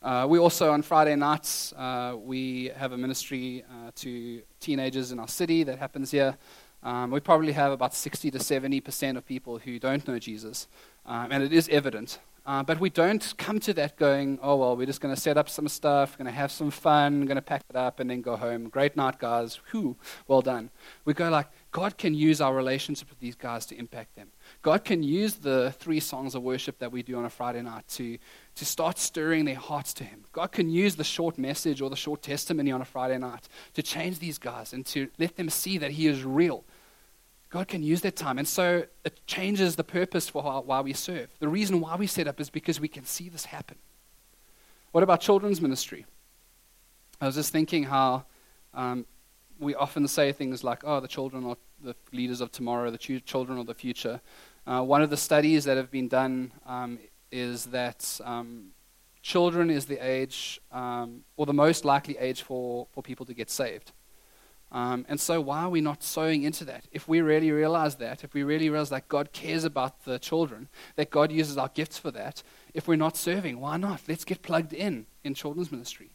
Uh, 0.00 0.26
we 0.28 0.38
also, 0.38 0.70
on 0.70 0.80
Friday 0.80 1.16
nights, 1.16 1.72
uh, 1.72 2.14
we 2.16 2.70
have 2.76 2.92
a 2.92 2.96
ministry 2.96 3.64
uh, 3.68 3.90
to 3.96 4.40
teenagers 4.60 5.10
in 5.10 5.18
our 5.18 5.26
city 5.28 5.64
that 5.64 5.78
happens 5.78 6.10
here. 6.10 6.36
Um, 6.82 7.10
we 7.10 7.20
probably 7.20 7.52
have 7.52 7.72
about 7.72 7.94
60 7.94 8.30
to 8.30 8.38
70% 8.38 9.16
of 9.16 9.26
people 9.26 9.58
who 9.58 9.78
don't 9.78 10.06
know 10.06 10.18
Jesus, 10.18 10.68
um, 11.06 11.32
and 11.32 11.42
it 11.42 11.52
is 11.52 11.68
evident. 11.68 12.18
Uh, 12.48 12.62
but 12.62 12.80
we 12.80 12.88
don't 12.88 13.34
come 13.36 13.60
to 13.60 13.74
that 13.74 13.98
going, 13.98 14.38
oh, 14.42 14.56
well, 14.56 14.74
we're 14.74 14.86
just 14.86 15.02
going 15.02 15.14
to 15.14 15.20
set 15.20 15.36
up 15.36 15.50
some 15.50 15.68
stuff, 15.68 16.16
going 16.16 16.24
to 16.24 16.32
have 16.32 16.50
some 16.50 16.70
fun, 16.70 17.26
going 17.26 17.36
to 17.36 17.42
pack 17.42 17.62
it 17.68 17.76
up, 17.76 18.00
and 18.00 18.08
then 18.08 18.22
go 18.22 18.36
home. 18.36 18.70
Great 18.70 18.96
night, 18.96 19.18
guys. 19.18 19.60
Whew, 19.70 19.96
well 20.28 20.40
done. 20.40 20.70
We 21.04 21.12
go 21.12 21.28
like, 21.28 21.48
God 21.72 21.98
can 21.98 22.14
use 22.14 22.40
our 22.40 22.54
relationship 22.54 23.10
with 23.10 23.20
these 23.20 23.34
guys 23.34 23.66
to 23.66 23.78
impact 23.78 24.16
them. 24.16 24.28
God 24.62 24.82
can 24.82 25.02
use 25.02 25.34
the 25.34 25.74
three 25.78 26.00
songs 26.00 26.34
of 26.34 26.42
worship 26.42 26.78
that 26.78 26.90
we 26.90 27.02
do 27.02 27.18
on 27.18 27.26
a 27.26 27.30
Friday 27.30 27.60
night 27.60 27.86
to, 27.88 28.16
to 28.54 28.64
start 28.64 28.98
stirring 28.98 29.44
their 29.44 29.54
hearts 29.54 29.92
to 29.94 30.04
Him. 30.04 30.24
God 30.32 30.50
can 30.50 30.70
use 30.70 30.96
the 30.96 31.04
short 31.04 31.36
message 31.36 31.82
or 31.82 31.90
the 31.90 31.96
short 31.96 32.22
testimony 32.22 32.72
on 32.72 32.80
a 32.80 32.86
Friday 32.86 33.18
night 33.18 33.46
to 33.74 33.82
change 33.82 34.20
these 34.20 34.38
guys 34.38 34.72
and 34.72 34.86
to 34.86 35.10
let 35.18 35.36
them 35.36 35.50
see 35.50 35.76
that 35.76 35.90
He 35.90 36.06
is 36.06 36.24
real. 36.24 36.64
God 37.50 37.68
can 37.68 37.82
use 37.82 38.02
that 38.02 38.16
time. 38.16 38.38
And 38.38 38.46
so 38.46 38.84
it 39.04 39.26
changes 39.26 39.76
the 39.76 39.84
purpose 39.84 40.28
for 40.28 40.42
why 40.42 40.80
we 40.80 40.92
serve. 40.92 41.30
The 41.38 41.48
reason 41.48 41.80
why 41.80 41.96
we 41.96 42.06
set 42.06 42.28
up 42.28 42.40
is 42.40 42.50
because 42.50 42.80
we 42.80 42.88
can 42.88 43.04
see 43.04 43.28
this 43.28 43.46
happen. 43.46 43.78
What 44.92 45.02
about 45.02 45.20
children's 45.20 45.60
ministry? 45.60 46.06
I 47.20 47.26
was 47.26 47.34
just 47.34 47.52
thinking 47.52 47.84
how 47.84 48.24
um, 48.74 49.06
we 49.58 49.74
often 49.74 50.06
say 50.08 50.32
things 50.32 50.62
like, 50.62 50.82
oh, 50.84 51.00
the 51.00 51.08
children 51.08 51.44
are 51.44 51.56
the 51.82 51.94
leaders 52.12 52.40
of 52.40 52.52
tomorrow, 52.52 52.90
the 52.90 52.98
children 52.98 53.58
of 53.58 53.66
the 53.66 53.74
future. 53.74 54.20
Uh, 54.66 54.82
one 54.82 55.02
of 55.02 55.10
the 55.10 55.16
studies 55.16 55.64
that 55.64 55.76
have 55.76 55.90
been 55.90 56.08
done 56.08 56.52
um, 56.66 56.98
is 57.32 57.66
that 57.66 58.20
um, 58.24 58.68
children 59.22 59.70
is 59.70 59.86
the 59.86 59.98
age, 60.04 60.60
um, 60.72 61.22
or 61.36 61.46
the 61.46 61.54
most 61.54 61.84
likely 61.84 62.16
age 62.18 62.42
for, 62.42 62.86
for 62.92 63.02
people 63.02 63.24
to 63.26 63.34
get 63.34 63.50
saved. 63.50 63.92
Um, 64.70 65.06
and 65.08 65.18
so, 65.18 65.40
why 65.40 65.62
are 65.62 65.70
we 65.70 65.80
not 65.80 66.02
sowing 66.02 66.42
into 66.42 66.64
that? 66.66 66.84
If 66.92 67.08
we 67.08 67.22
really 67.22 67.50
realize 67.50 67.96
that, 67.96 68.22
if 68.22 68.34
we 68.34 68.42
really 68.42 68.68
realize 68.68 68.90
that 68.90 69.08
God 69.08 69.32
cares 69.32 69.64
about 69.64 70.04
the 70.04 70.18
children, 70.18 70.68
that 70.96 71.10
God 71.10 71.32
uses 71.32 71.56
our 71.56 71.68
gifts 71.68 71.96
for 71.96 72.10
that, 72.10 72.42
if 72.74 72.86
we're 72.86 72.96
not 72.96 73.16
serving, 73.16 73.60
why 73.60 73.78
not? 73.78 74.02
Let's 74.06 74.24
get 74.24 74.42
plugged 74.42 74.74
in 74.74 75.06
in 75.24 75.32
children's 75.32 75.72
ministry. 75.72 76.10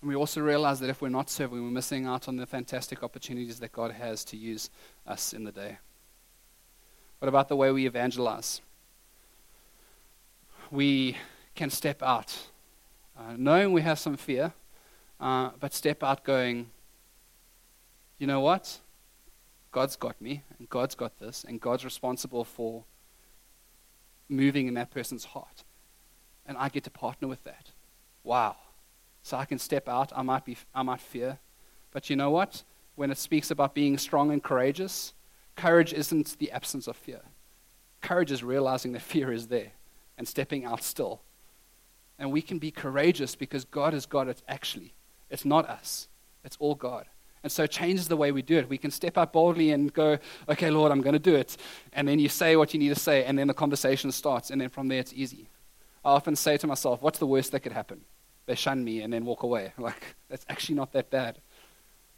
And 0.00 0.08
we 0.08 0.14
also 0.14 0.40
realize 0.40 0.78
that 0.78 0.90
if 0.90 1.02
we're 1.02 1.08
not 1.08 1.28
serving, 1.28 1.60
we're 1.60 1.70
missing 1.70 2.06
out 2.06 2.28
on 2.28 2.36
the 2.36 2.46
fantastic 2.46 3.02
opportunities 3.02 3.58
that 3.58 3.72
God 3.72 3.90
has 3.90 4.24
to 4.26 4.36
use 4.36 4.70
us 5.08 5.32
in 5.32 5.42
the 5.42 5.50
day. 5.50 5.78
What 7.18 7.28
about 7.28 7.48
the 7.48 7.56
way 7.56 7.72
we 7.72 7.86
evangelize? 7.86 8.60
We 10.70 11.16
can 11.56 11.70
step 11.70 12.00
out, 12.00 12.46
uh, 13.18 13.34
knowing 13.36 13.72
we 13.72 13.82
have 13.82 13.98
some 13.98 14.16
fear, 14.16 14.52
uh, 15.20 15.50
but 15.58 15.74
step 15.74 16.02
out 16.02 16.24
going, 16.24 16.70
you 18.18 18.26
know 18.26 18.40
what? 18.40 18.78
God's 19.72 19.96
got 19.96 20.20
me, 20.20 20.42
and 20.58 20.68
God's 20.68 20.94
got 20.94 21.18
this, 21.18 21.44
and 21.46 21.60
God's 21.60 21.84
responsible 21.84 22.44
for 22.44 22.84
moving 24.28 24.66
in 24.66 24.74
that 24.74 24.90
person's 24.90 25.26
heart. 25.26 25.64
And 26.46 26.56
I 26.56 26.68
get 26.68 26.84
to 26.84 26.90
partner 26.90 27.28
with 27.28 27.44
that. 27.44 27.70
Wow. 28.24 28.56
So 29.22 29.36
I 29.36 29.44
can 29.44 29.58
step 29.58 29.88
out. 29.88 30.12
I 30.14 30.22
might, 30.22 30.44
be, 30.44 30.56
I 30.74 30.82
might 30.82 31.00
fear. 31.00 31.38
But 31.92 32.08
you 32.08 32.16
know 32.16 32.30
what? 32.30 32.62
When 32.96 33.10
it 33.10 33.18
speaks 33.18 33.50
about 33.50 33.74
being 33.74 33.98
strong 33.98 34.32
and 34.32 34.42
courageous, 34.42 35.12
courage 35.56 35.92
isn't 35.92 36.38
the 36.38 36.50
absence 36.50 36.86
of 36.86 36.96
fear. 36.96 37.20
Courage 38.00 38.32
is 38.32 38.42
realizing 38.42 38.92
that 38.92 39.02
fear 39.02 39.32
is 39.32 39.48
there 39.48 39.72
and 40.16 40.26
stepping 40.26 40.64
out 40.64 40.82
still. 40.82 41.20
And 42.18 42.32
we 42.32 42.42
can 42.42 42.58
be 42.58 42.70
courageous 42.70 43.36
because 43.36 43.64
God 43.64 43.92
has 43.92 44.06
got 44.06 44.28
it 44.28 44.42
actually. 44.48 44.94
It's 45.30 45.44
not 45.44 45.68
us, 45.68 46.08
it's 46.44 46.56
all 46.58 46.74
God. 46.74 47.06
And 47.42 47.52
so 47.52 47.62
it 47.64 47.70
changes 47.70 48.08
the 48.08 48.16
way 48.16 48.32
we 48.32 48.42
do 48.42 48.58
it. 48.58 48.68
We 48.68 48.78
can 48.78 48.90
step 48.90 49.16
up 49.16 49.32
boldly 49.32 49.70
and 49.70 49.92
go, 49.92 50.18
okay, 50.48 50.70
Lord, 50.70 50.90
I'm 50.90 51.00
going 51.00 51.12
to 51.12 51.20
do 51.20 51.36
it. 51.36 51.56
And 51.92 52.08
then 52.08 52.18
you 52.18 52.28
say 52.28 52.56
what 52.56 52.74
you 52.74 52.80
need 52.80 52.88
to 52.88 52.98
say, 52.98 53.24
and 53.24 53.38
then 53.38 53.46
the 53.46 53.54
conversation 53.54 54.10
starts. 54.10 54.50
And 54.50 54.60
then 54.60 54.68
from 54.68 54.88
there, 54.88 54.98
it's 54.98 55.12
easy. 55.12 55.48
I 56.04 56.10
often 56.10 56.34
say 56.34 56.56
to 56.56 56.66
myself, 56.66 57.00
what's 57.00 57.18
the 57.18 57.26
worst 57.26 57.52
that 57.52 57.60
could 57.60 57.72
happen? 57.72 58.00
They 58.46 58.54
shun 58.54 58.82
me 58.82 59.02
and 59.02 59.12
then 59.12 59.24
walk 59.24 59.42
away. 59.42 59.72
Like, 59.78 60.16
that's 60.28 60.44
actually 60.48 60.74
not 60.74 60.92
that 60.92 61.10
bad. 61.10 61.40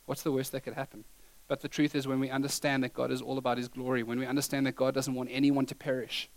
What's 0.06 0.22
the 0.22 0.32
worst 0.32 0.52
that 0.52 0.62
could 0.62 0.74
happen? 0.74 1.04
But 1.48 1.60
the 1.60 1.68
truth 1.68 1.94
is, 1.94 2.06
when 2.06 2.20
we 2.20 2.30
understand 2.30 2.84
that 2.84 2.94
God 2.94 3.10
is 3.10 3.20
all 3.20 3.36
about 3.36 3.58
His 3.58 3.68
glory, 3.68 4.02
when 4.02 4.18
we 4.18 4.26
understand 4.26 4.66
that 4.66 4.76
God 4.76 4.94
doesn't 4.94 5.14
want 5.14 5.28
anyone 5.32 5.66
to 5.66 5.74
perish, 5.74 6.30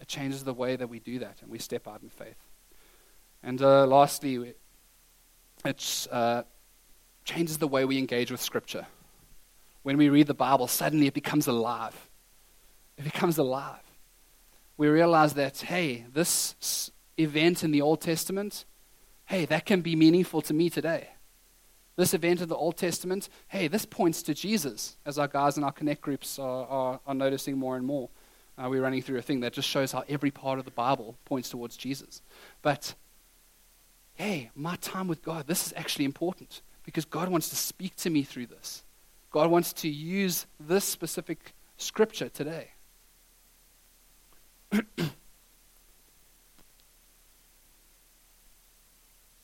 it 0.00 0.08
changes 0.08 0.44
the 0.44 0.54
way 0.54 0.76
that 0.76 0.88
we 0.88 0.98
do 0.98 1.18
that 1.18 1.42
and 1.42 1.50
we 1.50 1.58
step 1.58 1.86
out 1.86 2.02
in 2.02 2.08
faith. 2.08 2.48
And 3.42 3.60
uh, 3.60 3.86
lastly, 3.86 4.54
it 5.64 6.08
uh, 6.10 6.42
changes 7.24 7.58
the 7.58 7.68
way 7.68 7.84
we 7.84 7.98
engage 7.98 8.30
with 8.30 8.40
Scripture. 8.40 8.86
When 9.82 9.96
we 9.96 10.08
read 10.08 10.26
the 10.26 10.34
Bible, 10.34 10.68
suddenly 10.68 11.06
it 11.06 11.14
becomes 11.14 11.46
alive. 11.46 12.08
It 12.98 13.04
becomes 13.04 13.38
alive. 13.38 13.80
We 14.76 14.88
realize 14.88 15.34
that, 15.34 15.58
hey, 15.58 16.04
this 16.12 16.90
event 17.18 17.64
in 17.64 17.70
the 17.70 17.82
Old 17.82 18.00
Testament, 18.00 18.64
hey, 19.26 19.44
that 19.46 19.66
can 19.66 19.80
be 19.80 19.96
meaningful 19.96 20.42
to 20.42 20.54
me 20.54 20.70
today. 20.70 21.08
This 21.96 22.14
event 22.14 22.40
of 22.40 22.48
the 22.48 22.56
Old 22.56 22.76
Testament, 22.76 23.28
hey, 23.48 23.68
this 23.68 23.84
points 23.84 24.22
to 24.22 24.34
Jesus, 24.34 24.96
as 25.04 25.18
our 25.18 25.28
guys 25.28 25.58
in 25.58 25.64
our 25.64 25.72
connect 25.72 26.00
groups 26.00 26.38
are, 26.38 26.66
are, 26.66 27.00
are 27.06 27.14
noticing 27.14 27.58
more 27.58 27.76
and 27.76 27.86
more. 27.86 28.08
Uh, 28.56 28.68
we're 28.68 28.82
running 28.82 29.02
through 29.02 29.18
a 29.18 29.22
thing 29.22 29.40
that 29.40 29.52
just 29.52 29.68
shows 29.68 29.92
how 29.92 30.04
every 30.08 30.30
part 30.30 30.58
of 30.58 30.64
the 30.64 30.70
Bible 30.70 31.16
points 31.24 31.50
towards 31.50 31.76
Jesus. 31.76 32.22
But 32.62 32.94
hey, 34.20 34.50
my 34.54 34.76
time 34.76 35.08
with 35.08 35.22
God, 35.22 35.46
this 35.46 35.66
is 35.66 35.72
actually 35.74 36.04
important 36.04 36.60
because 36.84 37.06
God 37.06 37.30
wants 37.30 37.48
to 37.48 37.56
speak 37.56 37.96
to 37.96 38.10
me 38.10 38.22
through 38.22 38.48
this. 38.48 38.82
God 39.30 39.50
wants 39.50 39.72
to 39.72 39.88
use 39.88 40.44
this 40.60 40.84
specific 40.84 41.54
scripture 41.78 42.28
today. 42.28 42.68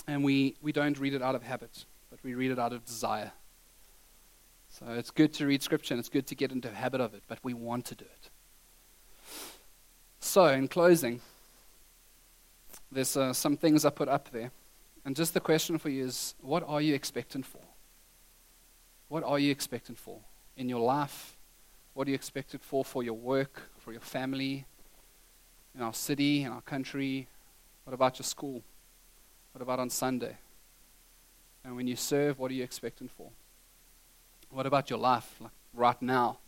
and 0.06 0.22
we, 0.22 0.56
we 0.60 0.72
don't 0.72 0.98
read 0.98 1.14
it 1.14 1.22
out 1.22 1.34
of 1.34 1.42
habit, 1.42 1.86
but 2.10 2.18
we 2.22 2.34
read 2.34 2.50
it 2.50 2.58
out 2.58 2.74
of 2.74 2.84
desire. 2.84 3.32
So 4.68 4.84
it's 4.90 5.10
good 5.10 5.32
to 5.34 5.46
read 5.46 5.62
scripture 5.62 5.94
and 5.94 5.98
it's 5.98 6.10
good 6.10 6.26
to 6.26 6.34
get 6.34 6.52
into 6.52 6.68
a 6.68 6.74
habit 6.74 7.00
of 7.00 7.14
it, 7.14 7.22
but 7.28 7.38
we 7.42 7.54
want 7.54 7.86
to 7.86 7.94
do 7.94 8.04
it. 8.04 8.28
So, 10.20 10.44
in 10.48 10.68
closing, 10.68 11.22
there's 12.92 13.16
uh, 13.16 13.32
some 13.32 13.56
things 13.56 13.86
I 13.86 13.90
put 13.90 14.08
up 14.08 14.30
there. 14.32 14.50
And 15.06 15.14
just 15.14 15.34
the 15.34 15.40
question 15.40 15.78
for 15.78 15.88
you 15.88 16.04
is 16.04 16.34
what 16.40 16.64
are 16.66 16.80
you 16.80 16.92
expectant 16.92 17.46
for? 17.46 17.60
What 19.08 19.22
are 19.22 19.38
you 19.38 19.52
expectant 19.52 19.98
for 19.98 20.18
in 20.56 20.68
your 20.68 20.80
life? 20.80 21.36
What 21.94 22.08
are 22.08 22.10
you 22.10 22.16
expected 22.16 22.60
for 22.60 22.84
for 22.84 23.04
your 23.04 23.14
work, 23.14 23.70
for 23.78 23.92
your 23.92 24.00
family, 24.00 24.66
in 25.76 25.80
our 25.80 25.94
city, 25.94 26.42
in 26.42 26.50
our 26.50 26.60
country? 26.60 27.28
What 27.84 27.94
about 27.94 28.18
your 28.18 28.24
school? 28.24 28.64
What 29.52 29.62
about 29.62 29.78
on 29.78 29.90
Sunday? 29.90 30.38
And 31.64 31.76
when 31.76 31.86
you 31.86 31.94
serve, 31.94 32.40
what 32.40 32.50
are 32.50 32.54
you 32.54 32.64
expectant 32.64 33.12
for? 33.12 33.30
What 34.50 34.66
about 34.66 34.90
your 34.90 34.98
life, 34.98 35.36
like 35.40 35.52
right 35.72 36.02
now, 36.02 36.38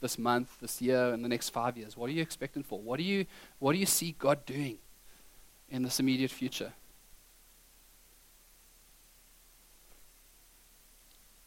this 0.00 0.18
month, 0.18 0.60
this 0.60 0.80
year, 0.80 1.12
and 1.12 1.24
the 1.24 1.28
next 1.28 1.48
five 1.48 1.76
years? 1.76 1.96
What 1.96 2.08
are 2.10 2.12
you 2.12 2.22
expectant 2.22 2.64
for? 2.64 2.78
What 2.78 2.98
do 2.98 3.02
you, 3.02 3.26
what 3.58 3.72
do 3.72 3.78
you 3.78 3.86
see 3.86 4.14
God 4.16 4.46
doing 4.46 4.78
in 5.68 5.82
this 5.82 5.98
immediate 5.98 6.30
future? 6.30 6.72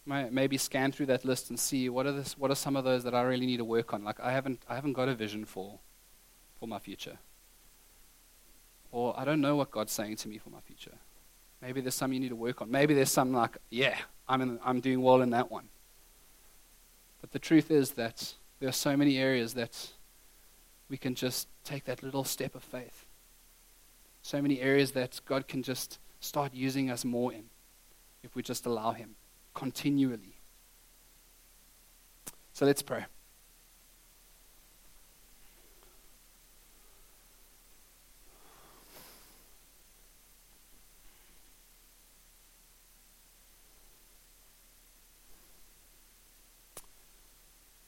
Maybe 0.05 0.57
scan 0.57 0.91
through 0.91 1.05
that 1.07 1.25
list 1.25 1.49
and 1.49 1.59
see 1.59 1.89
what 1.89 2.05
are, 2.05 2.11
this, 2.11 2.37
what 2.37 2.51
are 2.51 2.55
some 2.55 2.75
of 2.75 2.83
those 2.83 3.03
that 3.03 3.13
I 3.13 3.21
really 3.21 3.45
need 3.45 3.57
to 3.57 3.65
work 3.65 3.93
on. 3.93 4.03
Like 4.03 4.19
I 4.19 4.31
haven't, 4.31 4.63
I 4.67 4.75
haven't 4.75 4.93
got 4.93 5.09
a 5.09 5.15
vision 5.15 5.45
for, 5.45 5.79
for 6.59 6.67
my 6.67 6.79
future. 6.79 7.17
Or 8.91 9.17
I 9.17 9.25
don't 9.25 9.41
know 9.41 9.55
what 9.55 9.71
God's 9.71 9.91
saying 9.91 10.17
to 10.17 10.27
me 10.27 10.37
for 10.37 10.49
my 10.49 10.59
future. 10.59 10.95
Maybe 11.61 11.81
there's 11.81 11.95
some 11.95 12.11
you 12.11 12.19
need 12.19 12.29
to 12.29 12.35
work 12.35 12.61
on. 12.61 12.71
Maybe 12.71 12.93
there's 12.93 13.11
some 13.11 13.31
like, 13.31 13.57
yeah, 13.69 13.97
I'm, 14.27 14.41
in, 14.41 14.59
I'm 14.65 14.81
doing 14.81 15.01
well 15.01 15.21
in 15.21 15.29
that 15.29 15.51
one. 15.51 15.69
But 17.21 17.31
the 17.31 17.39
truth 17.39 17.69
is 17.69 17.91
that 17.91 18.33
there 18.59 18.69
are 18.69 18.73
so 18.73 18.97
many 18.97 19.17
areas 19.17 19.53
that 19.53 19.89
we 20.89 20.97
can 20.97 21.13
just 21.13 21.47
take 21.63 21.85
that 21.85 22.01
little 22.01 22.23
step 22.23 22.55
of 22.55 22.63
faith. 22.63 23.05
So 24.23 24.41
many 24.41 24.59
areas 24.59 24.91
that 24.91 25.21
God 25.25 25.47
can 25.47 25.61
just 25.63 25.99
start 26.19 26.53
using 26.53 26.89
us 26.89 27.05
more 27.05 27.31
in 27.31 27.45
if 28.23 28.35
we 28.35 28.41
just 28.41 28.65
allow 28.65 28.91
Him 28.91 29.15
continually. 29.53 30.37
So 32.53 32.65
let's 32.65 32.81
pray. 32.81 33.05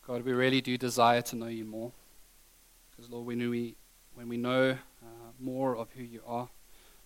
God, 0.05 0.24
we 0.24 0.34
really 0.34 0.61
do 0.61 0.78
desire 0.78 1.22
to 1.24 1.36
know 1.36 1.47
you 1.47 1.66
more. 1.66 1.91
Because, 2.91 3.09
Lord, 3.09 3.26
when 3.26 3.49
we, 3.49 3.76
when 4.16 4.28
we 4.28 4.38
know 4.38 4.72
uh, 4.72 5.32
more 5.39 5.78
of 5.78 5.89
who 5.91 6.03
you 6.03 6.22
are, 6.28 6.49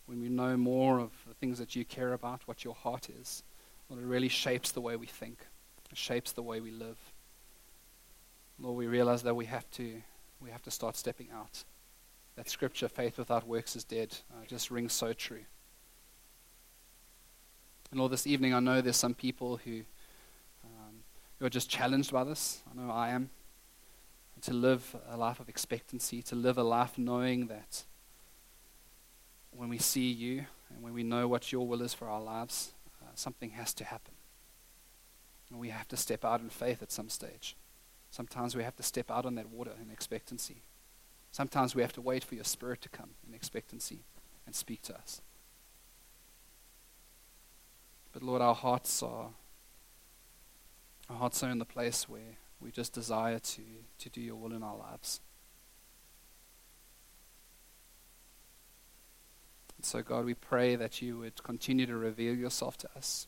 when 0.07 0.19
we 0.19 0.29
know 0.29 0.57
more 0.57 0.99
of 0.99 1.11
the 1.27 1.33
things 1.35 1.59
that 1.59 1.75
you 1.75 1.85
care 1.85 2.13
about, 2.13 2.41
what 2.47 2.63
your 2.63 2.73
heart 2.73 3.09
is, 3.09 3.43
Lord, 3.89 4.03
it 4.03 4.05
really 4.05 4.29
shapes 4.29 4.71
the 4.71 4.81
way 4.81 4.95
we 4.95 5.05
think, 5.05 5.39
it 5.91 5.97
shapes 5.97 6.31
the 6.31 6.43
way 6.43 6.59
we 6.59 6.71
live. 6.71 6.97
Lord, 8.59 8.77
we 8.77 8.87
realize 8.87 9.23
that 9.23 9.35
we 9.35 9.45
have 9.45 9.69
to, 9.71 10.01
we 10.41 10.49
have 10.49 10.63
to 10.63 10.71
start 10.71 10.95
stepping 10.95 11.29
out. 11.33 11.63
That 12.35 12.49
scripture, 12.49 12.87
faith 12.87 13.17
without 13.17 13.47
works 13.47 13.75
is 13.75 13.83
dead, 13.83 14.15
uh, 14.31 14.45
just 14.47 14.69
rings 14.71 14.93
so 14.93 15.13
true. 15.13 15.45
And 17.91 17.99
Lord, 17.99 18.11
this 18.11 18.27
evening 18.27 18.53
I 18.53 18.59
know 18.59 18.81
there's 18.81 18.97
some 18.97 19.13
people 19.13 19.57
who 19.57 19.83
you're 21.39 21.49
just 21.49 21.69
challenged 21.69 22.11
by 22.11 22.23
this. 22.23 22.61
I 22.69 22.79
know 22.79 22.91
I 22.91 23.09
am. 23.09 23.29
To 24.41 24.53
live 24.53 24.95
a 25.09 25.17
life 25.17 25.39
of 25.39 25.49
expectancy, 25.49 26.21
to 26.23 26.35
live 26.35 26.57
a 26.57 26.63
life 26.63 26.97
knowing 26.97 27.47
that 27.47 27.83
when 29.51 29.67
we 29.69 29.79
see 29.79 30.11
you 30.11 30.45
and 30.69 30.83
when 30.83 30.93
we 30.93 31.01
know 31.03 31.27
what 31.27 31.51
your 31.51 31.67
will 31.67 31.81
is 31.81 31.93
for 31.93 32.07
our 32.07 32.21
lives, 32.21 32.73
something 33.17 33.51
has 33.51 33.73
to 33.75 33.83
happen. 33.83 34.13
And 35.49 35.59
we 35.59 35.69
have 35.69 35.87
to 35.89 35.97
step 35.97 36.25
out 36.25 36.41
in 36.41 36.49
faith 36.49 36.81
at 36.81 36.91
some 36.91 37.09
stage. 37.09 37.55
Sometimes 38.11 38.55
we 38.55 38.63
have 38.63 38.75
to 38.77 38.83
step 38.83 39.09
out 39.09 39.25
on 39.25 39.35
that 39.35 39.49
water 39.49 39.71
in 39.81 39.89
expectancy. 39.91 40.63
Sometimes 41.31 41.75
we 41.75 41.81
have 41.81 41.93
to 41.93 42.01
wait 42.01 42.23
for 42.23 42.35
your 42.35 42.43
spirit 42.43 42.81
to 42.81 42.89
come 42.89 43.11
in 43.27 43.33
expectancy 43.33 43.99
and 44.45 44.55
speak 44.55 44.81
to 44.83 44.95
us. 44.95 45.21
But 48.13 48.23
Lord, 48.23 48.41
our 48.41 48.55
hearts 48.55 49.03
are 49.03 49.29
our 51.09 51.15
hearts 51.15 51.41
are 51.41 51.49
in 51.49 51.59
the 51.59 51.65
place 51.65 52.09
where 52.09 52.37
we 52.59 52.71
just 52.71 52.91
desire 52.91 53.39
to, 53.39 53.61
to 53.99 54.09
do 54.09 54.19
your 54.19 54.35
will 54.35 54.53
in 54.53 54.63
our 54.63 54.75
lives. 54.75 55.21
And 59.77 59.85
so, 59.85 60.01
God, 60.01 60.25
we 60.25 60.33
pray 60.33 60.75
that 60.75 61.01
you 61.01 61.19
would 61.19 61.43
continue 61.43 61.85
to 61.85 61.95
reveal 61.95 62.35
yourself 62.35 62.77
to 62.79 62.89
us, 62.95 63.27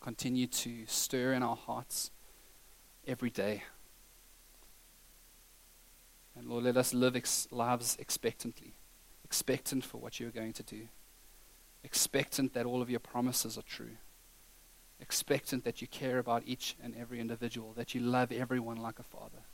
continue 0.00 0.46
to 0.46 0.86
stir 0.86 1.32
in 1.32 1.42
our 1.42 1.56
hearts 1.56 2.10
every 3.06 3.30
day. 3.30 3.64
And 6.36 6.48
Lord, 6.48 6.64
let 6.64 6.76
us 6.76 6.94
live 6.94 7.16
ex- 7.16 7.48
lives 7.50 7.96
expectantly, 8.00 8.74
expectant 9.24 9.84
for 9.84 9.98
what 9.98 10.18
you're 10.18 10.30
going 10.30 10.54
to 10.54 10.62
do, 10.62 10.88
expectant 11.84 12.54
that 12.54 12.64
all 12.64 12.80
of 12.80 12.88
your 12.88 13.00
promises 13.00 13.58
are 13.58 13.62
true 13.62 13.96
expectant 15.00 15.64
that 15.64 15.80
you 15.80 15.88
care 15.88 16.18
about 16.18 16.42
each 16.46 16.76
and 16.82 16.94
every 16.96 17.20
individual, 17.20 17.72
that 17.72 17.94
you 17.94 18.00
love 18.00 18.30
everyone 18.30 18.76
like 18.76 18.98
a 18.98 19.02
father. 19.02 19.44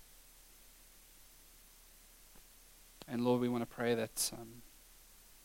And 3.09 3.25
Lord, 3.25 3.41
we 3.41 3.49
want 3.49 3.63
to 3.63 3.75
pray 3.75 3.95
that 3.95 4.31
um, 4.35 4.63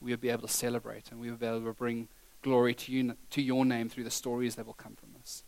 we 0.01 0.11
will 0.11 0.17
be 0.17 0.29
able 0.29 0.47
to 0.47 0.53
celebrate 0.53 1.11
and 1.11 1.19
we 1.19 1.29
will 1.29 1.37
be 1.37 1.45
able 1.45 1.61
to 1.61 1.73
bring 1.73 2.07
glory 2.41 2.73
to 2.73 2.91
you, 2.91 3.15
to 3.29 3.41
your 3.41 3.65
name 3.65 3.87
through 3.87 4.03
the 4.03 4.11
stories 4.11 4.55
that 4.55 4.65
will 4.65 4.73
come 4.73 4.95
from 4.95 5.09
us. 5.21 5.43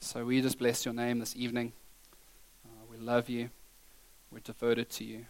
So 0.00 0.24
we 0.24 0.40
just 0.40 0.58
bless 0.58 0.84
your 0.84 0.94
name 0.94 1.18
this 1.18 1.36
evening. 1.36 1.72
Uh, 2.64 2.84
we 2.90 2.96
love 2.96 3.28
you. 3.28 3.50
We're 4.30 4.40
devoted 4.40 4.90
to 4.90 5.04
you. 5.04 5.26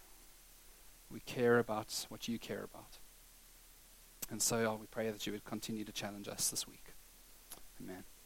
We 1.11 1.21
care 1.21 1.59
about 1.59 2.07
what 2.09 2.29
you 2.29 2.39
care 2.39 2.65
about. 2.65 2.99
And 4.31 4.41
so 4.41 4.73
uh, 4.73 4.77
we 4.77 4.87
pray 4.87 5.11
that 5.11 5.27
you 5.27 5.33
would 5.33 5.45
continue 5.45 5.85
to 5.85 5.93
challenge 5.93 6.29
us 6.29 6.51
this 6.51 6.67
week. 6.67 6.95
Amen. 7.81 8.05